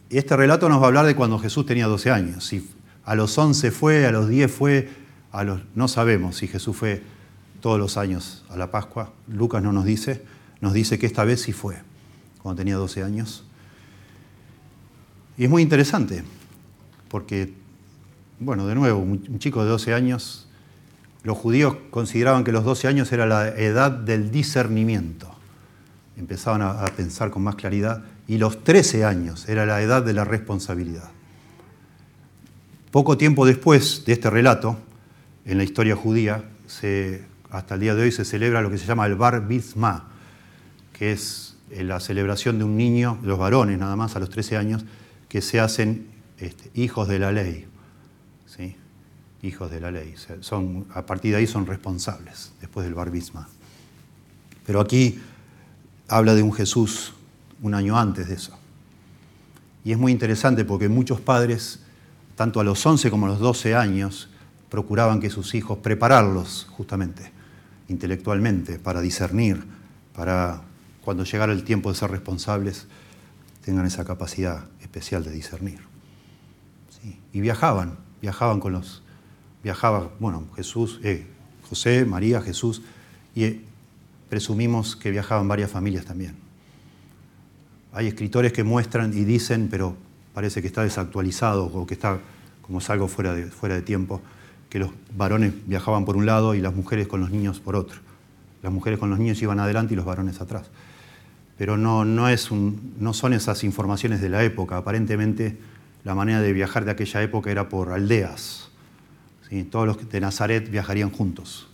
Y 0.10 0.18
este 0.18 0.36
relato 0.36 0.70
nos 0.70 0.80
va 0.80 0.86
a 0.86 0.88
hablar 0.88 1.06
de 1.06 1.16
cuando 1.16 1.40
Jesús 1.40 1.66
tenía 1.66 1.88
12 1.88 2.12
años. 2.12 2.46
Si 2.46 2.70
a 3.04 3.16
los 3.16 3.38
11 3.38 3.72
fue, 3.72 4.06
a 4.06 4.12
los 4.12 4.28
10 4.28 4.52
fue, 4.52 4.90
a 5.32 5.44
los, 5.44 5.62
no 5.76 5.88
sabemos 5.88 6.38
si 6.38 6.48
Jesús 6.48 6.76
fue 6.76 7.04
todos 7.62 7.80
los 7.80 7.98
años 7.98 8.44
a 8.50 8.58
la 8.58 8.72
Pascua. 8.72 9.12
Lucas 9.28 9.64
no 9.64 9.72
nos 9.72 9.86
dice, 9.86 10.24
nos 10.62 10.74
dice 10.74 11.00
que 11.00 11.06
esta 11.06 11.24
vez 11.24 11.42
sí 11.42 11.52
fue, 11.52 11.78
cuando 12.42 12.60
tenía 12.60 12.76
12 12.76 13.04
años. 13.04 13.44
Y 15.38 15.46
es 15.46 15.50
muy 15.50 15.62
interesante, 15.62 16.24
porque, 17.10 17.54
bueno, 18.40 18.68
de 18.68 18.76
nuevo, 18.76 19.00
un 19.00 19.40
chico 19.40 19.64
de 19.64 19.70
12 19.70 19.94
años 19.94 20.46
los 21.26 21.40
judíos 21.40 21.76
consideraban 21.90 22.44
que 22.44 22.52
los 22.52 22.64
12 22.64 22.88
años 22.88 23.12
era 23.12 23.26
la 23.26 23.48
edad 23.48 23.90
del 23.90 24.30
discernimiento. 24.30 25.28
Empezaban 26.18 26.62
a, 26.62 26.86
pensar 26.96 27.32
con 27.32 27.42
más 27.42 27.56
claridad. 27.56 28.04
Y 28.28 28.38
los 28.38 28.64
13 28.64 29.06
años 29.06 29.50
era 29.50 29.66
la 29.66 29.82
edad 29.82 30.04
de 30.04 30.14
la 30.14 30.24
responsabilidad. 30.24 31.10
Poco 32.92 33.18
tiempo 33.18 33.48
después 33.48 34.06
de 34.06 34.14
este 34.14 34.30
relato, 34.30 34.78
en 35.46 35.58
la 35.58 35.64
historia 35.64 35.96
judía, 35.96 36.44
hasta 37.50 37.74
el 37.74 37.82
día 37.82 37.96
de 37.96 38.04
hoy 38.04 38.12
se 38.12 38.24
celebra 38.24 38.62
lo 38.62 38.70
que 38.70 38.78
se 38.78 38.86
llama 38.86 39.08
el 39.08 39.16
Bar 39.16 39.42
Mitzvah, 39.42 40.06
que 40.94 41.12
es 41.12 41.58
eh, 41.72 41.84
la 41.84 42.00
celebración 42.00 42.60
de 42.60 42.66
un 42.66 42.78
niño, 42.78 43.18
los 43.24 43.40
varones 43.40 43.80
nada 43.80 43.96
más, 43.96 44.16
a 44.16 44.20
los 44.20 44.30
13 44.30 44.58
años, 44.58 44.86
que 45.28 45.42
se 45.42 45.60
hacen 45.60 46.08
este, 46.38 46.70
hijos 46.76 47.08
de 47.08 47.18
la 47.18 47.32
ley. 47.32 47.66
Hijos 49.46 49.72
de 49.72 49.80
la 49.80 49.92
ley. 49.92 50.16
Son, 50.42 50.86
a 50.94 51.06
partir 51.06 51.32
de 51.32 51.38
ahí 51.38 51.48
son 51.48 51.66
responsables, 51.66 52.52
después 52.60 52.86
del 52.86 52.94
barbisma. 52.94 53.48
Pero 54.66 54.80
aquí 54.80 55.20
habla 56.08 56.34
de 56.34 56.44
un 56.44 56.54
Jesús 56.54 57.14
un 57.62 57.74
año 57.74 57.98
antes 57.98 58.28
de 58.28 58.36
eso. 58.36 58.58
Y 59.84 59.92
es 59.92 59.98
muy 59.98 60.12
interesante 60.12 60.66
porque 60.66 60.90
muchos 60.90 61.22
padres, 61.22 61.80
tanto 62.36 62.60
a 62.60 62.64
los 62.64 62.84
11 62.84 63.12
como 63.12 63.28
a 63.28 63.30
los 63.30 63.40
12 63.40 63.76
años, 63.76 64.30
procuraban 64.70 65.20
que 65.20 65.30
sus 65.30 65.54
hijos 65.54 65.78
prepararlos 65.78 66.68
justamente 66.72 67.32
intelectualmente 67.88 68.80
para 68.80 69.00
discernir, 69.02 69.64
para 70.16 70.62
cuando 71.04 71.24
llegara 71.24 71.54
el 71.54 71.64
tiempo 71.64 71.92
de 71.92 71.98
ser 71.98 72.10
responsables, 72.10 72.88
tengan 73.64 73.86
esa 73.86 74.06
capacidad 74.06 74.66
especial 74.82 75.24
de 75.24 75.32
discernir. 75.32 75.80
Y 77.32 77.42
viajaban, 77.42 77.98
viajaban 78.22 78.60
con 78.60 78.74
los 78.74 79.04
viajaba, 79.66 80.12
bueno, 80.20 80.44
Jesús, 80.56 81.00
eh, 81.04 81.26
José, 81.68 82.06
María, 82.06 82.40
Jesús, 82.40 82.84
y 83.34 83.46
eh, 83.46 83.62
presumimos 84.30 84.96
que 84.96 85.10
viajaban 85.10 85.48
varias 85.48 85.72
familias 85.72 86.06
también. 86.06 86.36
Hay 87.92 88.06
escritores 88.06 88.54
que 88.54 88.64
muestran 88.64 89.18
y 89.18 89.24
dicen, 89.24 89.68
pero 89.72 89.96
parece 90.36 90.62
que 90.62 90.68
está 90.68 90.84
desactualizado 90.84 91.66
o 91.66 91.88
que 91.88 91.96
está 91.96 92.20
como 92.62 92.80
algo 92.88 93.08
fuera 93.08 93.34
de, 93.34 93.48
fuera 93.48 93.74
de 93.74 93.82
tiempo, 93.82 94.22
que 94.70 94.78
los 94.78 94.92
varones 95.18 95.52
viajaban 95.66 96.06
por 96.06 96.16
un 96.16 96.28
lado 96.28 96.54
y 96.54 96.62
las 96.62 96.76
mujeres 96.76 97.08
con 97.08 97.20
los 97.20 97.32
niños 97.32 97.60
por 97.60 97.76
otro. 97.76 97.98
Las 98.62 98.72
mujeres 98.72 99.00
con 99.00 99.10
los 99.10 99.18
niños 99.18 99.42
iban 99.42 99.60
adelante 99.60 99.96
y 99.96 99.98
los 99.98 100.06
varones 100.06 100.42
atrás. 100.42 100.70
Pero 101.58 101.76
no, 101.76 102.06
no, 102.06 102.30
es 102.30 102.52
un, 102.52 102.94
no 103.00 103.14
son 103.14 103.34
esas 103.34 103.64
informaciones 103.64 104.22
de 104.22 104.30
la 104.30 104.44
época. 104.44 104.78
Aparentemente 104.78 105.58
la 106.04 106.14
manera 106.14 106.40
de 106.40 106.54
viajar 106.54 106.86
de 106.86 106.92
aquella 106.92 107.24
época 107.24 107.50
era 107.50 107.68
por 107.68 107.92
aldeas, 107.92 108.70
todos 109.70 109.88
los 109.88 110.10
de 110.10 110.20
Nazaret 110.20 110.70
viajarían 110.70 111.12
juntos, 111.12 111.68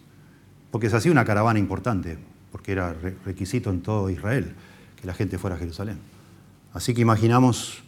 porque 0.71 0.89
se 0.89 0.95
hacía 0.97 1.11
una 1.11 1.25
caravana 1.25 1.59
importante, 1.59 2.17
porque 2.51 2.73
era 2.73 2.93
requisito 3.25 3.69
en 3.69 3.81
todo 3.81 4.09
Israel 4.09 4.53
que 4.99 5.07
la 5.07 5.13
gente 5.13 5.37
fuera 5.37 5.55
a 5.55 5.59
Jerusalén. 5.59 5.99
Así 6.73 6.93
que 6.93 7.01
imaginamos 7.01 7.83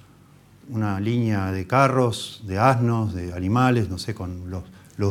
una 0.70 1.00
línea 1.00 1.52
de 1.52 1.68
carros, 1.68 2.42
de 2.46 2.58
asnos, 2.58 3.14
de 3.14 3.34
animales, 3.34 3.90
no 3.90 3.98
sé, 3.98 4.14
con 4.14 4.50
los, 4.50 4.64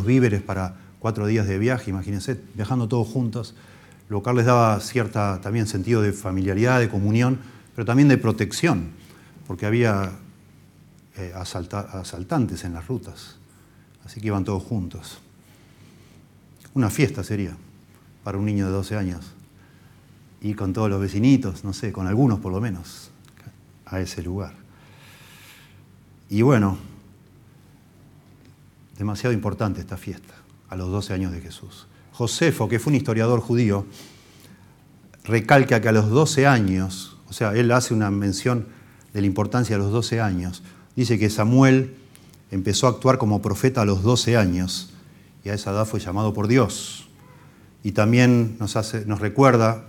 víveres 0.07 0.43
para 0.43 0.77
cuatro 0.99 1.27
días 1.27 1.47
de 1.47 1.59
viaje, 1.59 1.91
imagínense, 1.91 2.41
viajando 2.55 2.89
todos 2.89 3.09
juntos, 3.09 3.55
lo 4.09 4.23
cual 4.23 4.37
les 4.37 4.47
daba 4.47 4.79
cierta 4.81 5.41
también 5.41 5.67
sentido 5.67 6.03
de 6.03 6.13
familiaridad, 6.13 6.81
de 6.81 6.89
comunión, 6.89 7.39
pero 7.75 7.85
también 7.85 8.09
de 8.09 8.19
protección, 8.19 8.91
porque 9.47 9.67
había 9.67 10.13
eh, 11.17 11.33
asaltantes 11.35 12.65
en 12.65 12.75
las 12.75 12.87
rutas. 12.87 13.37
Así 14.05 14.21
que 14.21 14.29
iban 14.29 14.45
todos 14.45 14.63
juntos. 14.63 15.19
Una 16.75 16.91
fiesta 16.91 17.23
sería 17.23 17.57
para 18.25 18.39
un 18.39 18.45
niño 18.45 18.67
de 18.67 18.73
12 18.73 18.97
años. 18.97 19.33
Y 20.41 20.55
con 20.55 20.73
todos 20.73 20.91
los 20.91 21.01
vecinitos, 21.01 21.65
no 21.65 21.73
sé, 21.73 21.93
con 21.93 22.07
algunos 22.07 22.41
por 22.41 22.53
lo 22.53 22.61
menos, 22.61 23.11
a 23.87 24.01
ese 24.01 24.23
lugar. 24.23 24.55
Y 26.29 26.43
bueno, 26.43 26.79
demasiado 28.99 29.33
importante 29.33 29.81
esta 29.81 29.97
fiesta, 29.97 30.35
a 30.69 30.77
los 30.77 30.91
12 30.91 31.13
años 31.13 31.33
de 31.33 31.41
Jesús. 31.41 31.87
Josefo, 32.13 32.69
que 32.69 32.79
fue 32.79 32.93
un 32.93 32.97
historiador 32.97 33.41
judío, 33.41 33.87
recalca 35.25 35.81
que 35.81 35.89
a 35.89 35.93
los 35.93 36.11
12 36.11 36.47
años, 36.47 37.17
o 37.29 37.33
sea, 37.33 37.53
él 37.55 37.71
hace 37.71 37.95
una 37.95 38.11
mención 38.11 38.67
de 39.13 39.21
la 39.21 39.27
importancia 39.27 39.77
de 39.77 39.83
los 39.83 39.93
12 39.93 40.21
años, 40.21 40.63
dice 40.97 41.19
que 41.19 41.31
Samuel 41.31 41.97
empezó 42.53 42.87
a 42.87 42.91
actuar 42.91 43.19
como 43.19 43.43
profeta 43.43 43.81
a 43.81 43.85
los 43.85 44.03
12 44.03 44.37
años 44.37 44.91
y 45.43 45.49
a 45.49 45.55
esa 45.55 45.73
edad 45.73 45.87
fue 45.87 45.99
llamado 45.99 46.33
por 46.35 46.47
Dios. 46.47 47.09
Y 47.83 47.93
también 47.93 48.57
nos, 48.61 48.77
hace, 48.77 49.07
nos 49.07 49.21
recuerda, 49.21 49.87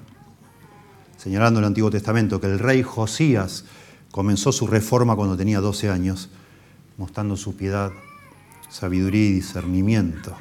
señalando 1.17 1.59
el 1.59 1.65
Antiguo 1.65 1.91
Testamento, 1.91 2.41
que 2.41 2.47
el 2.47 2.57
rey 2.57 2.81
Josías 2.81 3.65
comenzó 4.11 4.51
su 4.51 4.65
reforma 4.65 5.15
cuando 5.15 5.35
tenía 5.35 5.59
12 5.59 5.89
años, 5.89 6.29
mostrando 6.97 7.35
su 7.35 7.55
piedad, 7.55 7.91
sabiduría 8.69 9.25
y 9.25 9.33
discernimiento. 9.33 10.33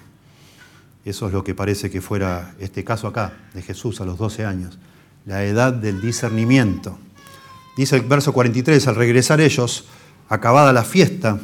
Eso 1.04 1.26
es 1.26 1.32
lo 1.32 1.42
que 1.42 1.56
parece 1.56 1.90
que 1.90 2.00
fuera 2.00 2.54
este 2.60 2.84
caso 2.84 3.08
acá, 3.08 3.36
de 3.52 3.62
Jesús 3.62 4.00
a 4.00 4.04
los 4.04 4.16
12 4.16 4.44
años, 4.44 4.78
la 5.26 5.44
edad 5.44 5.72
del 5.72 6.00
discernimiento. 6.00 6.96
Dice 7.76 7.96
el 7.96 8.02
verso 8.02 8.32
43, 8.32 8.86
al 8.86 8.94
regresar 8.94 9.40
ellos, 9.40 9.86
acabada 10.28 10.72
la 10.72 10.84
fiesta, 10.84 11.40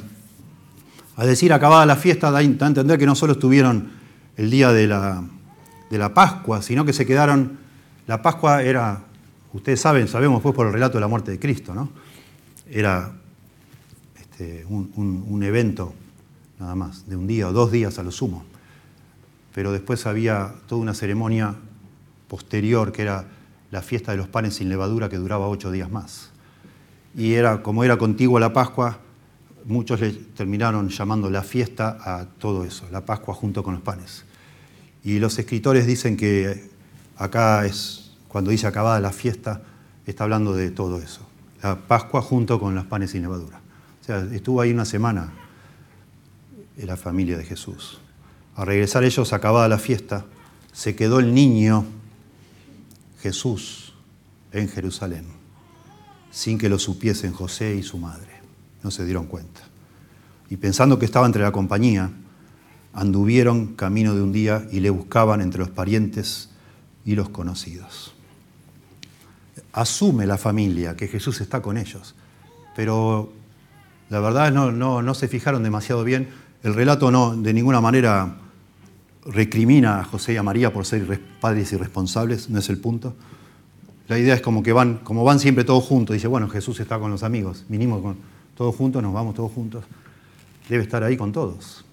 Al 1.19 1.27
decir 1.27 1.53
acabada 1.53 1.85
la 1.85 1.97
fiesta, 1.97 2.31
da 2.31 2.39
a 2.39 2.43
entender 2.43 2.97
que 2.97 3.05
no 3.05 3.16
solo 3.16 3.33
estuvieron 3.33 3.91
el 4.37 4.51
día 4.51 4.71
de 4.71 4.87
la, 4.87 5.25
de 5.91 5.99
la 5.99 6.14
Pascua, 6.14 6.62
sino 6.62 6.85
que 6.85 6.93
se 6.93 7.05
quedaron. 7.05 7.59
La 8.07 8.23
Pascua 8.23 8.62
era, 8.62 9.03
ustedes 9.53 9.81
saben, 9.81 10.07
sabemos 10.07 10.41
pues 10.41 10.55
por 10.55 10.69
el 10.69 10.73
relato 10.73 10.97
de 10.97 11.01
la 11.01 11.09
muerte 11.09 11.33
de 11.33 11.41
Cristo, 11.41 11.75
¿no? 11.75 11.89
Era 12.71 13.11
este, 14.16 14.64
un, 14.69 14.93
un 15.29 15.43
evento 15.43 15.93
nada 16.61 16.77
más, 16.77 17.09
de 17.09 17.16
un 17.16 17.27
día 17.27 17.49
o 17.49 17.53
dos 17.53 17.73
días 17.73 17.99
a 17.99 18.05
lo 18.05 18.12
sumo. 18.12 18.45
Pero 19.53 19.73
después 19.73 20.07
había 20.07 20.55
toda 20.69 20.81
una 20.81 20.95
ceremonia 20.95 21.57
posterior 22.29 22.93
que 22.93 23.03
era 23.03 23.25
la 23.73 23.83
fiesta 23.83 24.12
de 24.12 24.19
los 24.19 24.29
panes 24.29 24.55
sin 24.55 24.69
levadura 24.69 25.09
que 25.09 25.16
duraba 25.16 25.49
ocho 25.49 25.73
días 25.73 25.91
más. 25.91 26.31
Y 27.16 27.35
era, 27.35 27.61
como 27.61 27.83
era 27.83 27.99
contigua 27.99 28.39
la 28.39 28.53
Pascua, 28.53 29.01
muchos 29.65 30.01
le 30.01 30.13
terminaron 30.13 30.89
llamando 30.89 31.31
la 31.31 31.43
fiesta 31.43 31.99
a 32.01 32.27
todo 32.27 32.65
eso, 32.65 32.87
la 32.91 33.05
Pascua 33.05 33.35
junto 33.35 33.63
con 33.63 33.75
los 33.75 33.83
panes. 33.83 34.25
Y 35.05 35.19
los 35.19 35.39
escritores 35.39 35.87
dicen 35.87 36.17
que 36.17 36.71
acá 37.17 37.67
es, 37.67 38.13
cuando 38.29 38.51
dice 38.51 38.67
acabada 38.67 39.01
la 39.01 39.13
fiesta, 39.13 39.63
está 40.07 40.25
hablando 40.25 40.55
de 40.55 40.71
todo 40.71 40.99
eso, 40.99 41.21
la 41.63 41.77
Pascua 41.77 42.23
junto 42.23 42.59
con 42.59 42.75
los 42.75 42.87
panes 42.87 43.11
sin 43.13 43.23
levadura. 43.23 43.61
O 44.01 44.05
sea, 44.05 44.27
estuvo 44.33 44.61
ahí 44.61 44.73
una 44.73 44.85
semana 44.85 45.33
en 46.77 46.87
la 46.87 46.97
familia 46.97 47.37
de 47.37 47.45
Jesús. 47.45 48.01
Al 48.57 48.67
regresar 48.67 49.05
ellos, 49.05 49.33
acabada 49.33 49.69
la 49.69 49.79
fiesta, 49.79 50.25
se 50.73 50.97
quedó 50.97 51.19
el 51.19 51.35
niño 51.35 51.85
Jesús 53.21 53.95
en 54.53 54.69
Jerusalén, 54.69 55.27
sin 56.31 56.59
que 56.59 56.69
lo 56.69 56.79
supiesen 56.79 57.33
José 57.33 57.75
y 57.75 57.83
su 57.83 57.99
madre. 57.99 58.28
No 58.83 58.91
se 58.91 59.05
dieron 59.05 59.26
cuenta. 59.26 59.61
Y 60.51 60.57
pensando 60.57 60.99
que 60.99 61.05
estaba 61.05 61.26
entre 61.26 61.43
la 61.43 61.53
compañía, 61.53 62.11
anduvieron 62.93 63.74
camino 63.74 64.14
de 64.14 64.22
un 64.22 64.33
día 64.33 64.66
y 64.72 64.81
le 64.81 64.91
buscaban 64.91 65.41
entre 65.41 65.61
los 65.61 65.70
parientes 65.70 66.51
y 67.05 67.14
los 67.14 67.29
conocidos. 67.29 68.14
Asume 69.72 70.26
la 70.26 70.39
familia 70.39 70.97
que 70.97 71.09
Jesús 71.09 71.41
está 71.41 71.62
con 71.62 71.76
ellos, 71.76 72.14
pero 72.74 73.33
la 74.09 74.20
verdad 74.20 74.53
no, 74.53 74.72
no, 74.72 75.03
no 75.03 75.14
se 75.14 75.29
fijaron 75.29 75.62
demasiado 75.62 76.03
bien. 76.03 76.29
El 76.62 76.74
relato 76.74 77.11
no 77.11 77.37
de 77.37 77.53
ninguna 77.53 77.81
manera 77.81 78.37
recrimina 79.26 80.01
a 80.01 80.05
José 80.05 80.33
y 80.33 80.37
a 80.37 80.43
María 80.43 80.72
por 80.72 80.87
ser 80.87 81.20
padres 81.41 81.72
irresponsables, 81.72 82.49
no 82.49 82.59
es 82.59 82.68
el 82.70 82.79
punto. 82.79 83.14
La 84.09 84.18
idea 84.18 84.35
es 84.35 84.41
como 84.41 84.62
que 84.62 84.72
van, 84.72 84.99
como 85.05 85.22
van 85.22 85.39
siempre 85.39 85.64
todos 85.64 85.85
juntos, 85.85 86.14
dice, 86.14 86.29
bueno, 86.29 86.49
Jesús 86.49 86.81
está 86.81 86.99
con 86.99 87.11
los 87.11 87.22
amigos, 87.22 87.66
vinimos 87.68 88.01
con, 88.01 88.16
todos 88.59 88.75
juntos, 88.75 89.01
nos 89.01 89.15
vamos 89.15 89.37
todos 89.37 89.53
juntos. 89.53 89.85
Debe 90.69 90.83
estar 90.83 91.05
ahí 91.05 91.17
con 91.17 91.31
todos. 91.31 91.85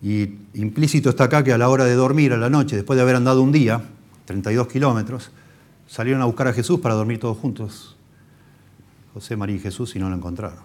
Y 0.00 0.22
implícito 0.54 1.10
está 1.10 1.24
acá 1.24 1.44
que 1.44 1.52
a 1.52 1.58
la 1.58 1.68
hora 1.68 1.84
de 1.84 1.92
dormir, 1.92 2.32
a 2.32 2.38
la 2.38 2.48
noche, 2.48 2.76
después 2.76 2.96
de 2.96 3.02
haber 3.02 3.14
andado 3.14 3.42
un 3.42 3.52
día, 3.52 3.84
32 4.24 4.68
kilómetros, 4.68 5.30
salieron 5.86 6.22
a 6.22 6.24
buscar 6.24 6.48
a 6.48 6.54
Jesús 6.54 6.80
para 6.80 6.94
dormir 6.94 7.20
todos 7.20 7.36
juntos. 7.36 7.94
José, 9.12 9.36
María 9.36 9.56
y 9.56 9.58
Jesús 9.58 9.94
y 9.96 9.98
no 9.98 10.08
lo 10.08 10.16
encontraron. 10.16 10.60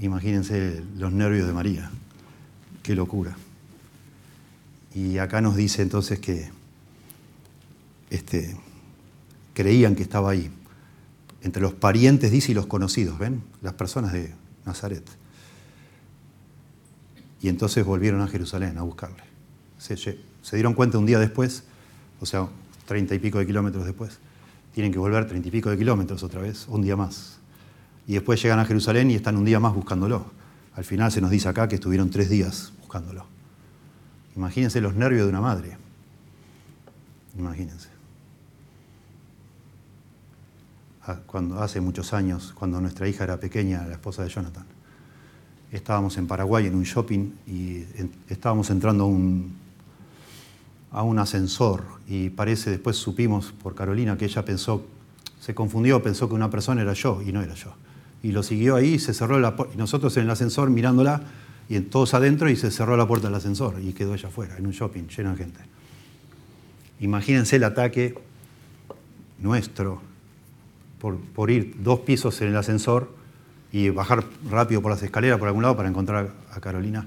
Imagínense 0.00 0.84
los 0.96 1.10
nervios 1.12 1.48
de 1.48 1.52
María. 1.52 1.90
Qué 2.84 2.94
locura. 2.94 3.36
Y 4.94 5.18
acá 5.18 5.40
nos 5.40 5.56
dice 5.56 5.82
entonces 5.82 6.20
que 6.20 6.52
este, 8.10 8.56
creían 9.54 9.96
que 9.96 10.04
estaba 10.04 10.30
ahí 10.30 10.52
entre 11.44 11.62
los 11.62 11.74
parientes, 11.74 12.32
dice, 12.32 12.52
y 12.52 12.54
los 12.54 12.66
conocidos, 12.66 13.18
¿ven? 13.18 13.42
Las 13.60 13.74
personas 13.74 14.12
de 14.12 14.34
Nazaret. 14.64 15.04
Y 17.42 17.48
entonces 17.48 17.84
volvieron 17.84 18.22
a 18.22 18.28
Jerusalén 18.28 18.78
a 18.78 18.82
buscarle. 18.82 19.22
Se, 19.78 20.16
dieron 20.52 20.72
cuenta 20.72 20.96
un 20.96 21.04
día 21.04 21.18
después, 21.18 21.64
o 22.20 22.26
sea, 22.26 22.48
treinta 22.86 23.14
y 23.14 23.18
pico 23.18 23.38
de 23.38 23.46
kilómetros 23.46 23.84
después, 23.84 24.18
tienen 24.72 24.90
que 24.90 24.98
volver 24.98 25.26
treinta 25.26 25.48
y 25.48 25.50
pico 25.50 25.68
de 25.68 25.76
kilómetros 25.76 26.22
otra 26.22 26.40
vez, 26.40 26.66
un 26.66 26.80
día 26.80 26.96
más. 26.96 27.36
Y 28.06 28.14
después 28.14 28.42
llegan 28.42 28.58
a 28.58 28.64
Jerusalén 28.64 29.10
y 29.10 29.14
están 29.14 29.36
un 29.36 29.44
día 29.44 29.60
más 29.60 29.74
buscándolo. 29.74 30.32
Al 30.74 30.84
final 30.84 31.12
se 31.12 31.20
nos 31.20 31.30
dice 31.30 31.48
acá 31.48 31.68
que 31.68 31.74
estuvieron 31.74 32.08
tres 32.08 32.30
días 32.30 32.72
buscándolo. 32.80 33.26
Imagínense 34.34 34.80
los 34.80 34.94
nervios 34.94 35.24
de 35.24 35.28
una 35.28 35.42
madre. 35.42 35.76
Imagínense. 37.38 37.93
Cuando, 41.26 41.62
hace 41.62 41.80
muchos 41.80 42.12
años, 42.12 42.52
cuando 42.54 42.80
nuestra 42.80 43.08
hija 43.08 43.24
era 43.24 43.38
pequeña, 43.38 43.86
la 43.86 43.94
esposa 43.94 44.22
de 44.22 44.30
Jonathan. 44.30 44.64
Estábamos 45.70 46.16
en 46.16 46.26
Paraguay 46.26 46.66
en 46.66 46.74
un 46.74 46.84
shopping 46.84 47.30
y 47.46 47.84
estábamos 48.28 48.70
entrando 48.70 49.04
a 50.90 51.02
un, 51.02 51.18
ascensor 51.18 51.84
y 52.08 52.30
parece, 52.30 52.70
después 52.70 52.96
supimos 52.96 53.52
por 53.52 53.74
Carolina 53.74 54.16
que 54.16 54.26
ella 54.26 54.44
pensó, 54.44 54.86
se 55.40 55.54
confundió, 55.54 56.02
pensó 56.02 56.28
que 56.28 56.34
una 56.34 56.48
persona 56.48 56.82
era 56.82 56.92
yo 56.92 57.20
y 57.22 57.32
no 57.32 57.42
era 57.42 57.54
yo. 57.54 57.74
Y 58.22 58.32
lo 58.32 58.42
siguió 58.42 58.76
ahí, 58.76 58.98
se 58.98 59.12
cerró 59.12 59.40
la 59.40 59.54
y 59.74 59.76
nosotros 59.76 60.16
en 60.16 60.24
el 60.24 60.30
ascensor 60.30 60.70
mirándola 60.70 61.22
y 61.68 61.78
todos 61.80 62.14
adentro 62.14 62.48
y 62.48 62.56
se 62.56 62.70
cerró 62.70 62.96
la 62.96 63.06
puerta 63.06 63.26
del 63.26 63.34
ascensor 63.34 63.80
y 63.82 63.92
quedó 63.92 64.14
ella 64.14 64.28
afuera, 64.28 64.56
en 64.56 64.66
un 64.66 64.72
shopping 64.72 65.08
lleno 65.08 65.32
de 65.32 65.36
gente. 65.36 65.60
Imagínense 67.00 67.56
el 67.56 67.64
ataque 67.64 68.14
nuestro 69.38 70.13
por, 71.34 71.50
ir 71.50 71.76
dos 71.80 72.00
pisos 72.00 72.40
en 72.40 72.48
el 72.48 72.56
ascensor 72.56 73.14
y 73.72 73.90
bajar 73.90 74.24
rápido 74.48 74.80
por 74.80 74.90
las 74.90 75.02
escaleras 75.02 75.38
por 75.38 75.48
algún 75.48 75.62
lado 75.62 75.76
para 75.76 75.88
encontrar 75.88 76.32
a 76.50 76.60
Carolina. 76.60 77.06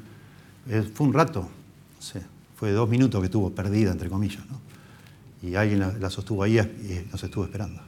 fue 0.94 1.08
un 1.08 1.14
rato, 1.14 1.50
fue 2.56 2.72
dos 2.72 2.88
minutos 2.90 3.20
que 3.22 3.26
estuvo 3.26 3.50
perdida, 3.52 3.92
entre 3.92 4.10
comillas, 4.10 4.44
y 5.42 5.56
alguien 5.56 5.80
la, 6.00 6.10
sostuvo 6.10 6.44
ahí 6.44 6.60
y 6.60 7.10
nos 7.12 7.24
estuvo 7.24 7.44
esperando. 7.44 7.82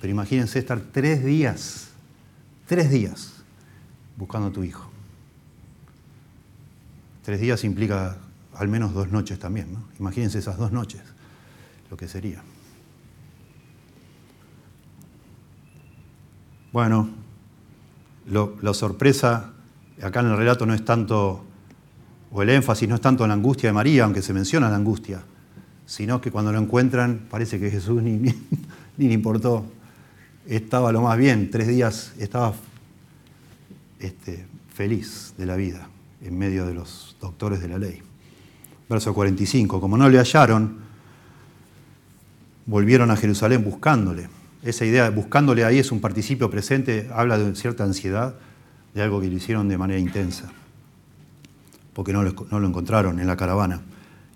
Pero 0.00 0.10
imagínense 0.10 0.58
estar 0.58 0.80
tres 0.80 1.22
días, 1.22 1.90
tres 2.66 2.90
días 2.90 3.42
buscando 4.16 4.48
a 4.48 4.52
tu 4.52 4.64
hijo. 4.64 4.90
Tres 7.24 7.40
días 7.40 7.62
implica 7.64 8.16
al 8.54 8.68
menos 8.68 8.94
dos 8.94 9.10
noches 9.10 9.38
también, 9.38 9.72
¿no? 9.72 9.84
Imagínense 10.00 10.38
esas 10.38 10.56
dos 10.56 10.72
noches, 10.72 11.02
lo 11.90 11.96
que 11.96 12.08
sería. 12.08 12.42
Bueno, 16.72 17.10
la 18.26 18.72
sorpresa 18.72 19.52
acá 20.00 20.20
en 20.20 20.26
el 20.28 20.38
relato 20.38 20.64
no 20.64 20.72
es 20.72 20.82
tanto, 20.84 21.44
o 22.30 22.42
el 22.42 22.48
énfasis 22.48 22.88
no 22.88 22.94
es 22.94 23.00
tanto 23.02 23.24
en 23.24 23.28
la 23.28 23.34
angustia 23.34 23.68
de 23.68 23.74
María, 23.74 24.04
aunque 24.04 24.22
se 24.22 24.32
menciona 24.32 24.70
la 24.70 24.76
angustia, 24.76 25.22
sino 25.84 26.22
que 26.22 26.30
cuando 26.30 26.50
lo 26.50 26.58
encuentran 26.58 27.26
parece 27.28 27.60
que 27.60 27.70
Jesús 27.70 28.02
ni, 28.02 28.12
ni, 28.96 29.08
le 29.08 29.12
importó. 29.12 29.66
Estaba 30.46 30.92
lo 30.92 31.02
más 31.02 31.18
bien, 31.18 31.50
tres 31.50 31.68
días 31.68 32.14
estaba 32.18 32.54
este, 34.00 34.46
feliz 34.74 35.34
de 35.36 35.44
la 35.44 35.56
vida 35.56 35.88
en 36.22 36.38
medio 36.38 36.64
de 36.64 36.72
los 36.72 37.16
doctores 37.20 37.60
de 37.60 37.68
la 37.68 37.76
ley. 37.76 38.00
Verso 38.88 39.12
45, 39.12 39.78
como 39.78 39.98
no 39.98 40.08
le 40.08 40.16
hallaron, 40.16 40.78
volvieron 42.64 43.10
a 43.10 43.16
Jerusalén 43.16 43.62
buscándole 43.62 44.41
esa 44.62 44.84
idea, 44.84 45.10
buscándole 45.10 45.64
ahí 45.64 45.78
es 45.78 45.90
un 45.90 46.00
participio 46.00 46.50
presente, 46.50 47.08
habla 47.12 47.36
de 47.36 47.54
cierta 47.56 47.84
ansiedad, 47.84 48.36
de 48.94 49.02
algo 49.02 49.20
que 49.20 49.28
le 49.28 49.34
hicieron 49.34 49.68
de 49.68 49.78
manera 49.78 49.98
intensa, 49.98 50.52
porque 51.92 52.12
no 52.12 52.22
lo, 52.22 52.66
encontraron 52.66 53.18
en 53.18 53.26
la 53.26 53.36
caravana. 53.36 53.80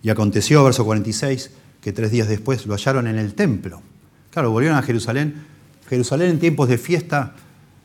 Y 0.02 0.10
aconteció, 0.10 0.64
verso 0.64 0.84
46, 0.84 1.50
que 1.80 1.92
tres 1.92 2.10
días 2.10 2.28
después 2.28 2.66
lo 2.66 2.74
hallaron 2.74 3.06
en 3.06 3.18
el 3.18 3.34
templo. 3.34 3.82
Claro, 4.30 4.50
volvieron 4.50 4.78
a 4.78 4.82
Jerusalén. 4.82 5.44
Jerusalén 5.88 6.30
en 6.30 6.38
tiempos 6.38 6.68
de 6.68 6.78
fiesta 6.78 7.34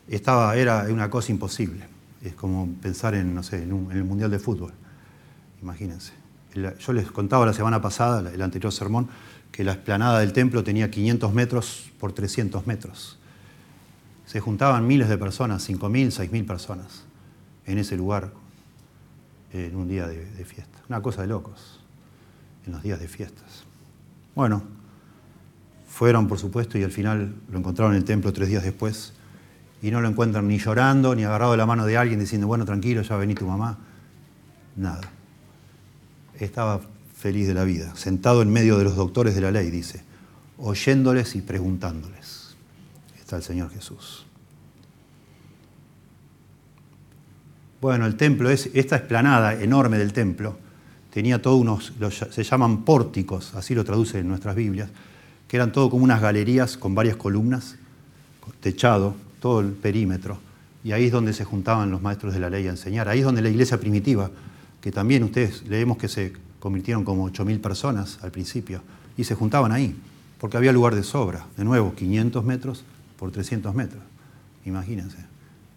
estaba, 0.08 0.56
era 0.56 0.86
una 0.90 1.08
cosa 1.10 1.30
imposible. 1.32 1.84
Es 2.22 2.34
como 2.34 2.68
pensar 2.80 3.14
en, 3.14 3.34
no 3.34 3.42
sé, 3.42 3.62
en, 3.62 3.88
el 3.92 4.04
Mundial 4.04 4.30
de 4.30 4.38
Fútbol. 4.38 4.72
Imagínense. 5.62 6.12
Yo 6.54 6.92
les 6.92 7.10
contaba 7.10 7.46
la 7.46 7.52
semana 7.52 7.80
pasada, 7.80 8.30
el 8.30 8.42
anterior 8.42 8.72
sermón, 8.72 9.08
que 9.52 9.64
la 9.64 9.72
explanada 9.72 10.20
del 10.20 10.32
templo 10.32 10.64
tenía 10.64 10.90
500 10.90 11.32
metros 11.32 11.92
por 12.00 12.12
300 12.12 12.66
metros. 12.66 13.18
Se 14.26 14.40
juntaban 14.40 14.86
miles 14.86 15.08
de 15.08 15.18
personas, 15.18 15.68
5.000, 15.68 16.06
6.000 16.06 16.46
personas, 16.46 17.04
en 17.66 17.78
ese 17.78 17.96
lugar 17.96 18.32
en 19.52 19.76
un 19.76 19.86
día 19.86 20.06
de, 20.06 20.24
de, 20.24 20.44
fiesta. 20.46 20.78
Una 20.88 21.02
cosa 21.02 21.20
de 21.20 21.28
locos, 21.28 21.80
en 22.66 22.72
los 22.72 22.82
días 22.82 22.98
de 22.98 23.06
fiestas. 23.06 23.64
Bueno, 24.34 24.62
fueron 25.86 26.26
por 26.26 26.38
supuesto 26.38 26.78
y 26.78 26.82
al 26.82 26.90
final 26.90 27.34
lo 27.50 27.58
encontraron 27.58 27.92
en 27.92 27.98
el 27.98 28.04
templo 28.04 28.32
tres 28.32 28.48
días 28.48 28.64
después 28.64 29.12
y 29.82 29.90
no 29.90 30.00
lo 30.00 30.08
encuentran 30.08 30.48
ni 30.48 30.58
llorando, 30.58 31.14
ni 31.14 31.24
agarrado 31.24 31.52
de 31.52 31.58
la 31.58 31.66
mano 31.66 31.84
de 31.84 31.98
alguien 31.98 32.18
diciendo, 32.18 32.46
bueno, 32.46 32.64
tranquilo, 32.64 33.02
ya 33.02 33.16
vení 33.16 33.34
tu 33.34 33.46
mamá. 33.46 33.78
Nada. 34.76 35.02
Estaba 36.38 36.80
feliz 37.22 37.46
de 37.46 37.54
la 37.54 37.62
vida, 37.62 37.94
sentado 37.94 38.42
en 38.42 38.52
medio 38.52 38.78
de 38.78 38.84
los 38.84 38.96
doctores 38.96 39.36
de 39.36 39.40
la 39.40 39.52
ley, 39.52 39.70
dice, 39.70 40.02
oyéndoles 40.58 41.36
y 41.36 41.40
preguntándoles. 41.40 42.56
Está 43.16 43.36
el 43.36 43.44
Señor 43.44 43.70
Jesús. 43.70 44.26
Bueno, 47.80 48.06
el 48.06 48.16
templo 48.16 48.50
es 48.50 48.68
esta 48.74 48.96
explanada 48.96 49.54
enorme 49.54 49.98
del 49.98 50.12
templo. 50.12 50.58
Tenía 51.12 51.40
todos 51.40 51.60
unos, 51.60 51.92
se 52.30 52.42
llaman 52.42 52.84
pórticos, 52.84 53.54
así 53.54 53.72
lo 53.76 53.84
traducen 53.84 54.22
en 54.22 54.28
nuestras 54.28 54.56
Biblias, 54.56 54.90
que 55.46 55.56
eran 55.56 55.70
todo 55.70 55.90
como 55.90 56.02
unas 56.02 56.20
galerías 56.20 56.76
con 56.76 56.92
varias 56.92 57.14
columnas, 57.14 57.76
techado, 58.58 59.14
todo 59.38 59.60
el 59.60 59.68
perímetro. 59.68 60.40
Y 60.82 60.90
ahí 60.90 61.04
es 61.04 61.12
donde 61.12 61.32
se 61.32 61.44
juntaban 61.44 61.92
los 61.92 62.02
maestros 62.02 62.34
de 62.34 62.40
la 62.40 62.50
ley 62.50 62.66
a 62.66 62.70
enseñar. 62.70 63.08
Ahí 63.08 63.20
es 63.20 63.24
donde 63.24 63.42
la 63.42 63.48
iglesia 63.48 63.78
primitiva, 63.78 64.28
que 64.80 64.90
también 64.90 65.22
ustedes 65.22 65.62
leemos 65.68 65.98
que 65.98 66.08
se 66.08 66.32
convirtieron 66.62 67.02
como 67.04 67.28
8.000 67.28 67.60
personas 67.60 68.20
al 68.22 68.30
principio, 68.30 68.82
y 69.16 69.24
se 69.24 69.34
juntaban 69.34 69.72
ahí, 69.72 69.96
porque 70.38 70.56
había 70.56 70.72
lugar 70.72 70.94
de 70.94 71.02
sobra. 71.02 71.44
De 71.56 71.64
nuevo, 71.64 71.92
500 71.92 72.44
metros 72.44 72.84
por 73.18 73.32
300 73.32 73.74
metros. 73.74 74.00
Imagínense 74.64 75.18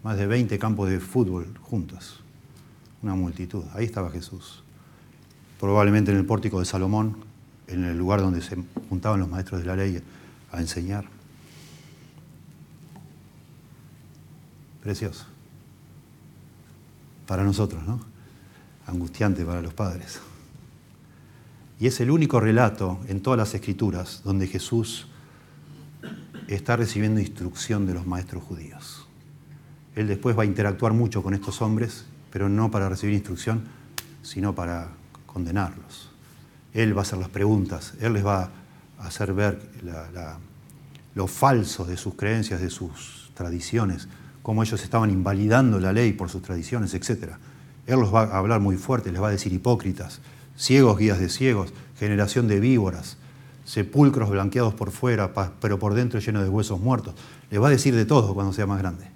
más 0.04 0.16
de 0.16 0.28
20 0.28 0.56
campos 0.60 0.88
de 0.88 1.00
fútbol 1.00 1.48
juntos, 1.60 2.20
una 3.02 3.16
multitud. 3.16 3.64
Ahí 3.74 3.84
estaba 3.84 4.12
Jesús. 4.12 4.62
Probablemente 5.58 6.12
en 6.12 6.18
el 6.18 6.24
pórtico 6.24 6.60
de 6.60 6.66
Salomón, 6.66 7.16
en 7.66 7.82
el 7.82 7.98
lugar 7.98 8.20
donde 8.20 8.40
se 8.40 8.56
juntaban 8.88 9.18
los 9.18 9.28
maestros 9.28 9.62
de 9.62 9.66
la 9.66 9.74
ley 9.74 10.00
a 10.52 10.60
enseñar. 10.60 11.04
Precioso. 14.84 15.26
Para 17.26 17.42
nosotros, 17.42 17.82
¿no? 17.84 17.98
Angustiante 18.86 19.44
para 19.44 19.60
los 19.60 19.74
padres. 19.74 20.20
Y 21.78 21.86
es 21.86 22.00
el 22.00 22.10
único 22.10 22.40
relato 22.40 23.00
en 23.08 23.20
todas 23.20 23.38
las 23.38 23.54
escrituras 23.54 24.22
donde 24.24 24.46
Jesús 24.46 25.08
está 26.48 26.76
recibiendo 26.76 27.20
instrucción 27.20 27.86
de 27.86 27.94
los 27.94 28.06
maestros 28.06 28.42
judíos. 28.44 29.06
Él 29.94 30.06
después 30.06 30.38
va 30.38 30.42
a 30.42 30.46
interactuar 30.46 30.92
mucho 30.92 31.22
con 31.22 31.34
estos 31.34 31.60
hombres, 31.62 32.04
pero 32.30 32.48
no 32.48 32.70
para 32.70 32.88
recibir 32.88 33.14
instrucción, 33.14 33.64
sino 34.22 34.54
para 34.54 34.88
condenarlos. 35.26 36.10
Él 36.72 36.94
va 36.96 37.00
a 37.00 37.02
hacer 37.02 37.18
las 37.18 37.30
preguntas, 37.30 37.94
Él 38.00 38.12
les 38.12 38.24
va 38.24 38.50
a 38.98 39.06
hacer 39.06 39.32
ver 39.32 39.58
lo 41.14 41.26
falso 41.26 41.84
de 41.84 41.96
sus 41.96 42.14
creencias, 42.14 42.60
de 42.60 42.70
sus 42.70 43.30
tradiciones, 43.34 44.08
cómo 44.42 44.62
ellos 44.62 44.82
estaban 44.82 45.10
invalidando 45.10 45.80
la 45.80 45.92
ley 45.92 46.12
por 46.12 46.28
sus 46.28 46.42
tradiciones, 46.42 46.94
etc. 46.94 47.32
Él 47.86 47.98
los 47.98 48.14
va 48.14 48.24
a 48.24 48.38
hablar 48.38 48.60
muy 48.60 48.76
fuerte, 48.76 49.10
les 49.10 49.22
va 49.22 49.28
a 49.28 49.30
decir 49.30 49.52
hipócritas, 49.52 50.20
ciegos 50.56 50.98
guías 50.98 51.18
de 51.18 51.28
ciegos, 51.28 51.72
generación 51.98 52.48
de 52.48 52.60
víboras, 52.60 53.16
sepulcros 53.64 54.30
blanqueados 54.30 54.74
por 54.74 54.90
fuera, 54.90 55.32
pero 55.60 55.78
por 55.78 55.94
dentro 55.94 56.20
llenos 56.20 56.42
de 56.42 56.48
huesos 56.48 56.80
muertos. 56.80 57.14
Les 57.50 57.60
va 57.60 57.68
a 57.68 57.70
decir 57.70 57.94
de 57.94 58.06
todo 58.06 58.34
cuando 58.34 58.52
sea 58.52 58.66
más 58.66 58.78
grande. 58.78 59.06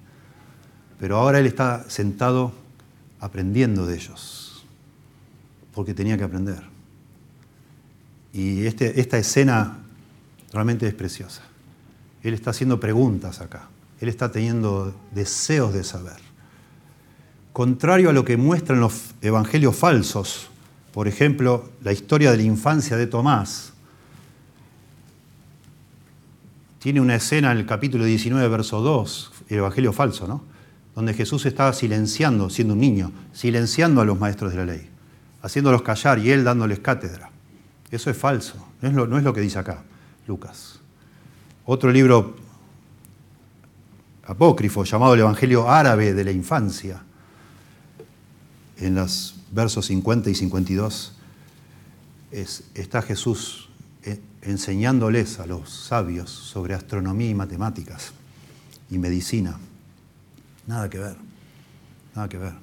Pero 0.98 1.16
ahora 1.16 1.38
él 1.38 1.46
está 1.46 1.88
sentado 1.88 2.52
aprendiendo 3.20 3.86
de 3.86 3.94
ellos, 3.94 4.66
porque 5.72 5.94
tenía 5.94 6.18
que 6.18 6.24
aprender. 6.24 6.62
Y 8.32 8.66
este, 8.66 9.00
esta 9.00 9.18
escena 9.18 9.78
realmente 10.52 10.86
es 10.86 10.94
preciosa. 10.94 11.42
Él 12.22 12.34
está 12.34 12.50
haciendo 12.50 12.80
preguntas 12.80 13.40
acá, 13.40 13.68
él 14.00 14.08
está 14.08 14.30
teniendo 14.30 14.94
deseos 15.12 15.72
de 15.72 15.84
saber. 15.84 16.18
Contrario 17.52 18.10
a 18.10 18.12
lo 18.12 18.24
que 18.24 18.36
muestran 18.36 18.80
los 18.80 19.14
evangelios 19.22 19.76
falsos, 19.76 20.50
por 20.92 21.08
ejemplo, 21.08 21.70
la 21.82 21.92
historia 21.92 22.30
de 22.30 22.38
la 22.38 22.42
infancia 22.42 22.96
de 22.96 23.06
Tomás, 23.06 23.72
tiene 26.80 27.00
una 27.00 27.14
escena 27.14 27.52
en 27.52 27.58
el 27.58 27.66
capítulo 27.66 28.04
19, 28.04 28.48
verso 28.48 28.80
2, 28.80 29.32
el 29.48 29.58
evangelio 29.58 29.92
falso, 29.92 30.26
¿no? 30.26 30.42
donde 30.94 31.14
Jesús 31.14 31.46
estaba 31.46 31.72
silenciando, 31.72 32.50
siendo 32.50 32.74
un 32.74 32.80
niño, 32.80 33.12
silenciando 33.32 34.00
a 34.00 34.04
los 34.04 34.18
maestros 34.18 34.52
de 34.52 34.58
la 34.58 34.64
ley, 34.64 34.88
haciéndolos 35.42 35.82
callar 35.82 36.18
y 36.18 36.30
él 36.30 36.42
dándoles 36.42 36.80
cátedra. 36.80 37.30
Eso 37.90 38.10
es 38.10 38.16
falso, 38.16 38.66
no 38.80 38.88
es 38.88 38.94
lo, 38.94 39.06
no 39.06 39.18
es 39.18 39.24
lo 39.24 39.32
que 39.32 39.40
dice 39.40 39.58
acá 39.58 39.82
Lucas. 40.26 40.80
Otro 41.64 41.92
libro 41.92 42.36
apócrifo 44.24 44.84
llamado 44.84 45.14
el 45.14 45.20
Evangelio 45.20 45.70
Árabe 45.70 46.14
de 46.14 46.24
la 46.24 46.30
Infancia, 46.30 47.02
en 48.78 48.94
los 48.94 49.39
versos 49.50 49.86
50 49.86 50.30
y 50.30 50.34
52, 50.34 51.12
está 52.30 53.02
Jesús 53.02 53.68
eh, 54.04 54.20
enseñándoles 54.42 55.40
a 55.40 55.46
los 55.46 55.70
sabios 55.70 56.30
sobre 56.30 56.74
astronomía 56.74 57.30
y 57.30 57.34
matemáticas 57.34 58.12
y 58.90 58.98
medicina. 58.98 59.58
Nada 60.66 60.88
que 60.88 60.98
ver, 60.98 61.16
nada 62.14 62.28
que 62.28 62.38
ver. 62.38 62.54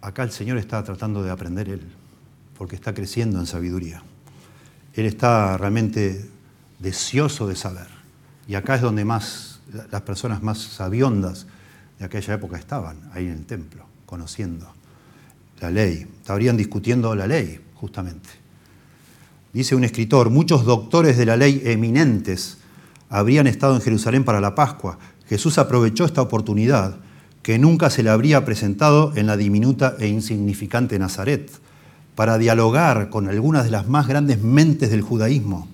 Acá 0.00 0.22
el 0.22 0.30
Señor 0.30 0.58
está 0.58 0.82
tratando 0.84 1.22
de 1.22 1.30
aprender 1.30 1.68
Él, 1.68 1.82
porque 2.56 2.76
está 2.76 2.94
creciendo 2.94 3.40
en 3.40 3.46
sabiduría. 3.46 4.02
Él 4.94 5.06
está 5.06 5.56
realmente 5.56 6.30
deseoso 6.78 7.48
de 7.48 7.56
saber. 7.56 7.88
Y 8.46 8.54
acá 8.54 8.76
es 8.76 8.82
donde 8.82 9.04
más 9.04 9.60
las 9.90 10.02
personas 10.02 10.42
más 10.42 10.58
sabiondas 10.58 11.46
de 11.98 12.04
aquella 12.04 12.34
época 12.34 12.56
estaban, 12.56 13.10
ahí 13.12 13.26
en 13.26 13.32
el 13.32 13.44
templo, 13.44 13.84
conociendo 14.06 14.77
la 15.60 15.70
ley. 15.70 16.06
Estarían 16.20 16.56
discutiendo 16.56 17.14
la 17.14 17.26
ley, 17.26 17.60
justamente. 17.74 18.28
Dice 19.52 19.74
un 19.74 19.84
escritor, 19.84 20.30
muchos 20.30 20.64
doctores 20.64 21.16
de 21.16 21.26
la 21.26 21.36
ley 21.36 21.62
eminentes 21.64 22.58
habrían 23.08 23.46
estado 23.46 23.74
en 23.74 23.80
Jerusalén 23.80 24.24
para 24.24 24.40
la 24.40 24.54
Pascua, 24.54 24.98
Jesús 25.28 25.58
aprovechó 25.58 26.04
esta 26.04 26.22
oportunidad 26.22 26.96
que 27.42 27.58
nunca 27.58 27.90
se 27.90 28.02
le 28.02 28.10
habría 28.10 28.44
presentado 28.44 29.12
en 29.16 29.26
la 29.26 29.36
diminuta 29.36 29.96
e 29.98 30.08
insignificante 30.08 30.98
Nazaret, 30.98 31.50
para 32.14 32.36
dialogar 32.36 33.10
con 33.10 33.28
algunas 33.28 33.64
de 33.64 33.70
las 33.70 33.88
más 33.88 34.08
grandes 34.08 34.42
mentes 34.42 34.90
del 34.90 35.02
judaísmo. 35.02 35.68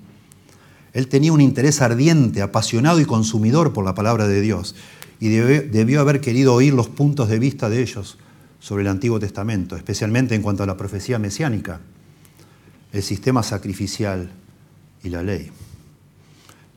Él 0.93 1.09
tenía 1.09 1.33
un 1.33 1.41
interés 1.41 1.81
ardiente, 1.81 2.43
apasionado 2.43 3.01
y 3.01 3.07
consumidor 3.07 3.73
por 3.73 3.85
la 3.85 3.95
palabra 3.95 4.29
de 4.29 4.41
Dios, 4.41 4.77
y 5.21 5.29
debió 5.29 6.01
haber 6.01 6.21
querido 6.21 6.55
oír 6.55 6.75
los 6.75 6.89
puntos 6.89 7.29
de 7.29 7.39
vista 7.39 7.69
de 7.71 7.81
ellos 7.81 8.19
sobre 8.65 8.81
el 8.81 8.89
Antiguo 8.89 9.21
Testamento, 9.21 9.77
especialmente 9.77 10.35
en 10.35 10.41
cuanto 10.41 10.63
a 10.63 10.67
la 10.67 10.75
profecía 10.75 11.19
mesiánica, 11.19 11.81
el 12.95 13.03
sistema 13.03 13.43
sacrificial 13.43 14.31
y 15.03 15.11
la 15.11 15.23
ley. 15.23 15.51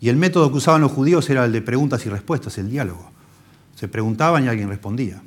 Y 0.02 0.10
el 0.10 0.18
método 0.18 0.52
que 0.52 0.58
usaban 0.58 0.82
los 0.82 0.92
judíos 0.92 1.30
era 1.30 1.46
el 1.46 1.54
de 1.54 1.62
preguntas 1.62 2.06
y 2.06 2.10
respuestas, 2.10 2.58
el 2.58 2.70
diálogo. 2.70 3.10
Se 3.76 3.88
preguntaban 3.88 4.44
y 4.44 4.50
alguien 4.50 4.68
respondía. 4.68 5.22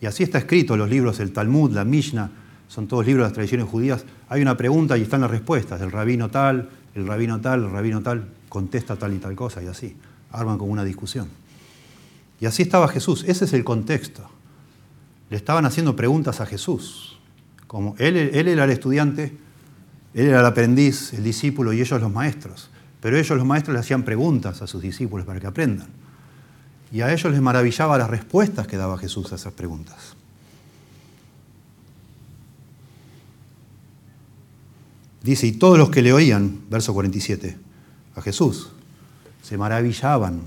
Y 0.00 0.06
así 0.06 0.22
está 0.22 0.38
escrito 0.38 0.74
en 0.74 0.78
los 0.78 0.88
libros, 0.88 1.18
el 1.18 1.32
Talmud, 1.32 1.72
la 1.72 1.84
Mishnah, 1.84 2.30
son 2.68 2.86
todos 2.86 3.04
libros 3.04 3.24
de 3.24 3.30
las 3.30 3.34
tradiciones 3.34 3.66
judías. 3.66 4.04
Hay 4.28 4.40
una 4.40 4.56
pregunta 4.56 4.96
y 4.96 5.02
están 5.02 5.22
las 5.22 5.32
respuestas. 5.32 5.80
El 5.80 5.90
rabino 5.90 6.30
tal, 6.30 6.70
el 6.94 7.08
rabino 7.08 7.40
tal, 7.40 7.64
el 7.64 7.70
rabino 7.72 8.02
tal, 8.02 8.28
contesta 8.48 8.94
tal 8.94 9.14
y 9.14 9.18
tal 9.18 9.34
cosa 9.34 9.64
y 9.64 9.66
así. 9.66 9.96
Arman 10.30 10.58
como 10.58 10.70
una 10.70 10.84
discusión. 10.84 11.26
Y 12.40 12.46
así 12.46 12.62
estaba 12.62 12.86
Jesús. 12.86 13.24
Ese 13.26 13.46
es 13.46 13.52
el 13.52 13.64
contexto. 13.64 14.30
Le 15.34 15.38
estaban 15.38 15.66
haciendo 15.66 15.96
preguntas 15.96 16.40
a 16.40 16.46
Jesús. 16.46 17.18
Como 17.66 17.96
él, 17.98 18.16
él 18.16 18.46
era 18.46 18.62
el 18.62 18.70
estudiante, 18.70 19.36
él 20.14 20.26
era 20.26 20.38
el 20.38 20.46
aprendiz, 20.46 21.12
el 21.12 21.24
discípulo 21.24 21.72
y 21.72 21.80
ellos 21.80 22.00
los 22.00 22.12
maestros. 22.12 22.70
Pero 23.00 23.18
ellos, 23.18 23.36
los 23.36 23.44
maestros, 23.44 23.74
le 23.74 23.80
hacían 23.80 24.04
preguntas 24.04 24.62
a 24.62 24.68
sus 24.68 24.80
discípulos 24.80 25.26
para 25.26 25.40
que 25.40 25.48
aprendan. 25.48 25.88
Y 26.92 27.00
a 27.00 27.12
ellos 27.12 27.32
les 27.32 27.40
maravillaba 27.42 27.98
las 27.98 28.08
respuestas 28.08 28.68
que 28.68 28.76
daba 28.76 28.96
Jesús 28.96 29.32
a 29.32 29.34
esas 29.34 29.52
preguntas. 29.52 30.14
Dice, 35.20 35.48
y 35.48 35.52
todos 35.54 35.78
los 35.78 35.90
que 35.90 36.02
le 36.02 36.12
oían, 36.12 36.60
verso 36.70 36.94
47, 36.94 37.56
a 38.14 38.22
Jesús, 38.22 38.70
se 39.42 39.58
maravillaban 39.58 40.42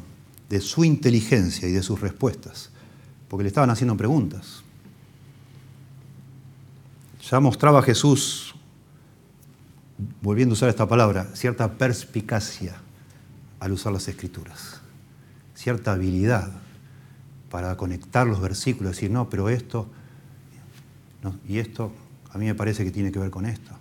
de 0.47 0.61
su 0.61 0.85
inteligencia 0.85 1.67
y 1.67 1.73
de 1.73 1.83
sus 1.83 1.99
respuestas, 1.99 2.69
porque 3.27 3.43
le 3.43 3.49
estaban 3.49 3.69
haciendo 3.69 3.97
preguntas. 3.97 4.63
Ya 7.29 7.41
mostraba 7.41 7.81
Jesús 7.81 8.55
volviendo 10.21 10.53
a 10.53 10.55
usar 10.55 10.69
esta 10.69 10.87
palabra, 10.87 11.27
cierta 11.33 11.73
perspicacia 11.73 12.75
al 13.59 13.73
usar 13.73 13.91
las 13.91 14.07
escrituras, 14.07 14.79
cierta 15.53 15.93
habilidad 15.93 16.51
para 17.49 17.75
conectar 17.75 18.27
los 18.27 18.39
versículos, 18.39 18.93
decir, 18.93 19.11
no, 19.11 19.29
pero 19.29 19.49
esto, 19.49 19.87
y 21.47 21.57
esto, 21.57 21.91
a 22.31 22.37
mí 22.37 22.45
me 22.45 22.55
parece 22.55 22.85
que 22.85 22.91
tiene 22.91 23.11
que 23.11 23.19
ver 23.19 23.31
con 23.31 23.45
esto, 23.45 23.71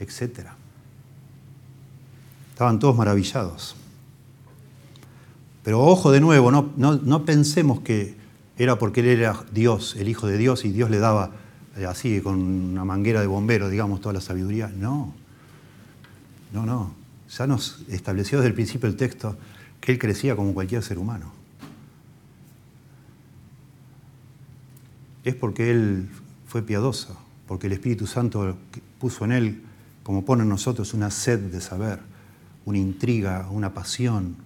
etc. 0.00 0.48
Estaban 2.50 2.78
todos 2.78 2.96
maravillados. 2.96 3.76
Pero 5.62 5.82
ojo 5.82 6.10
de 6.10 6.20
nuevo, 6.20 6.50
no, 6.50 6.72
no 6.76 7.24
pensemos 7.26 7.80
que 7.80 8.14
era 8.56 8.78
porque 8.78 9.00
él 9.00 9.08
era 9.08 9.44
Dios, 9.52 9.96
el 9.96 10.08
Hijo 10.08 10.26
de 10.26 10.38
Dios, 10.38 10.64
y 10.64 10.70
Dios 10.70 10.88
le 10.88 10.98
daba 10.98 11.43
así, 11.88 12.20
con 12.20 12.40
una 12.40 12.84
manguera 12.84 13.20
de 13.20 13.26
bombero, 13.26 13.68
digamos, 13.68 14.00
toda 14.00 14.12
la 14.12 14.20
sabiduría. 14.20 14.68
No. 14.68 15.14
No, 16.52 16.66
no. 16.66 16.94
Ya 17.36 17.46
nos 17.46 17.84
estableció 17.88 18.38
desde 18.38 18.48
el 18.48 18.54
principio 18.54 18.88
el 18.88 18.96
texto 18.96 19.36
que 19.80 19.92
él 19.92 19.98
crecía 19.98 20.36
como 20.36 20.54
cualquier 20.54 20.82
ser 20.82 20.98
humano. 20.98 21.44
es 25.24 25.34
porque 25.34 25.70
él 25.70 26.08
fue 26.46 26.62
piadoso, 26.62 27.18
porque 27.48 27.66
el 27.66 27.72
Espíritu 27.72 28.06
Santo 28.06 28.56
puso 29.00 29.24
en 29.24 29.32
él, 29.32 29.62
como 30.02 30.24
pone 30.24 30.42
en 30.42 30.50
nosotros, 30.50 30.92
una 30.94 31.10
sed 31.10 31.40
de 31.50 31.60
saber, 31.60 32.00
una 32.66 32.78
intriga, 32.78 33.48
una 33.50 33.72
pasión 33.72 34.36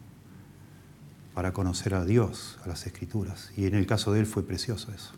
para 1.34 1.52
conocer 1.52 1.94
a 1.94 2.04
Dios, 2.04 2.58
a 2.64 2.68
las 2.68 2.86
Escrituras. 2.86 3.50
Y 3.56 3.66
en 3.66 3.74
el 3.74 3.86
caso 3.86 4.12
de 4.12 4.20
él 4.20 4.26
fue 4.26 4.44
precioso 4.44 4.92
eso. 4.92 5.12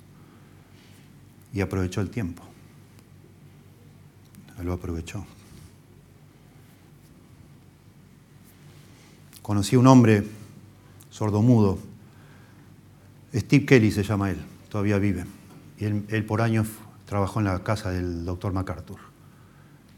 Y 1.52 1.60
aprovechó 1.60 2.00
el 2.00 2.10
tiempo. 2.10 2.42
Lo 4.62 4.74
aprovechó. 4.74 5.24
Conocí 9.42 9.76
a 9.76 9.78
un 9.78 9.86
hombre 9.86 10.24
sordomudo, 11.10 11.78
Steve 13.34 13.64
Kelly 13.64 13.90
se 13.90 14.02
llama 14.02 14.30
él, 14.30 14.38
todavía 14.68 14.98
vive. 14.98 15.24
Y 15.78 15.86
él, 15.86 16.24
por 16.26 16.42
años 16.42 16.68
trabajó 17.06 17.40
en 17.40 17.46
la 17.46 17.62
casa 17.64 17.90
del 17.90 18.24
doctor 18.24 18.52
MacArthur. 18.52 18.98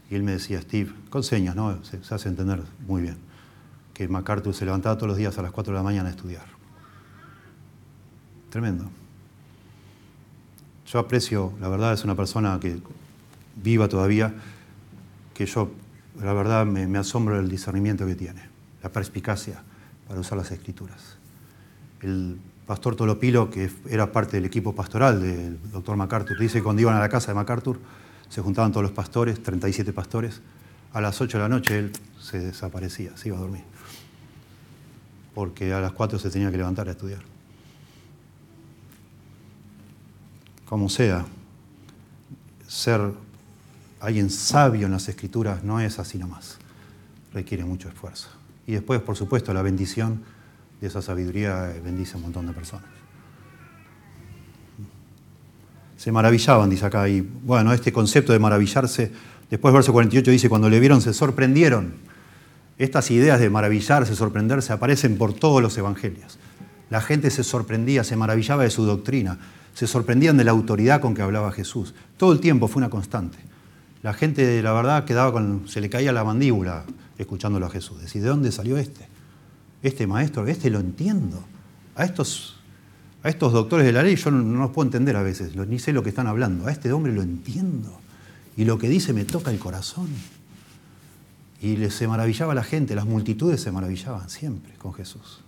Y 0.09 0.15
él 0.15 0.23
me 0.23 0.31
decía, 0.31 0.61
Steve, 0.61 0.91
con 1.09 1.23
señas, 1.23 1.55
¿no? 1.55 1.83
Se, 1.83 2.03
se, 2.03 2.15
hace 2.15 2.29
entender 2.29 2.63
muy 2.87 3.01
bien, 3.01 3.17
que 3.93 4.07
MacArthur 4.07 4.53
se 4.53 4.65
levantaba 4.65 4.95
todos 4.95 5.09
los 5.09 5.17
días 5.17 5.37
a 5.37 5.41
las 5.41 5.51
4 5.51 5.73
de 5.73 5.77
la 5.77 5.83
mañana 5.83 6.09
a 6.09 6.11
estudiar. 6.11 6.45
Tremendo. 8.49 8.89
Yo 10.93 10.99
aprecio, 10.99 11.53
la 11.59 11.69
verdad 11.69 11.91
es 11.93 12.03
una 12.03 12.13
persona 12.13 12.59
que 12.59 12.77
viva 13.55 13.87
todavía, 13.87 14.31
que 15.33 15.47
yo, 15.47 15.71
la 16.21 16.33
verdad, 16.33 16.67
me, 16.67 16.85
me 16.85 16.99
asombro 16.99 17.37
del 17.37 17.49
discernimiento 17.49 18.05
que 18.05 18.13
tiene, 18.13 18.43
la 18.83 18.89
perspicacia 18.89 19.63
para 20.07 20.19
usar 20.19 20.37
las 20.37 20.51
escrituras. 20.51 21.17
El 22.01 22.37
pastor 22.67 22.95
Tolopilo, 22.95 23.49
que 23.49 23.71
era 23.89 24.11
parte 24.11 24.37
del 24.37 24.45
equipo 24.45 24.75
pastoral 24.75 25.19
del 25.19 25.57
doctor 25.71 25.97
MacArthur, 25.97 26.37
dice 26.37 26.59
que 26.59 26.63
cuando 26.63 26.83
iban 26.83 26.95
a 26.95 26.99
la 26.99 27.09
casa 27.09 27.29
de 27.29 27.33
MacArthur 27.33 27.79
se 28.29 28.41
juntaban 28.41 28.71
todos 28.71 28.83
los 28.83 28.91
pastores, 28.91 29.41
37 29.41 29.93
pastores, 29.93 30.41
a 30.93 31.01
las 31.01 31.19
8 31.19 31.39
de 31.39 31.41
la 31.41 31.49
noche 31.49 31.79
él 31.79 31.91
se 32.21 32.37
desaparecía, 32.37 33.17
se 33.17 33.29
iba 33.29 33.37
a 33.37 33.41
dormir, 33.41 33.63
porque 35.33 35.73
a 35.73 35.81
las 35.81 35.93
4 35.93 36.19
se 36.19 36.29
tenía 36.29 36.51
que 36.51 36.57
levantar 36.57 36.87
a 36.87 36.91
estudiar. 36.91 37.32
Como 40.73 40.89
sea, 40.89 41.23
ser 42.67 42.99
alguien 43.99 44.31
sabio 44.31 44.87
en 44.87 44.91
las 44.91 45.07
escrituras 45.07 45.63
no 45.63 45.79
es 45.79 45.99
así 45.99 46.17
nomás, 46.17 46.57
requiere 47.31 47.63
mucho 47.63 47.89
esfuerzo. 47.89 48.29
Y 48.65 48.71
después, 48.71 48.99
por 48.99 49.15
supuesto, 49.15 49.53
la 49.53 49.61
bendición 49.61 50.23
y 50.81 50.87
esa 50.87 51.03
sabiduría 51.03 51.71
bendice 51.85 52.13
a 52.13 52.15
un 52.15 52.23
montón 52.23 52.47
de 52.47 52.53
personas. 52.53 52.87
Se 55.95 56.11
maravillaban, 56.11 56.71
dice 56.71 56.87
acá, 56.87 57.07
y 57.07 57.21
bueno, 57.21 57.71
este 57.71 57.93
concepto 57.93 58.33
de 58.33 58.39
maravillarse, 58.39 59.11
después 59.51 59.71
verso 59.75 59.93
48 59.93 60.31
dice, 60.31 60.49
cuando 60.49 60.71
le 60.71 60.79
vieron 60.79 61.01
se 61.01 61.13
sorprendieron. 61.13 61.93
Estas 62.79 63.11
ideas 63.11 63.39
de 63.39 63.51
maravillarse, 63.51 64.15
sorprenderse, 64.15 64.73
aparecen 64.73 65.19
por 65.19 65.33
todos 65.33 65.61
los 65.61 65.77
evangelios. 65.77 66.39
La 66.93 67.01
gente 67.01 67.31
se 67.31 67.43
sorprendía, 67.43 68.03
se 68.03 68.15
maravillaba 68.15 68.61
de 68.61 68.69
su 68.69 68.85
doctrina, 68.85 69.39
se 69.73 69.87
sorprendían 69.87 70.37
de 70.37 70.43
la 70.43 70.51
autoridad 70.51 71.01
con 71.01 71.15
que 71.15 71.23
hablaba 71.23 71.51
Jesús. 71.51 71.95
Todo 72.17 72.33
el 72.33 72.39
tiempo 72.39 72.67
fue 72.67 72.81
una 72.81 72.91
constante. 72.91 73.39
La 74.03 74.13
gente, 74.13 74.61
la 74.61 74.73
verdad, 74.73 75.03
quedaba 75.03 75.33
con, 75.33 75.67
se 75.67 75.81
le 75.81 75.89
caía 75.89 76.11
la 76.11 76.23
mandíbula 76.23 76.85
escuchándolo 77.17 77.65
a 77.65 77.71
Jesús. 77.71 77.99
Decir, 77.99 78.21
¿de 78.21 78.27
dónde 78.27 78.51
salió 78.51 78.77
este? 78.77 79.07
este 79.81 80.05
maestro, 80.05 80.45
este 80.45 80.69
lo 80.69 80.81
entiendo. 80.81 81.43
A 81.95 82.05
estos, 82.05 82.59
a 83.23 83.29
estos 83.29 83.53
doctores 83.53 83.87
de 83.87 83.91
la 83.91 84.03
ley 84.03 84.15
yo 84.15 84.29
no, 84.29 84.59
los 84.59 84.69
puedo 84.69 84.85
entender 84.85 85.15
a 85.15 85.23
veces, 85.23 85.55
ni 85.55 85.79
sé 85.79 85.93
lo 85.93 86.03
que 86.03 86.09
están 86.09 86.27
hablando. 86.27 86.67
A 86.67 86.71
este 86.71 86.93
hombre 86.93 87.11
lo 87.11 87.23
entiendo. 87.23 87.99
Y 88.55 88.65
lo 88.65 88.77
que 88.77 88.87
dice 88.87 89.13
me 89.13 89.25
toca 89.25 89.49
el 89.49 89.57
corazón. 89.57 90.09
Y 91.59 91.89
se 91.89 92.07
maravillaba 92.07 92.53
la 92.53 92.63
gente, 92.63 92.93
las 92.93 93.07
multitudes 93.07 93.61
se 93.61 93.71
maravillaban 93.71 94.29
siempre 94.29 94.75
con 94.75 94.93
Jesús. 94.93 95.39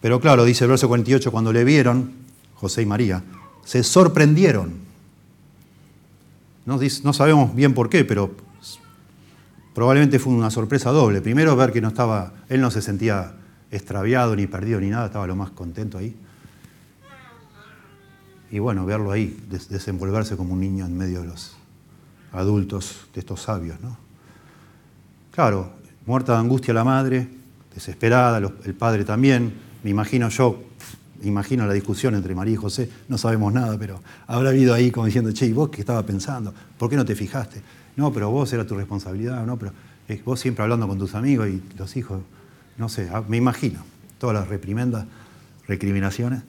Pero 0.00 0.20
claro, 0.20 0.44
dice 0.44 0.64
el 0.64 0.70
verso 0.70 0.88
48, 0.88 1.30
cuando 1.30 1.52
le 1.52 1.64
vieron, 1.64 2.12
José 2.54 2.82
y 2.82 2.86
María, 2.86 3.22
se 3.64 3.82
sorprendieron. 3.82 4.72
No, 6.66 7.12
sabemos 7.12 7.54
bien 7.54 7.74
por 7.74 7.90
qué, 7.90 8.04
pero 8.04 8.34
probablemente 9.74 10.18
fue 10.18 10.32
una 10.32 10.50
sorpresa 10.50 10.90
doble. 10.90 11.20
Primero 11.20 11.56
ver 11.56 11.72
que 11.72 11.80
no 11.80 11.88
estaba, 11.88 12.32
él 12.48 12.60
no 12.60 12.70
se 12.70 12.80
sentía 12.80 13.34
extraviado 13.70 14.36
ni 14.36 14.46
perdido 14.46 14.80
ni 14.80 14.88
nada, 14.88 15.06
estaba 15.06 15.26
lo 15.26 15.36
más 15.36 15.50
contento 15.50 15.98
ahí. 15.98 16.14
Y 18.50 18.58
bueno, 18.58 18.84
verlo 18.84 19.12
ahí, 19.12 19.38
desenvolverse 19.68 20.36
como 20.36 20.54
un 20.54 20.60
niño 20.60 20.86
en 20.86 20.96
medio 20.96 21.20
de 21.22 21.28
los 21.28 21.56
adultos, 22.32 23.06
de 23.14 23.20
estos 23.20 23.42
sabios, 23.42 23.80
¿no? 23.80 23.96
Claro, 25.30 25.72
muerta 26.06 26.32
de 26.32 26.38
angustia 26.38 26.74
la 26.74 26.84
madre, 26.84 27.28
desesperada, 27.72 28.38
el 28.38 28.74
padre 28.74 29.04
también. 29.04 29.69
Me 29.82 29.90
imagino 29.90 30.28
yo, 30.28 30.62
imagino 31.22 31.66
la 31.66 31.72
discusión 31.72 32.14
entre 32.14 32.34
María 32.34 32.54
y 32.54 32.56
José, 32.56 32.90
no 33.08 33.18
sabemos 33.18 33.52
nada, 33.52 33.78
pero 33.78 34.00
habrá 34.26 34.50
habido 34.50 34.74
ahí 34.74 34.90
como 34.90 35.06
diciendo, 35.06 35.32
che, 35.32 35.46
¿y 35.46 35.52
vos 35.52 35.70
qué 35.70 35.80
estaba 35.80 36.04
pensando? 36.04 36.54
¿Por 36.78 36.90
qué 36.90 36.96
no 36.96 37.04
te 37.04 37.14
fijaste? 37.14 37.62
No, 37.96 38.12
pero 38.12 38.30
vos 38.30 38.52
era 38.52 38.66
tu 38.66 38.74
responsabilidad, 38.76 39.44
no, 39.44 39.58
pero 39.58 39.72
eh, 40.08 40.20
vos 40.24 40.40
siempre 40.40 40.62
hablando 40.62 40.86
con 40.88 40.98
tus 40.98 41.14
amigos 41.14 41.48
y 41.48 41.62
los 41.76 41.96
hijos, 41.96 42.20
no 42.78 42.88
sé, 42.88 43.08
ah, 43.12 43.22
me 43.26 43.36
imagino, 43.36 43.80
todas 44.18 44.34
las 44.34 44.48
reprimendas, 44.48 45.06
recriminaciones, 45.66 46.42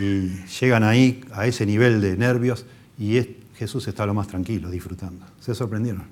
y 0.00 0.28
llegan 0.60 0.84
ahí 0.84 1.22
a 1.32 1.46
ese 1.46 1.66
nivel 1.66 2.00
de 2.00 2.16
nervios 2.16 2.64
y 2.98 3.18
Jesús 3.56 3.86
está 3.88 4.06
lo 4.06 4.14
más 4.14 4.28
tranquilo, 4.28 4.70
disfrutando. 4.70 5.26
Se 5.40 5.54
sorprendieron. 5.54 6.04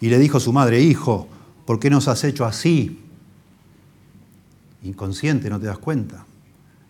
Y 0.00 0.08
le 0.08 0.18
dijo 0.18 0.36
a 0.36 0.40
su 0.40 0.52
madre, 0.52 0.80
hijo, 0.80 1.28
¿por 1.66 1.78
qué 1.80 1.90
nos 1.90 2.08
has 2.08 2.24
hecho 2.24 2.44
así? 2.44 3.00
Inconsciente, 4.82 5.50
no 5.50 5.60
te 5.60 5.66
das 5.66 5.78
cuenta. 5.78 6.24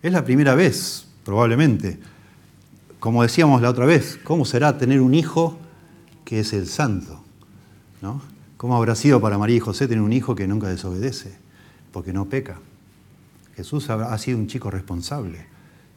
Es 0.01 0.11
la 0.11 0.23
primera 0.23 0.55
vez, 0.55 1.07
probablemente. 1.23 1.99
Como 2.99 3.23
decíamos 3.23 3.61
la 3.61 3.69
otra 3.69 3.85
vez, 3.85 4.19
¿cómo 4.23 4.45
será 4.45 4.77
tener 4.77 5.01
un 5.01 5.13
hijo 5.13 5.57
que 6.31 6.39
es 6.39 6.53
el 6.53 6.65
santo. 6.65 7.21
¿no? 8.01 8.21
¿Cómo 8.55 8.77
habrá 8.77 8.95
sido 8.95 9.19
para 9.19 9.37
María 9.37 9.57
y 9.57 9.59
José 9.59 9.89
tener 9.89 10.01
un 10.01 10.13
hijo 10.13 10.33
que 10.33 10.47
nunca 10.47 10.69
desobedece? 10.69 11.35
Porque 11.91 12.13
no 12.13 12.29
peca. 12.29 12.57
Jesús 13.57 13.89
ha 13.89 14.17
sido 14.17 14.37
un 14.37 14.47
chico 14.47 14.71
responsable, 14.71 15.45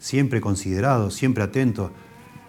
siempre 0.01 0.41
considerado, 0.41 1.13
siempre 1.13 1.45
atento, 1.45 1.93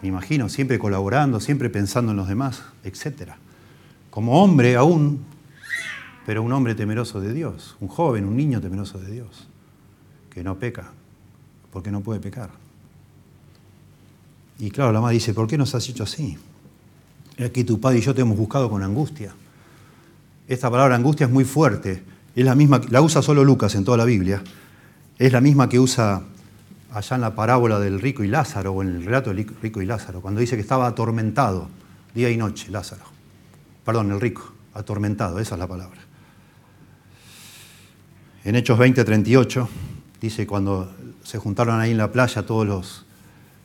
me 0.02 0.08
imagino, 0.08 0.50
siempre 0.50 0.80
colaborando, 0.80 1.40
siempre 1.40 1.70
pensando 1.70 2.10
en 2.10 2.18
los 2.18 2.28
demás, 2.28 2.64
etc. 2.84 3.34
Como 4.10 4.44
hombre 4.44 4.76
aún, 4.78 5.20
pero 6.26 6.42
un 6.42 6.52
hombre 6.52 6.76
temeroso 6.76 7.22
de 7.22 7.34
Dios, 7.34 7.76
un 7.80 7.88
joven, 7.88 8.26
un 8.26 8.36
niño 8.36 8.60
temeroso 8.60 8.98
de 8.98 9.12
Dios, 9.12 9.48
que 10.30 10.44
no 10.44 10.58
peca, 10.58 10.92
porque 11.72 11.92
no 11.92 12.02
puede 12.02 12.20
pecar. 12.20 12.50
Y 14.58 14.72
claro, 14.72 14.92
la 14.92 15.02
madre 15.02 15.16
dice, 15.16 15.34
¿por 15.34 15.48
qué 15.48 15.58
nos 15.58 15.76
has 15.76 15.88
hecho 15.88 16.04
así? 16.04 16.38
Aquí 17.44 17.64
tu 17.64 17.80
padre 17.80 18.00
y 18.00 18.02
yo 18.02 18.16
te 18.16 18.22
hemos 18.22 18.38
buscado 18.38 18.70
con 18.70 18.82
angustia. 18.82 19.34
Esta 20.48 20.72
palabra 20.72 20.96
angustia 20.96 21.26
es 21.26 21.32
muy 21.32 21.44
fuerte. 21.44 22.04
Es 22.36 22.46
la 22.46 22.56
misma, 22.56 22.82
la 22.90 23.02
usa 23.02 23.22
solo 23.22 23.44
Lucas 23.44 23.76
en 23.76 23.84
toda 23.84 23.98
la 23.98 24.06
Biblia. 24.06 24.42
Es 25.18 25.32
la 25.32 25.42
misma 25.42 25.70
que 25.70 25.80
usa 25.80 26.22
allá 26.92 27.16
en 27.16 27.22
la 27.22 27.36
parábola 27.36 27.80
del 27.80 28.00
rico 28.00 28.24
y 28.24 28.28
Lázaro, 28.28 28.72
o 28.72 28.82
en 28.82 28.96
el 28.96 29.06
relato 29.06 29.34
del 29.34 29.46
rico 29.62 29.82
y 29.82 29.86
Lázaro, 29.86 30.22
cuando 30.22 30.40
dice 30.40 30.56
que 30.56 30.62
estaba 30.62 30.88
atormentado 30.88 31.68
día 32.14 32.30
y 32.30 32.38
noche, 32.38 32.72
Lázaro. 32.72 33.04
Perdón, 33.84 34.12
el 34.12 34.22
rico, 34.22 34.54
atormentado, 34.74 35.40
esa 35.40 35.56
es 35.56 35.60
la 35.60 35.68
palabra. 35.68 36.00
En 38.46 38.56
Hechos 38.56 38.78
20, 38.78 39.04
38, 39.04 39.68
dice 40.22 40.46
cuando 40.46 40.94
se 41.24 41.40
juntaron 41.40 41.80
ahí 41.80 41.90
en 41.90 41.98
la 41.98 42.12
playa 42.12 42.46
todos 42.46 42.68
los, 42.68 43.04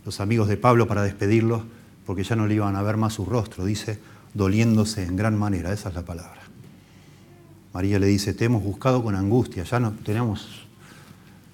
los 0.07 0.21
amigos 0.21 0.49
de 0.49 0.57
Pablo 0.57 0.89
para 0.89 1.03
despedirlo, 1.03 1.65
porque 2.07 2.25
ya 2.25 2.35
no 2.35 2.47
le 2.47 2.55
iban 2.55 2.75
a 2.77 2.83
ver 2.83 2.97
más 2.97 3.13
su 3.13 3.27
rostro, 3.27 3.67
dice, 3.67 3.99
doliéndose 4.33 5.05
en 5.05 5.17
gran 5.17 5.39
manera, 5.39 5.71
esa 5.71 5.91
es 5.91 5.95
la 5.95 6.01
palabra. 6.01 6.41
María 7.75 7.99
le 7.99 8.07
dice, 8.07 8.33
te 8.33 8.47
hemos 8.47 8.65
buscado 8.65 9.03
con 9.03 9.15
angustia, 9.15 9.65
ya 9.65 9.81
no 9.81 9.93
tenemos 10.03 10.49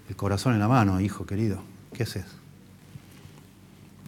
el 0.08 0.14
corazón 0.14 0.54
en 0.54 0.60
la 0.60 0.68
mano, 0.68 1.00
hijo 1.00 1.26
querido, 1.26 1.58
¿qué 1.94 2.04
haces? 2.04 2.26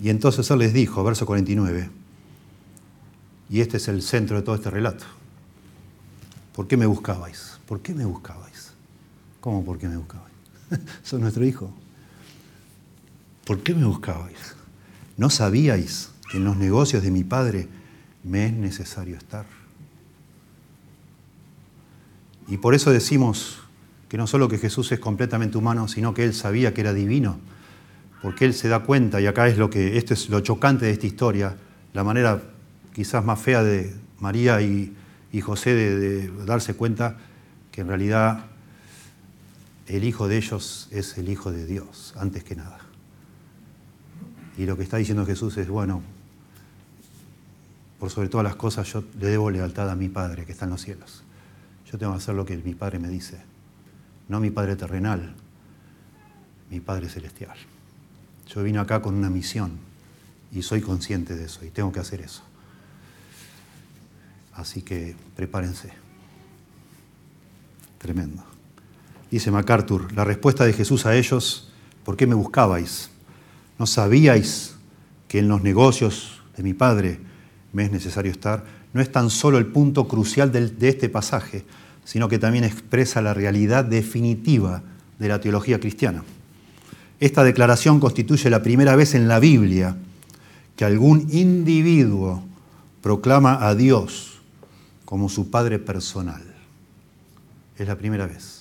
Y 0.01 0.11
entonces 0.11 0.49
él 0.49 0.61
les 0.61 0.73
dijo, 0.73 1.03
verso 1.03 1.27
49, 1.27 1.91
y 3.51 3.63
este 3.63 3.79
es 3.79 3.89
el 3.89 4.01
centro 4.01 4.37
de 4.37 4.45
todo 4.45 4.55
este 4.55 4.71
relato, 4.71 5.07
¿por 6.55 6.69
qué 6.69 6.77
me 6.77 6.87
buscabais? 6.87 7.59
¿Por 7.67 7.81
qué 7.81 7.93
me 7.95 8.05
buscabais? 8.05 8.48
¿Cómo 9.41 9.65
por 9.65 9.79
qué 9.79 9.89
me 9.89 9.97
buscabais? 9.97 10.35
Son 11.03 11.21
nuestro 11.21 11.45
hijo. 11.45 11.73
¿Por 13.47 13.63
qué 13.63 13.75
me 13.75 13.85
buscabais? 13.85 14.57
¿No 15.17 15.31
sabíais 15.31 16.11
que 16.31 16.37
en 16.37 16.45
los 16.45 16.57
negocios 16.57 17.03
de 17.03 17.11
mi 17.11 17.25
Padre 17.25 17.69
me 18.23 18.47
es 18.47 18.53
necesario 18.53 19.17
estar. 19.17 19.47
Y 22.47 22.59
por 22.59 22.75
eso 22.75 22.91
decimos 22.91 23.61
que 24.09 24.17
no 24.17 24.27
solo 24.27 24.49
que 24.49 24.59
Jesús 24.59 24.91
es 24.93 25.01
completamente 25.01 25.59
humano, 25.59 25.89
sino 25.89 26.15
que 26.15 26.25
Él 26.25 26.35
sabía 26.35 26.73
que 26.73 26.81
era 26.81 26.95
divino, 26.95 27.39
porque 28.23 28.47
él 28.47 28.55
se 28.55 28.69
da 28.69 28.81
cuenta, 28.81 29.21
y 29.21 29.27
acá 29.27 29.49
es 29.49 29.59
lo 29.59 29.71
que, 29.71 29.97
esto 29.97 30.15
es 30.15 30.29
lo 30.29 30.41
chocante 30.41 30.87
de 30.87 30.93
esta 30.93 31.07
historia, 31.07 31.57
la 31.93 32.03
manera 32.03 32.43
quizás 32.93 33.25
más 33.25 33.39
fea 33.39 33.63
de 33.63 33.95
María 34.19 34.61
y, 34.61 34.95
José 35.41 35.75
de, 35.75 36.29
darse 36.47 36.75
cuenta 36.75 37.17
que 37.71 37.83
en 37.83 37.89
realidad 37.89 38.47
el 39.89 40.05
hijo 40.05 40.29
de 40.29 40.37
ellos 40.37 40.89
es 40.91 41.17
el 41.17 41.29
hijo 41.31 41.51
de 41.51 41.67
Dios, 41.67 42.15
antes 42.17 42.45
que 42.45 42.55
nada. 42.55 42.79
Y 44.57 44.67
lo 44.67 44.77
que 44.77 44.83
está 44.83 44.99
diciendo 44.99 45.25
Jesús 45.25 45.57
es, 45.57 45.69
bueno, 45.69 46.03
por 47.99 48.11
sobre 48.11 48.29
todas 48.29 48.45
las 48.45 48.57
cosas 48.57 48.93
yo 48.93 49.03
le 49.19 49.29
debo 49.29 49.51
lealtad 49.51 49.91
a 49.91 49.97
mi 49.97 50.09
Padre 50.09 50.45
que 50.45 50.53
está 50.53 50.67
en 50.67 50.73
los 50.73 50.83
cielos. 50.83 51.23
Yo 51.91 51.99
tengo 51.99 52.13
que 52.13 52.19
hacer 52.19 52.35
lo 52.35 52.45
que 52.45 52.57
mi 52.59 52.75
Padre 52.75 52.99
me 52.99 53.09
dice, 53.09 53.41
no 54.29 54.41
mi 54.41 54.51
Padre 54.51 54.77
terrenal, 54.77 55.35
mi 56.71 56.81
Padre 56.81 57.09
celestial. 57.09 57.57
Yo 58.47 58.63
vine 58.63 58.79
acá 58.79 59.01
con 59.01 59.15
una 59.15 59.31
misión 59.31 59.73
y 60.53 60.63
soy 60.63 60.83
consciente 60.83 61.35
de 61.35 61.47
eso 61.47 61.65
y 61.65 61.71
tengo 61.71 61.93
que 61.93 62.01
hacer 62.01 62.21
eso. 62.21 62.43
Así 64.53 64.83
que 64.83 65.17
prepárense. 65.37 65.93
Tremendo. 67.99 68.48
Dice 69.31 69.51
MacArthur, 69.51 70.13
la 70.15 70.25
respuesta 70.25 70.65
de 70.65 70.73
Jesús 70.73 71.05
a 71.05 71.15
ellos, 71.15 71.71
¿por 72.05 72.17
qué 72.17 72.27
me 72.27 72.35
buscabais? 72.35 73.11
¿No 73.79 73.87
sabíais 73.87 74.77
que 75.29 75.39
en 75.39 75.49
los 75.49 75.63
negocios 75.63 76.41
de 76.57 76.63
mi 76.63 76.73
Padre 76.73 77.21
me 77.73 77.85
es 77.85 77.93
necesario 77.93 78.33
estar? 78.33 78.65
No 78.95 79.03
es 79.03 79.13
tan 79.13 79.29
solo 79.29 79.59
el 79.59 79.67
punto 79.67 80.09
crucial 80.09 80.51
de 80.51 80.89
este 80.89 81.09
pasaje, 81.09 81.65
sino 82.05 82.29
que 82.29 82.39
también 82.39 82.65
expresa 82.65 83.21
la 83.21 83.35
realidad 83.35 83.85
definitiva 83.85 84.83
de 85.19 85.29
la 85.29 85.41
teología 85.41 85.79
cristiana. 85.79 86.25
Esta 87.21 87.45
declaración 87.45 88.01
constituye 88.01 88.49
la 88.49 88.63
primera 88.63 88.97
vez 88.97 89.15
en 89.15 89.29
la 89.29 89.41
Biblia 89.41 89.97
que 90.75 90.85
algún 90.85 91.29
individuo 91.31 92.45
proclama 93.03 93.67
a 93.67 93.75
Dios 93.75 94.41
como 95.05 95.29
su 95.29 95.51
padre 95.51 95.79
personal. 95.79 96.43
Es 97.77 97.87
la 97.87 97.97
primera 97.97 98.27
vez. 98.27 98.58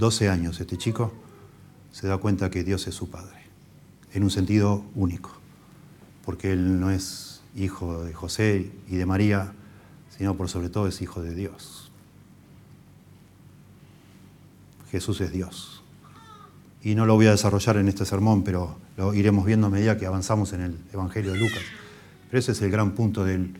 12 0.00 0.30
años 0.30 0.58
este 0.60 0.78
chico 0.78 1.12
se 1.92 2.08
da 2.08 2.16
cuenta 2.16 2.50
que 2.50 2.64
Dios 2.64 2.86
es 2.86 2.94
su 2.94 3.10
padre, 3.10 3.36
en 4.14 4.24
un 4.24 4.30
sentido 4.30 4.82
único, 4.94 5.30
porque 6.24 6.52
él 6.52 6.80
no 6.80 6.90
es 6.90 7.42
hijo 7.54 8.02
de 8.04 8.14
José 8.14 8.72
y 8.88 8.96
de 8.96 9.04
María, 9.04 9.52
sino 10.16 10.36
por 10.36 10.48
sobre 10.48 10.70
todo 10.70 10.88
es 10.88 11.02
hijo 11.02 11.22
de 11.22 11.34
Dios. 11.34 11.92
Jesús 14.90 15.20
es 15.20 15.32
Dios 15.32 15.82
y 16.82 16.94
no 16.94 17.04
lo 17.04 17.14
voy 17.14 17.26
a 17.26 17.32
desarrollar 17.32 17.76
en 17.76 17.88
este 17.88 18.06
sermón, 18.06 18.42
pero 18.42 18.78
lo 18.96 19.12
iremos 19.12 19.44
viendo 19.44 19.66
a 19.66 19.70
medida 19.70 19.98
que 19.98 20.06
avanzamos 20.06 20.54
en 20.54 20.62
el 20.62 20.78
Evangelio 20.94 21.32
de 21.32 21.38
Lucas. 21.38 21.62
Pero 22.30 22.38
ese 22.38 22.52
es 22.52 22.62
el 22.62 22.70
gran 22.70 22.92
punto 22.92 23.22
de 23.22 23.50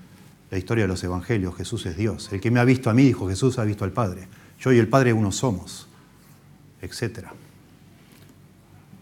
la 0.51 0.57
historia 0.57 0.85
de 0.85 0.89
los 0.89 1.05
Evangelios. 1.05 1.55
Jesús 1.55 1.85
es 1.85 1.99
Dios. 1.99 2.33
El 2.33 2.41
que 2.41 2.51
me 2.51 2.61
ha 2.61 2.65
visto 2.65 2.89
a 2.89 2.95
mí, 2.95 3.05
dijo 3.05 3.29
Jesús, 3.29 3.59
ha 3.59 3.65
visto 3.65 3.85
al 3.85 3.93
Padre. 3.93 4.27
Yo 4.59 4.73
y 4.73 4.79
el 4.79 4.89
Padre 4.89 5.13
uno 5.13 5.33
somos, 5.33 5.90
etc. 6.83 7.29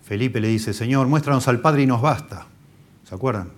Felipe 0.03 0.41
le 0.41 0.49
dice, 0.49 0.73
Señor, 0.73 1.07
muéstranos 1.07 1.47
al 1.49 1.61
Padre 1.61 1.83
y 1.83 1.87
nos 1.87 2.01
basta. 2.01 2.47
¿Se 3.05 3.15
acuerdan? 3.15 3.51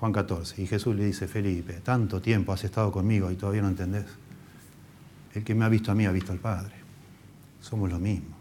Juan 0.00 0.12
14. 0.12 0.62
Y 0.62 0.66
Jesús 0.66 0.94
le 0.96 1.04
dice, 1.04 1.26
Felipe, 1.28 1.74
tanto 1.74 2.20
tiempo 2.20 2.52
has 2.52 2.64
estado 2.64 2.92
conmigo 2.92 3.30
y 3.30 3.36
todavía 3.36 3.62
no 3.62 3.68
entendés. 3.68 4.06
El 5.34 5.44
que 5.44 5.54
me 5.54 5.64
ha 5.64 5.68
visto 5.68 5.92
a 5.92 5.94
mí 5.94 6.06
ha 6.06 6.12
visto 6.12 6.32
al 6.32 6.38
Padre. 6.38 6.74
Somos 7.60 7.90
lo 7.90 7.98
mismo. 7.98 8.36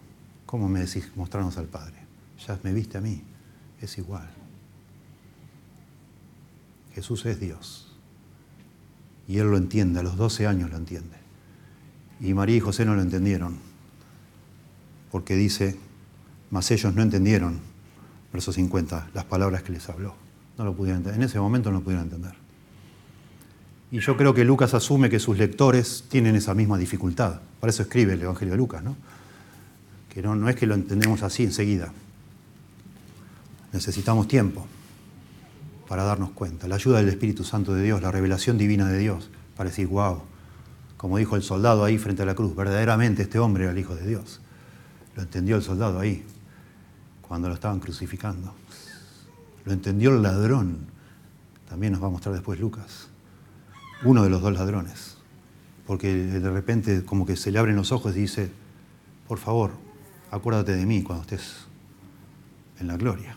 ¿Cómo 0.45 0.69
me 0.69 0.81
decís 0.81 1.11
mostrarnos 1.15 1.57
al 1.57 1.65
Padre? 1.65 1.95
Ya 2.45 2.59
me 2.63 2.73
viste 2.73 2.97
a 2.97 3.01
mí, 3.01 3.21
es 3.81 3.97
igual. 3.97 4.29
Jesús 6.93 7.25
es 7.25 7.39
Dios. 7.39 7.95
Y 9.27 9.39
Él 9.39 9.49
lo 9.49 9.57
entiende, 9.57 9.99
a 9.99 10.03
los 10.03 10.17
12 10.17 10.47
años 10.47 10.69
lo 10.69 10.77
entiende. 10.77 11.17
Y 12.21 12.33
María 12.33 12.57
y 12.57 12.59
José 12.59 12.85
no 12.85 12.95
lo 12.95 13.01
entendieron, 13.01 13.59
porque 15.15 15.37
dice, 15.37 15.77
mas 16.49 16.69
ellos 16.71 16.93
no 16.93 17.01
entendieron, 17.01 17.61
verso 18.33 18.51
50, 18.51 19.11
las 19.13 19.23
palabras 19.23 19.63
que 19.63 19.71
les 19.71 19.87
habló. 19.87 20.13
No 20.57 20.65
lo 20.65 20.75
pudieron 20.75 20.97
entender. 20.97 21.21
En 21.21 21.25
ese 21.25 21.39
momento 21.39 21.71
no 21.71 21.77
lo 21.77 21.83
pudieron 21.85 22.03
entender. 22.03 22.33
Y 23.91 23.99
yo 23.99 24.17
creo 24.17 24.33
que 24.33 24.43
Lucas 24.43 24.73
asume 24.73 25.09
que 25.09 25.19
sus 25.19 25.37
lectores 25.37 26.03
tienen 26.09 26.35
esa 26.35 26.53
misma 26.53 26.77
dificultad. 26.77 27.39
Para 27.61 27.71
eso 27.71 27.83
escribe 27.83 28.11
el 28.11 28.23
Evangelio 28.23 28.55
de 28.55 28.57
Lucas, 28.57 28.83
¿no? 28.83 28.97
que 30.09 30.21
no, 30.21 30.49
es 30.49 30.57
que 30.57 30.67
lo 30.67 30.75
entendemos 30.75 31.23
así 31.23 31.43
enseguida. 31.43 31.93
Necesitamos 33.71 34.27
tiempo 34.27 34.67
para 35.87 36.03
darnos 36.03 36.31
cuenta. 36.31 36.67
La 36.67 36.75
ayuda 36.75 36.97
del 36.97 37.07
Espíritu 37.07 37.45
Santo 37.45 37.73
de 37.73 37.83
Dios, 37.83 38.01
la 38.01 38.11
revelación 38.11 38.57
divina 38.57 38.89
de 38.89 38.97
Dios, 38.97 39.29
para 39.55 39.69
decir, 39.69 39.87
wow, 39.87 40.23
como 40.97 41.17
dijo 41.17 41.37
el 41.37 41.41
soldado 41.41 41.85
ahí 41.85 41.97
frente 41.97 42.23
a 42.23 42.25
la 42.25 42.35
cruz, 42.35 42.53
verdaderamente 42.53 43.21
este 43.21 43.39
hombre 43.39 43.63
era 43.63 43.71
el 43.71 43.79
Hijo 43.79 43.95
de 43.95 44.05
Dios. 44.05 44.41
Lo 45.15 45.23
entendió 45.23 45.55
el 45.55 45.61
soldado 45.61 45.99
ahí, 45.99 46.23
cuando 47.21 47.47
lo 47.47 47.55
estaban 47.55 47.79
crucificando. 47.79 48.53
Lo 49.63 49.71
entendió 49.71 50.11
el 50.11 50.21
ladrón, 50.21 50.87
también 51.69 51.93
nos 51.93 52.03
va 52.03 52.07
a 52.07 52.11
mostrar 52.11 52.35
después 52.35 52.59
Lucas, 52.59 53.07
uno 54.03 54.23
de 54.23 54.29
los 54.29 54.41
dos 54.41 54.53
ladrones, 54.53 55.17
porque 55.87 56.13
de 56.13 56.49
repente 56.51 57.03
como 57.03 57.25
que 57.25 57.35
se 57.35 57.51
le 57.51 57.59
abren 57.59 57.75
los 57.75 57.91
ojos 57.91 58.15
y 58.15 58.21
dice, 58.21 58.51
por 59.27 59.39
favor, 59.39 59.71
acuérdate 60.31 60.75
de 60.75 60.85
mí 60.85 61.01
cuando 61.01 61.23
estés 61.23 61.65
en 62.79 62.87
la 62.87 62.97
gloria, 62.97 63.35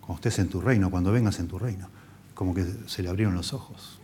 cuando 0.00 0.16
estés 0.16 0.38
en 0.38 0.48
tu 0.48 0.60
reino, 0.60 0.90
cuando 0.90 1.12
vengas 1.12 1.38
en 1.38 1.48
tu 1.48 1.58
reino. 1.58 1.88
Como 2.34 2.54
que 2.54 2.66
se 2.86 3.02
le 3.02 3.08
abrieron 3.08 3.34
los 3.34 3.52
ojos. 3.52 4.00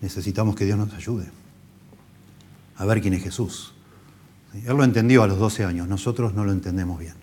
Necesitamos 0.00 0.56
que 0.56 0.64
Dios 0.64 0.78
nos 0.78 0.92
ayude 0.94 1.30
a 2.76 2.84
ver 2.84 3.00
quién 3.00 3.14
es 3.14 3.22
Jesús. 3.22 3.74
Él 4.64 4.76
lo 4.76 4.84
entendió 4.84 5.22
a 5.22 5.26
los 5.26 5.38
12 5.38 5.64
años, 5.64 5.88
nosotros 5.88 6.34
no 6.34 6.44
lo 6.44 6.52
entendemos 6.52 6.98
bien. 6.98 7.14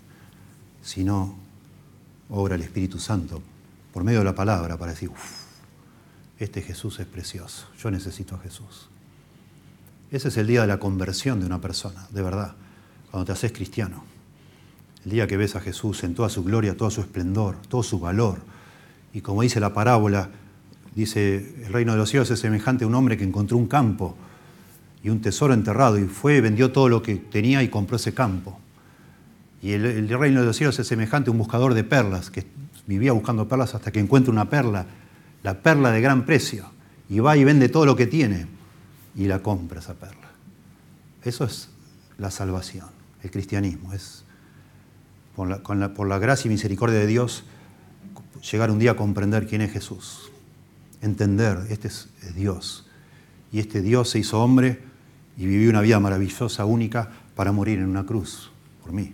Si 0.82 1.04
no, 1.04 1.36
obra 2.30 2.56
el 2.56 2.62
Espíritu 2.62 3.00
Santo 3.00 3.42
por 3.94 4.04
medio 4.04 4.20
de 4.20 4.26
la 4.26 4.36
palabra 4.36 4.78
para 4.78 4.92
decir, 4.92 5.10
uff, 5.10 5.44
este 6.40 6.62
Jesús 6.62 7.00
es 7.00 7.06
precioso, 7.06 7.68
yo 7.78 7.90
necesito 7.92 8.36
a 8.36 8.40
Jesús. 8.40 8.90
Ese 10.12 10.28
es 10.28 10.38
el 10.38 10.48
día 10.48 10.62
de 10.62 10.68
la 10.68 10.80
conversión 10.80 11.40
de 11.40 11.46
una 11.46 11.62
persona, 11.62 12.08
de 12.12 12.22
verdad 12.22 12.56
cuando 13.14 13.28
te 13.28 13.32
haces 13.34 13.52
cristiano. 13.52 14.04
El 15.06 15.12
día 15.12 15.28
que 15.28 15.38
ves 15.38 15.56
a 15.56 15.60
Jesús 15.60 16.04
en 16.04 16.16
toda 16.16 16.30
su 16.30 16.44
gloria, 16.44 16.76
todo 16.76 16.90
su 16.90 17.02
esplendor, 17.02 17.58
todo 17.70 17.84
su 17.84 18.00
valor. 18.00 18.40
Y 19.14 19.22
como 19.22 19.44
dice 19.44 19.60
la 19.60 19.72
parábola, 19.72 20.32
dice, 20.96 21.64
el 21.64 21.72
reino 21.72 21.92
de 21.92 22.00
los 22.00 22.10
cielos 22.10 22.32
es 22.32 22.40
semejante 22.40 22.86
a 22.86 22.88
un 22.88 22.96
hombre 22.96 23.16
que 23.16 23.24
encontró 23.24 23.56
un 23.56 23.68
campo 23.68 24.18
y 25.04 25.10
un 25.10 25.22
tesoro 25.22 25.54
enterrado 25.54 26.00
y 26.00 26.06
fue, 26.06 26.42
vendió 26.42 26.72
todo 26.72 26.90
lo 26.90 27.02
que 27.02 27.16
tenía 27.16 27.62
y 27.62 27.68
compró 27.68 27.98
ese 27.98 28.14
campo. 28.14 28.60
Y 29.62 29.74
el, 29.74 29.86
el 29.86 30.10
reino 30.10 30.40
de 30.40 30.48
los 30.48 30.58
cielos 30.58 30.80
es 30.80 30.88
semejante 30.88 31.30
a 31.30 31.32
un 31.32 31.38
buscador 31.38 31.74
de 31.74 31.84
perlas 31.84 32.30
que 32.30 32.46
vivía 32.88 33.12
buscando 33.12 33.48
perlas 33.48 33.76
hasta 33.76 33.92
que 33.92 34.00
encuentra 34.00 34.32
una 34.32 34.50
perla, 34.50 34.86
la 35.44 35.62
perla 35.62 35.92
de 35.92 36.02
gran 36.02 36.26
precio, 36.26 36.72
y 37.10 37.20
va 37.20 37.38
y 37.38 37.44
vende 37.44 37.70
todo 37.70 37.86
lo 37.86 37.96
que 37.96 38.08
tiene 38.08 38.48
y 39.16 39.28
la 39.28 39.40
compra 39.40 39.80
esa 39.80 39.94
perla. 39.94 40.32
Eso 41.24 41.46
es 41.46 41.70
la 42.18 42.32
salvación 42.32 43.04
el 43.24 43.32
cristianismo. 43.32 43.94
Es 43.94 44.24
por 45.36 45.48
la, 45.48 45.94
por 45.94 46.08
la 46.08 46.20
gracia 46.20 46.48
y 46.48 46.52
misericordia 46.52 47.00
de 47.00 47.08
Dios 47.08 47.44
llegar 48.52 48.70
un 48.70 48.80
día 48.80 48.92
a 48.92 48.96
comprender 48.96 49.48
quién 49.48 49.62
es 49.62 49.72
Jesús. 49.72 50.32
Entender, 51.02 51.58
este 51.70 51.88
es, 51.88 52.10
Dios. 52.36 52.86
Y 53.52 53.60
este 53.60 53.82
Dios 53.82 54.10
se 54.10 54.20
hizo 54.20 54.42
hombre 54.42 54.84
y 55.38 55.46
vivió 55.46 55.70
una 55.70 55.82
vida 55.82 56.00
maravillosa, 56.00 56.66
única, 56.66 57.10
para 57.36 57.52
morir 57.52 57.80
en 57.80 57.86
una 57.86 58.06
cruz 58.06 58.52
por 58.82 58.92
mí. 58.92 59.14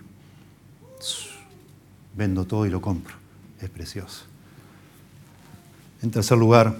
Vendo 2.15 2.45
todo 2.45 2.65
y 2.65 2.69
lo 2.69 2.81
compro. 2.81 3.15
Es 3.61 3.69
precioso. 3.69 4.25
En 6.01 6.11
tercer 6.11 6.37
lugar, 6.37 6.75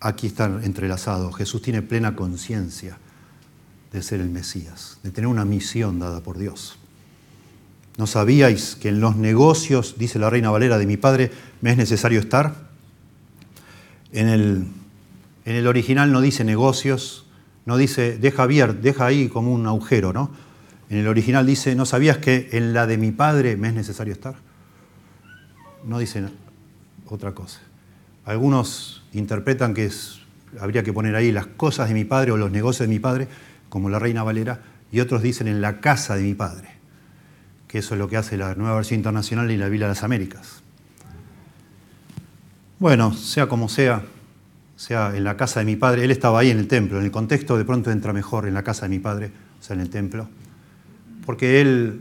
aquí 0.00 0.26
está 0.26 0.46
entrelazado. 0.62 1.32
Jesús 1.32 1.62
tiene 1.62 1.82
plena 1.82 2.16
conciencia 2.16 2.98
de 3.92 4.02
ser 4.02 4.20
el 4.20 4.30
Mesías, 4.30 4.98
de 5.02 5.10
tener 5.10 5.28
una 5.28 5.44
misión 5.44 5.98
dada 5.98 6.20
por 6.20 6.38
Dios. 6.38 6.78
¿No 7.98 8.06
sabíais 8.06 8.76
que 8.76 8.88
en 8.88 9.00
los 9.00 9.16
negocios, 9.16 9.96
dice 9.98 10.18
la 10.18 10.30
reina 10.30 10.50
Valera, 10.50 10.78
de 10.78 10.86
mi 10.86 10.96
padre, 10.96 11.30
me 11.60 11.72
es 11.72 11.76
necesario 11.76 12.20
estar? 12.20 12.70
En 14.12 14.28
el, 14.28 14.66
en 15.44 15.56
el 15.56 15.66
original 15.66 16.12
no 16.12 16.20
dice 16.20 16.44
negocios, 16.44 17.26
no 17.66 17.76
dice 17.76 18.18
deja 18.18 18.44
abierto, 18.44 18.80
deja 18.80 19.06
ahí 19.06 19.28
como 19.28 19.52
un 19.52 19.66
agujero, 19.66 20.12
¿no? 20.12 20.30
En 20.88 20.98
el 20.98 21.06
original 21.06 21.46
dice, 21.46 21.74
¿no 21.76 21.86
sabías 21.86 22.18
que 22.18 22.48
en 22.52 22.74
la 22.74 22.86
de 22.86 22.98
mi 22.98 23.12
padre 23.12 23.56
me 23.56 23.68
es 23.68 23.74
necesario 23.74 24.12
estar? 24.12 24.34
No 25.84 25.98
dice 26.00 26.24
otra 27.06 27.32
cosa. 27.32 27.60
Algunos 28.24 29.04
interpretan 29.12 29.72
que 29.72 29.86
es, 29.86 30.20
habría 30.60 30.82
que 30.82 30.92
poner 30.92 31.14
ahí 31.14 31.30
las 31.30 31.46
cosas 31.46 31.88
de 31.88 31.94
mi 31.94 32.04
padre 32.04 32.32
o 32.32 32.36
los 32.36 32.50
negocios 32.50 32.88
de 32.88 32.94
mi 32.94 32.98
padre, 32.98 33.28
como 33.68 33.88
la 33.88 34.00
Reina 34.00 34.24
Valera, 34.24 34.62
y 34.90 34.98
otros 35.00 35.22
dicen 35.22 35.46
en 35.46 35.60
la 35.60 35.80
casa 35.80 36.16
de 36.16 36.22
mi 36.22 36.34
padre, 36.34 36.68
que 37.68 37.78
eso 37.78 37.94
es 37.94 37.98
lo 38.00 38.08
que 38.08 38.16
hace 38.16 38.36
la 38.36 38.56
nueva 38.56 38.74
versión 38.74 38.98
internacional 38.98 39.50
y 39.50 39.56
la 39.56 39.66
Biblia 39.66 39.86
de 39.86 39.94
las 39.94 40.02
Américas. 40.02 40.62
Bueno, 42.80 43.12
sea 43.12 43.46
como 43.46 43.68
sea, 43.68 44.02
sea 44.80 45.14
en 45.14 45.24
la 45.24 45.36
casa 45.36 45.60
de 45.60 45.66
mi 45.66 45.76
padre, 45.76 46.04
él 46.04 46.10
estaba 46.10 46.40
ahí 46.40 46.48
en 46.48 46.58
el 46.58 46.66
templo, 46.66 46.98
en 46.98 47.04
el 47.04 47.10
contexto 47.10 47.58
de 47.58 47.66
pronto 47.66 47.90
entra 47.90 48.14
mejor 48.14 48.48
en 48.48 48.54
la 48.54 48.62
casa 48.62 48.86
de 48.86 48.88
mi 48.88 48.98
padre, 48.98 49.30
o 49.60 49.62
sea, 49.62 49.74
en 49.74 49.82
el 49.82 49.90
templo, 49.90 50.26
porque 51.26 51.60
él 51.60 52.00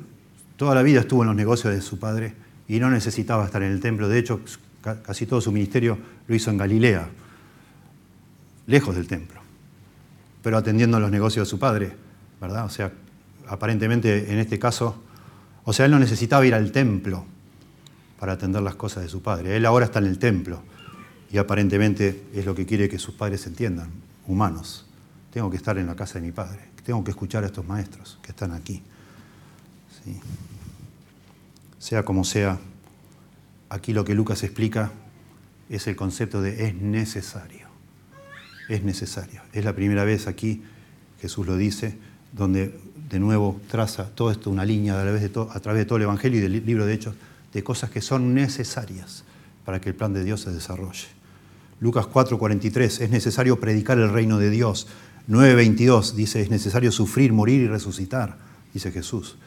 toda 0.56 0.76
la 0.76 0.82
vida 0.82 1.02
estuvo 1.02 1.24
en 1.24 1.28
los 1.28 1.36
negocios 1.36 1.74
de 1.74 1.82
su 1.82 2.00
padre 2.00 2.36
y 2.70 2.80
no 2.80 2.90
necesitaba 2.90 3.44
estar 3.44 3.62
en 3.64 3.74
el 3.74 3.82
templo, 3.82 4.08
de 4.08 4.18
hecho 4.18 4.40
casi 5.04 5.26
todo 5.26 5.42
su 5.42 5.52
ministerio 5.52 5.98
lo 6.26 6.34
hizo 6.34 6.52
en 6.52 6.58
Galilea, 6.58 7.10
lejos 8.68 8.96
del 8.96 9.08
templo, 9.08 9.42
pero 10.42 10.56
atendiendo 10.56 11.02
los 11.02 11.12
negocios 11.12 11.48
de 11.48 11.50
su 11.50 11.60
padre, 11.60 11.92
¿verdad? 12.40 12.64
O 12.64 12.70
sea, 12.70 12.94
aparentemente 13.50 14.32
en 14.32 14.40
este 14.40 14.58
caso, 14.58 15.04
o 15.66 15.74
sea, 15.74 15.84
él 15.84 15.92
no 15.92 16.00
necesitaba 16.00 16.46
ir 16.46 16.56
al 16.56 16.72
templo 16.72 17.26
para 18.22 18.32
atender 18.32 18.62
las 18.62 18.76
cosas 18.76 19.04
de 19.04 19.10
su 19.10 19.22
padre, 19.22 19.58
él 19.58 19.66
ahora 19.66 19.84
está 19.84 20.00
en 20.00 20.06
el 20.06 20.18
templo 20.18 20.64
y 21.32 21.38
aparentemente 21.38 22.24
es 22.34 22.46
lo 22.46 22.56
que 22.56 22.66
quiere 22.66 22.90
que 22.90 23.00
sus 23.00 23.14
padres 23.16 23.46
entiendan, 23.46 23.90
humanos. 24.28 24.86
Tengo 25.32 25.50
que 25.50 25.58
estar 25.58 25.78
en 25.78 25.88
la 25.88 25.96
casa 25.96 26.20
de 26.20 26.26
mi 26.26 26.32
padre, 26.32 26.62
tengo 26.84 27.04
que 27.04 27.12
escuchar 27.12 27.44
a 27.44 27.48
estos 27.48 27.66
maestros 27.68 28.18
que 28.22 28.32
están 28.32 28.52
aquí. 28.52 28.82
Sea 31.78 32.04
como 32.04 32.24
sea, 32.24 32.60
aquí 33.70 33.94
lo 33.94 34.04
que 34.04 34.16
Lucas 34.16 34.44
explica 34.44 34.92
es 35.70 35.88
el 35.88 35.96
concepto 35.96 36.42
de 36.42 36.66
es 36.66 36.76
necesario. 36.76 37.68
Es 38.68 38.84
necesario. 38.84 39.42
Es 39.54 39.66
la 39.66 39.74
primera 39.74 40.04
vez 40.04 40.28
aquí, 40.28 40.64
Jesús 41.22 41.46
lo 41.46 41.58
dice, 41.58 41.98
donde 42.34 42.80
de 43.10 43.20
nuevo 43.20 43.60
traza 43.70 44.10
todo 44.10 44.32
esto, 44.32 44.50
una 44.50 44.66
línea 44.66 45.00
a 45.00 45.02
través, 45.02 45.22
de 45.22 45.30
todo, 45.30 45.52
a 45.52 45.60
través 45.60 45.82
de 45.82 45.86
todo 45.86 45.98
el 45.98 46.04
Evangelio 46.04 46.40
y 46.40 46.42
del 46.42 46.66
libro 46.66 46.86
de 46.86 46.94
Hechos, 46.94 47.16
de 47.54 47.64
cosas 47.64 47.90
que 47.90 48.02
son 48.02 48.34
necesarias 48.34 49.24
para 49.66 49.80
que 49.80 49.90
el 49.90 49.96
plan 49.96 50.14
de 50.14 50.24
Dios 50.24 50.42
se 50.42 50.52
desarrolle. 50.52 51.19
Lucas 51.80 52.08
4:43, 52.08 53.02
es 53.02 53.10
necesario 53.10 53.60
predicar 53.60 53.98
el 53.98 54.12
reino 54.12 54.38
de 54.38 54.50
Dios. 54.50 54.88
9:22 55.28 56.14
dice, 56.14 56.42
es 56.42 56.50
necesario 56.50 56.92
sufrir, 56.92 57.34
morir 57.34 57.62
y 57.62 57.68
resucitar, 57.68 58.38
dice 58.74 58.92
Jesús. 58.92 59.38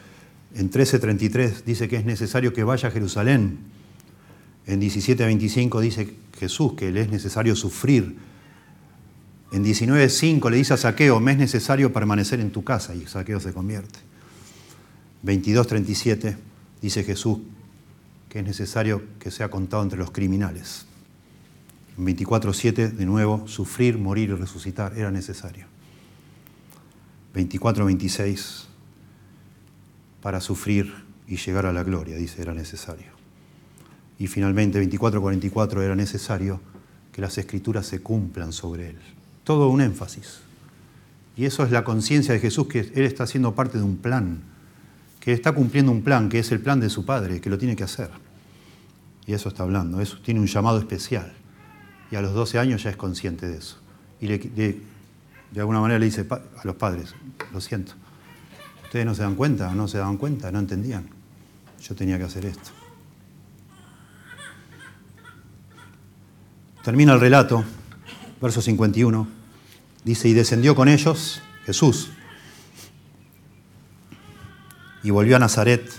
En 0.55 0.71
13:33 0.71 1.63
dice 1.63 1.87
que 1.87 1.97
es 1.97 2.05
necesario 2.05 2.53
que 2.53 2.63
vaya 2.63 2.89
a 2.89 2.91
Jerusalén. 2.91 3.59
En 4.65 4.79
17:25 4.79 5.81
dice 5.81 6.15
Jesús 6.39 6.73
que 6.73 6.91
le 6.91 7.01
es 7.01 7.09
necesario 7.09 7.55
sufrir. 7.55 8.15
En 9.51 9.63
19:5 9.63 10.49
le 10.49 10.57
dice 10.57 10.73
a 10.73 10.77
Saqueo, 10.77 11.19
me 11.19 11.33
es 11.33 11.37
necesario 11.37 11.93
permanecer 11.93 12.39
en 12.39 12.51
tu 12.51 12.63
casa 12.63 12.95
y 12.95 13.05
Saqueo 13.05 13.39
se 13.39 13.53
convierte. 13.53 13.99
22:37 15.23 16.37
dice 16.81 17.03
Jesús 17.03 17.39
que 18.29 18.39
es 18.39 18.45
necesario 18.45 19.03
que 19.19 19.29
sea 19.29 19.49
contado 19.49 19.83
entre 19.83 19.99
los 19.99 20.09
criminales. 20.09 20.87
24.7, 21.97 22.91
de 22.91 23.05
nuevo, 23.05 23.47
sufrir, 23.47 23.97
morir 23.97 24.29
y 24.29 24.33
resucitar 24.33 24.97
era 24.97 25.11
necesario. 25.11 25.67
24.26, 27.35 28.65
para 30.21 30.39
sufrir 30.39 30.93
y 31.27 31.37
llegar 31.37 31.65
a 31.65 31.73
la 31.73 31.83
gloria, 31.83 32.15
dice, 32.15 32.41
era 32.41 32.53
necesario. 32.53 33.11
Y 34.17 34.27
finalmente, 34.27 34.81
24.44, 34.81 35.81
era 35.81 35.95
necesario 35.95 36.61
que 37.11 37.21
las 37.21 37.37
escrituras 37.37 37.85
se 37.85 38.01
cumplan 38.01 38.53
sobre 38.53 38.89
él. 38.89 38.97
Todo 39.43 39.69
un 39.69 39.81
énfasis. 39.81 40.39
Y 41.35 41.45
eso 41.45 41.63
es 41.63 41.71
la 41.71 41.83
conciencia 41.83 42.33
de 42.33 42.39
Jesús, 42.39 42.67
que 42.67 42.79
Él 42.79 43.03
está 43.03 43.23
haciendo 43.23 43.55
parte 43.55 43.77
de 43.77 43.83
un 43.83 43.97
plan, 43.97 44.41
que 45.19 45.33
está 45.33 45.51
cumpliendo 45.51 45.91
un 45.91 46.03
plan, 46.03 46.29
que 46.29 46.39
es 46.39 46.51
el 46.51 46.59
plan 46.59 46.79
de 46.79 46.89
su 46.89 47.05
Padre, 47.05 47.41
que 47.41 47.49
lo 47.49 47.57
tiene 47.57 47.75
que 47.75 47.83
hacer. 47.83 48.09
Y 49.25 49.33
eso 49.33 49.49
está 49.49 49.63
hablando, 49.63 49.99
eso 49.99 50.19
tiene 50.23 50.39
un 50.39 50.47
llamado 50.47 50.77
especial 50.79 51.33
y 52.13 52.15
a 52.15 52.21
los 52.21 52.35
12 52.35 52.59
años 52.59 52.83
ya 52.83 52.91
es 52.91 52.95
consciente 52.95 53.47
de 53.47 53.57
eso. 53.57 53.77
Y 54.21 54.27
de 54.27 54.79
alguna 55.55 55.79
manera 55.79 55.97
le 55.97 56.05
dice 56.05 56.27
a 56.29 56.61
los 56.63 56.75
padres, 56.75 57.15
lo 57.51 57.59
siento, 57.59 57.93
ustedes 58.83 59.03
no 59.03 59.15
se 59.15 59.23
dan 59.23 59.33
cuenta, 59.33 59.73
no 59.73 59.87
se 59.87 59.97
daban 59.97 60.17
cuenta, 60.17 60.51
no 60.51 60.59
entendían. 60.59 61.09
Yo 61.81 61.95
tenía 61.95 62.19
que 62.19 62.25
hacer 62.25 62.45
esto. 62.45 62.69
Termina 66.83 67.13
el 67.13 67.19
relato, 67.19 67.63
verso 68.39 68.61
51, 68.61 69.27
dice, 70.03 70.29
y 70.29 70.33
descendió 70.33 70.75
con 70.75 70.89
ellos 70.89 71.41
Jesús, 71.65 72.11
y 75.01 75.09
volvió 75.09 75.37
a 75.37 75.39
Nazaret, 75.39 75.91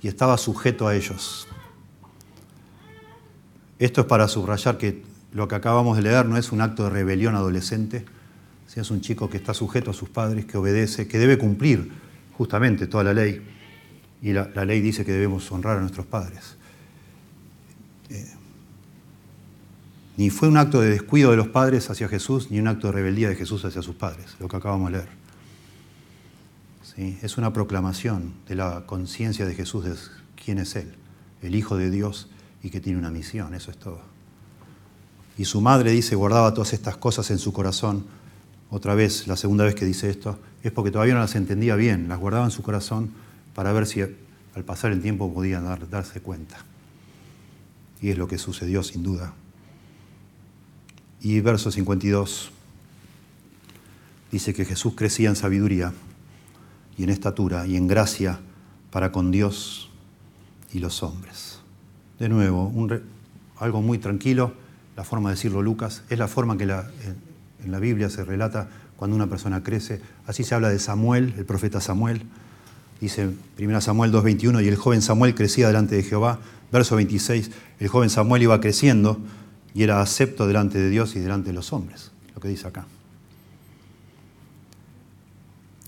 y 0.00 0.08
estaba 0.08 0.38
sujeto 0.38 0.88
a 0.88 0.94
ellos. 0.96 1.46
Esto 3.78 4.00
es 4.00 4.06
para 4.06 4.26
subrayar 4.26 4.78
que 4.78 5.12
lo 5.34 5.48
que 5.48 5.56
acabamos 5.56 5.96
de 5.96 6.04
leer 6.04 6.26
no 6.26 6.36
es 6.36 6.52
un 6.52 6.60
acto 6.60 6.84
de 6.84 6.90
rebelión 6.90 7.34
adolescente, 7.34 8.04
si 8.68 8.78
es 8.78 8.90
un 8.90 9.00
chico 9.00 9.28
que 9.28 9.36
está 9.36 9.52
sujeto 9.52 9.90
a 9.90 9.94
sus 9.94 10.08
padres, 10.08 10.44
que 10.46 10.56
obedece, 10.56 11.08
que 11.08 11.18
debe 11.18 11.38
cumplir 11.38 11.90
justamente 12.38 12.86
toda 12.86 13.02
la 13.02 13.12
ley. 13.12 13.42
Y 14.22 14.32
la, 14.32 14.46
ley 14.64 14.80
dice 14.80 15.04
que 15.04 15.12
debemos 15.12 15.50
honrar 15.50 15.78
a 15.78 15.80
nuestros 15.80 16.06
padres. 16.06 16.56
Eh, 18.10 18.32
ni 20.16 20.30
fue 20.30 20.48
un 20.48 20.56
acto 20.56 20.80
de 20.80 20.90
descuido 20.90 21.32
de 21.32 21.36
los 21.36 21.48
padres 21.48 21.90
hacia 21.90 22.08
Jesús, 22.08 22.52
ni 22.52 22.60
un 22.60 22.68
acto 22.68 22.86
de 22.86 22.92
rebeldía 22.92 23.28
de 23.28 23.34
Jesús 23.34 23.64
hacia 23.64 23.82
sus 23.82 23.96
padres, 23.96 24.36
lo 24.38 24.46
que 24.46 24.56
acabamos 24.56 24.92
de 24.92 24.98
leer. 24.98 25.08
¿Sí? 26.94 27.18
Es 27.22 27.36
una 27.38 27.52
proclamación 27.52 28.34
de 28.48 28.54
la 28.54 28.84
conciencia 28.86 29.46
de 29.46 29.54
Jesús 29.54 29.84
de 29.84 29.94
quién 30.42 30.58
es 30.58 30.76
Él, 30.76 30.94
el 31.42 31.56
Hijo 31.56 31.76
de 31.76 31.90
Dios 31.90 32.30
y 32.62 32.70
que 32.70 32.80
tiene 32.80 33.00
una 33.00 33.10
misión, 33.10 33.52
eso 33.52 33.72
es 33.72 33.78
todo. 33.78 34.13
Y 35.36 35.44
su 35.46 35.60
madre 35.60 35.90
dice, 35.90 36.14
guardaba 36.14 36.54
todas 36.54 36.72
estas 36.72 36.96
cosas 36.96 37.30
en 37.30 37.38
su 37.38 37.52
corazón. 37.52 38.04
Otra 38.70 38.94
vez, 38.94 39.26
la 39.26 39.36
segunda 39.36 39.64
vez 39.64 39.74
que 39.74 39.84
dice 39.84 40.08
esto, 40.10 40.38
es 40.62 40.72
porque 40.72 40.90
todavía 40.90 41.14
no 41.14 41.20
las 41.20 41.34
entendía 41.34 41.76
bien, 41.76 42.08
las 42.08 42.18
guardaba 42.18 42.44
en 42.44 42.50
su 42.50 42.62
corazón 42.62 43.10
para 43.54 43.72
ver 43.72 43.86
si 43.86 44.02
al 44.02 44.64
pasar 44.64 44.92
el 44.92 45.02
tiempo 45.02 45.32
podía 45.32 45.60
darse 45.60 46.20
cuenta. 46.20 46.64
Y 48.00 48.10
es 48.10 48.18
lo 48.18 48.28
que 48.28 48.38
sucedió 48.38 48.82
sin 48.82 49.02
duda. 49.02 49.34
Y 51.20 51.40
verso 51.40 51.70
52 51.70 52.50
dice 54.30 54.54
que 54.54 54.64
Jesús 54.64 54.94
crecía 54.96 55.28
en 55.28 55.36
sabiduría 55.36 55.92
y 56.98 57.04
en 57.04 57.10
estatura 57.10 57.66
y 57.66 57.76
en 57.76 57.86
gracia 57.86 58.40
para 58.90 59.10
con 59.10 59.30
Dios 59.30 59.90
y 60.72 60.80
los 60.80 61.02
hombres. 61.02 61.60
De 62.18 62.28
nuevo, 62.28 62.72
algo 63.58 63.82
muy 63.82 63.98
tranquilo 63.98 64.63
la 64.96 65.04
forma 65.04 65.30
de 65.30 65.36
decirlo 65.36 65.62
Lucas, 65.62 66.02
es 66.08 66.18
la 66.18 66.28
forma 66.28 66.56
que 66.56 66.64
en 66.64 67.72
la 67.72 67.78
Biblia 67.78 68.10
se 68.10 68.24
relata 68.24 68.68
cuando 68.96 69.16
una 69.16 69.26
persona 69.26 69.62
crece. 69.62 70.00
Así 70.26 70.44
se 70.44 70.54
habla 70.54 70.70
de 70.70 70.78
Samuel, 70.78 71.34
el 71.36 71.44
profeta 71.44 71.80
Samuel. 71.80 72.22
Dice 73.00 73.30
1 73.58 73.80
Samuel 73.80 74.12
2.21, 74.12 74.64
y 74.64 74.68
el 74.68 74.76
joven 74.76 75.02
Samuel 75.02 75.34
crecía 75.34 75.66
delante 75.66 75.96
de 75.96 76.02
Jehová. 76.02 76.38
Verso 76.72 76.96
26, 76.96 77.50
el 77.80 77.88
joven 77.88 78.10
Samuel 78.10 78.42
iba 78.42 78.60
creciendo 78.60 79.18
y 79.74 79.82
era 79.82 80.00
acepto 80.00 80.46
delante 80.46 80.78
de 80.78 80.88
Dios 80.88 81.16
y 81.16 81.20
delante 81.20 81.48
de 81.48 81.54
los 81.54 81.72
hombres, 81.72 82.12
lo 82.34 82.40
que 82.40 82.48
dice 82.48 82.66
acá. 82.66 82.86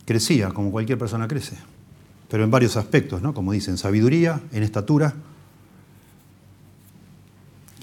Crecía 0.05 0.51
como 0.51 0.71
cualquier 0.71 0.99
persona 0.99 1.27
crece, 1.27 1.57
pero 2.29 2.45
en 2.45 2.51
varios 2.51 2.77
aspectos, 2.77 3.23
¿no? 3.23 3.35
como 3.35 3.53
dicen, 3.53 3.79
sabiduría, 3.79 4.41
en 4.53 4.63
estatura, 4.63 5.15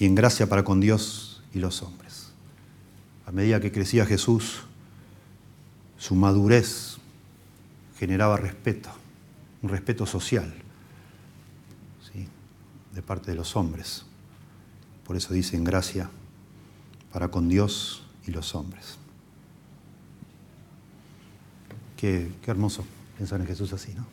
y 0.04 0.06
en 0.06 0.16
gracia 0.16 0.50
para 0.50 0.66
con 0.66 0.82
Dios 0.82 1.42
y 1.54 1.60
los 1.60 1.82
hombres. 1.82 2.34
A 3.26 3.32
medida 3.32 3.62
que 3.62 3.72
crecía 3.72 4.06
Jesús, 4.06 4.64
su 5.98 6.14
madurez 6.14 6.98
generaba 7.98 8.36
respeto, 8.36 8.90
un 9.62 9.70
respeto 9.70 10.06
social 10.06 10.54
¿sí? 12.12 12.28
de 12.94 13.02
parte 13.02 13.32
de 13.32 13.38
los 13.38 13.56
hombres. 13.56 14.04
Por 15.06 15.16
eso 15.16 15.34
dice 15.34 15.56
en 15.56 15.64
gracia 15.64 16.10
para 17.14 17.30
con 17.30 17.48
Dios 17.48 18.04
y 18.28 18.32
los 18.32 18.56
hombres. 18.56 18.98
Qué, 21.96 22.30
qué 22.42 22.52
hermoso 22.52 22.84
pensar 23.18 23.40
en 23.40 23.48
Jesús 23.48 23.72
así, 23.72 23.94
¿no? 23.94 24.06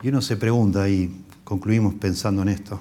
Y 0.00 0.10
uno 0.10 0.22
se 0.22 0.36
pregunta, 0.36 0.88
y 0.88 1.24
concluimos 1.42 1.94
pensando 1.94 2.42
en 2.42 2.50
esto, 2.50 2.80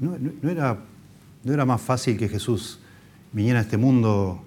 ¿No, 0.00 0.16
era, 0.50 0.78
¿No 1.44 1.52
era 1.52 1.66
más 1.66 1.80
fácil 1.80 2.16
que 2.16 2.28
Jesús 2.28 2.78
viniera 3.32 3.58
a 3.58 3.62
este 3.62 3.76
mundo 3.76 4.42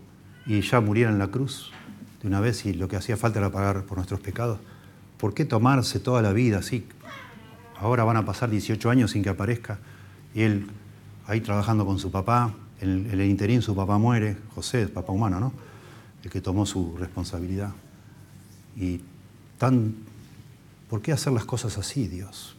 y 0.48 0.62
ya 0.62 0.82
muriera 0.82 1.12
en 1.12 1.20
la 1.20 1.28
cruz 1.28 1.72
de 2.22 2.28
una 2.28 2.40
vez 2.40 2.66
y 2.66 2.74
lo 2.74 2.88
que 2.88 2.96
hacía 2.96 3.18
falta 3.18 3.38
era 3.38 3.52
pagar 3.52 3.84
por 3.84 3.98
nuestros 3.98 4.20
pecados? 4.20 4.60
¿Por 5.18 5.36
qué 5.36 5.46
tomarse 5.46 6.00
toda 6.00 6.24
la 6.24 6.34
vida 6.34 6.58
así? 6.58 6.88
Ahora 7.78 8.04
van 8.04 8.18
a 8.18 8.26
pasar 8.26 8.50
18 8.50 8.90
años 8.90 9.12
sin 9.12 9.22
que 9.22 9.30
aparezca 9.30 9.78
y 10.34 10.42
él 10.42 10.68
ahí 11.28 11.40
trabajando 11.40 11.86
con 11.86 12.00
su 12.00 12.12
papá, 12.12 12.54
en 12.82 13.10
el, 13.12 13.22
interín 13.22 13.62
su 13.62 13.76
papá 13.76 14.00
muere, 14.00 14.38
José, 14.56 14.88
papá 14.88 15.14
humano, 15.14 15.40
¿no? 15.40 15.54
El 16.24 16.32
que 16.32 16.42
tomó 16.42 16.66
su 16.66 16.98
responsabilidad. 16.98 17.72
Y 18.76 19.02
tan 19.60 19.94
¿por 20.90 21.02
qué 21.02 21.12
hacer 21.12 21.32
las 21.32 21.46
cosas 21.46 21.78
así, 21.78 22.08
Dios? 22.08 22.56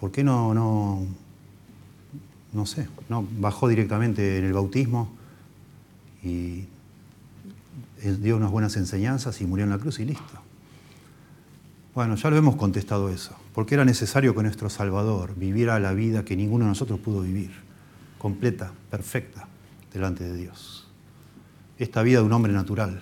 ¿Por 0.00 0.10
qué 0.10 0.24
no, 0.24 0.54
no, 0.54 1.06
no 2.54 2.66
sé, 2.66 2.88
no 3.08 3.26
bajó 3.38 3.68
directamente 3.68 4.38
en 4.38 4.44
el 4.44 4.52
bautismo 4.52 5.12
y 6.22 6.64
dio 8.02 8.36
unas 8.36 8.50
buenas 8.50 8.76
enseñanzas 8.76 9.40
y 9.40 9.46
murió 9.46 9.64
en 9.64 9.70
la 9.70 9.78
cruz 9.78 9.98
y 9.98 10.04
listo? 10.04 10.40
Bueno, 11.94 12.16
ya 12.16 12.30
lo 12.30 12.36
hemos 12.36 12.56
contestado 12.56 13.08
eso, 13.08 13.36
porque 13.54 13.74
era 13.74 13.84
necesario 13.84 14.34
que 14.34 14.42
nuestro 14.42 14.68
Salvador 14.68 15.34
viviera 15.36 15.78
la 15.78 15.92
vida 15.92 16.24
que 16.24 16.36
ninguno 16.36 16.64
de 16.64 16.70
nosotros 16.70 16.98
pudo 16.98 17.20
vivir, 17.20 17.52
completa, 18.18 18.72
perfecta, 18.90 19.46
delante 19.92 20.24
de 20.24 20.36
Dios. 20.36 20.88
Esta 21.78 22.02
vida 22.02 22.18
de 22.18 22.24
un 22.24 22.32
hombre 22.32 22.52
natural, 22.52 23.00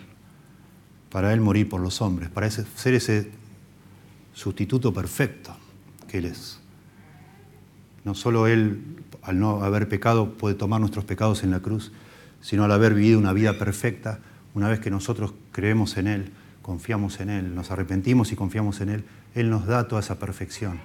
para 1.11 1.33
Él 1.33 1.41
morir 1.41 1.69
por 1.69 1.81
los 1.81 2.03
hombres, 2.03 2.29
para 2.29 2.51
ser 2.51 2.95
ese 2.95 3.31
sustituto 4.35 4.93
perfecto 4.93 5.57
que 6.07 6.19
Él 6.19 6.27
es. 6.27 6.59
No 8.05 8.15
solo 8.15 8.47
Él, 8.47 9.02
al 9.23 9.39
no 9.39 9.63
haber 9.63 9.89
pecado, 9.89 10.35
puede 10.35 10.55
tomar 10.55 10.81
nuestros 10.81 11.05
pecados 11.05 11.45
en 11.45 11.51
la 11.51 11.61
cruz, 11.61 11.93
sino 12.41 12.65
al 12.65 12.73
haber 12.73 12.95
vivido 12.95 13.19
una 13.19 13.33
vida 13.33 13.59
perfecta, 13.59 14.19
una 14.55 14.69
vez 14.69 14.81
que 14.81 14.91
nosotros 14.91 15.33
creemos 15.53 15.97
en 15.97 16.09
Él, 16.09 16.33
confiamos 16.61 17.21
en 17.21 17.31
Él, 17.31 17.55
nos 17.55 17.71
arrepentimos 17.71 18.33
y 18.33 18.37
confiamos 18.37 18.81
en 18.81 18.89
Él, 18.89 19.05
Él 19.35 19.49
nos 19.49 19.67
da 19.67 19.89
toda 19.89 20.01
esa 20.01 20.19
perfección, 20.19 20.81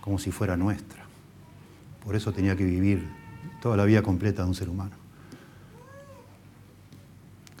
como 0.00 0.18
si 0.18 0.30
fuera 0.30 0.56
nuestra. 0.56 1.04
Por 2.04 2.16
eso 2.16 2.32
tenía 2.32 2.56
que 2.56 2.64
vivir 2.64 3.06
toda 3.60 3.76
la 3.76 3.84
vida 3.84 4.02
completa 4.02 4.42
de 4.42 4.48
un 4.48 4.54
ser 4.54 4.68
humano. 4.68 4.92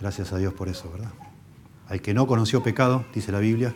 Gracias 0.00 0.32
a 0.32 0.38
Dios 0.38 0.52
por 0.54 0.68
eso, 0.68 0.90
¿verdad? 0.90 1.12
Al 1.88 2.00
que 2.00 2.14
no 2.14 2.26
conoció 2.26 2.62
pecado, 2.62 3.04
dice 3.14 3.30
la 3.30 3.38
Biblia, 3.38 3.74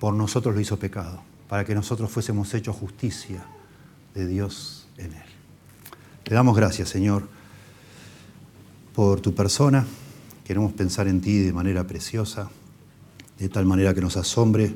por 0.00 0.14
nosotros 0.14 0.54
lo 0.54 0.60
hizo 0.60 0.78
pecado, 0.78 1.22
para 1.48 1.64
que 1.64 1.74
nosotros 1.74 2.10
fuésemos 2.10 2.54
hechos 2.54 2.76
justicia 2.76 3.44
de 4.14 4.26
Dios 4.26 4.88
en 4.96 5.12
Él. 5.12 5.37
Te 6.28 6.34
damos 6.34 6.54
gracias, 6.54 6.90
Señor, 6.90 7.26
por 8.94 9.22
tu 9.22 9.34
persona. 9.34 9.86
Queremos 10.44 10.74
pensar 10.74 11.08
en 11.08 11.22
ti 11.22 11.38
de 11.38 11.54
manera 11.54 11.86
preciosa 11.86 12.50
de 13.38 13.48
tal 13.48 13.64
manera 13.64 13.94
que 13.94 14.02
nos 14.02 14.18
asombre, 14.18 14.74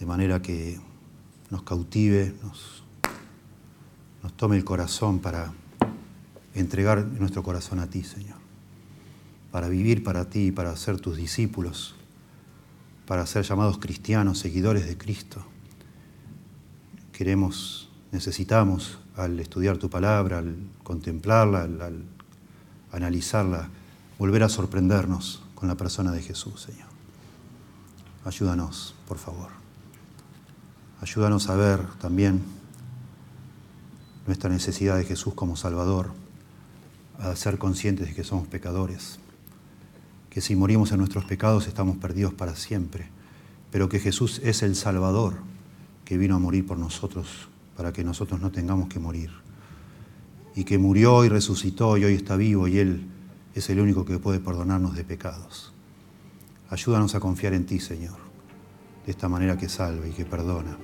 de 0.00 0.04
manera 0.04 0.42
que 0.42 0.80
nos 1.48 1.62
cautive, 1.62 2.34
nos, 2.42 2.82
nos 4.20 4.36
tome 4.36 4.56
el 4.56 4.64
corazón 4.64 5.20
para 5.20 5.52
entregar 6.56 7.04
nuestro 7.06 7.44
corazón 7.44 7.78
a 7.78 7.86
ti, 7.86 8.02
Señor, 8.02 8.38
para 9.52 9.68
vivir 9.68 10.02
para 10.02 10.28
ti, 10.28 10.50
para 10.50 10.74
ser 10.74 10.98
tus 10.98 11.18
discípulos, 11.18 11.94
para 13.06 13.26
ser 13.26 13.44
llamados 13.44 13.78
cristianos, 13.78 14.40
seguidores 14.40 14.88
de 14.88 14.98
Cristo. 14.98 15.46
Queremos, 17.12 17.92
necesitamos, 18.10 18.98
al 19.16 19.38
estudiar 19.40 19.78
tu 19.78 19.90
palabra, 19.90 20.38
al 20.38 20.56
contemplarla, 20.82 21.62
al, 21.62 21.80
al 21.80 22.04
analizarla, 22.92 23.68
volver 24.18 24.42
a 24.42 24.48
sorprendernos 24.48 25.42
con 25.54 25.68
la 25.68 25.76
persona 25.76 26.12
de 26.12 26.22
Jesús, 26.22 26.62
Señor. 26.62 26.88
Ayúdanos, 28.24 28.94
por 29.08 29.18
favor. 29.18 29.48
Ayúdanos 31.00 31.48
a 31.48 31.56
ver 31.56 31.84
también 32.00 32.42
nuestra 34.26 34.48
necesidad 34.50 34.96
de 34.96 35.04
Jesús 35.04 35.34
como 35.34 35.56
Salvador, 35.56 36.12
a 37.18 37.34
ser 37.36 37.58
conscientes 37.58 38.08
de 38.08 38.14
que 38.14 38.24
somos 38.24 38.46
pecadores, 38.46 39.18
que 40.30 40.40
si 40.40 40.54
morimos 40.54 40.92
en 40.92 40.98
nuestros 40.98 41.24
pecados 41.24 41.66
estamos 41.66 41.96
perdidos 41.96 42.32
para 42.32 42.54
siempre, 42.54 43.08
pero 43.70 43.88
que 43.88 43.98
Jesús 43.98 44.40
es 44.44 44.62
el 44.62 44.76
Salvador 44.76 45.38
que 46.04 46.16
vino 46.18 46.36
a 46.36 46.38
morir 46.38 46.66
por 46.66 46.78
nosotros 46.78 47.48
para 47.76 47.92
que 47.92 48.04
nosotros 48.04 48.40
no 48.40 48.50
tengamos 48.50 48.88
que 48.88 48.98
morir, 48.98 49.30
y 50.54 50.64
que 50.64 50.78
murió 50.78 51.24
y 51.24 51.28
resucitó 51.28 51.96
y 51.96 52.04
hoy 52.04 52.14
está 52.14 52.36
vivo 52.36 52.68
y 52.68 52.78
Él 52.78 53.08
es 53.54 53.68
el 53.70 53.80
único 53.80 54.04
que 54.04 54.18
puede 54.18 54.40
perdonarnos 54.40 54.94
de 54.94 55.04
pecados. 55.04 55.72
Ayúdanos 56.70 57.14
a 57.14 57.20
confiar 57.20 57.52
en 57.54 57.66
ti, 57.66 57.80
Señor, 57.80 58.16
de 59.04 59.12
esta 59.12 59.28
manera 59.28 59.56
que 59.56 59.68
salva 59.68 60.06
y 60.06 60.10
que 60.12 60.24
perdona. 60.24 60.76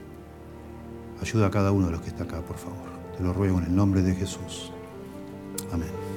Ayuda 1.21 1.47
a 1.47 1.51
cada 1.51 1.73
uno 1.73 1.87
de 1.87 1.93
los 1.93 2.03
que 2.03 2.09
está 2.09 2.25
acá, 2.25 2.41
por 2.43 2.57
favor. 2.57 2.89
Te 3.17 3.23
lo 3.23 3.33
ruego 3.33 3.59
en 3.59 3.65
el 3.65 3.75
nombre 3.75 4.03
de 4.03 4.15
Jesús. 4.15 4.71
Amén. 5.73 6.08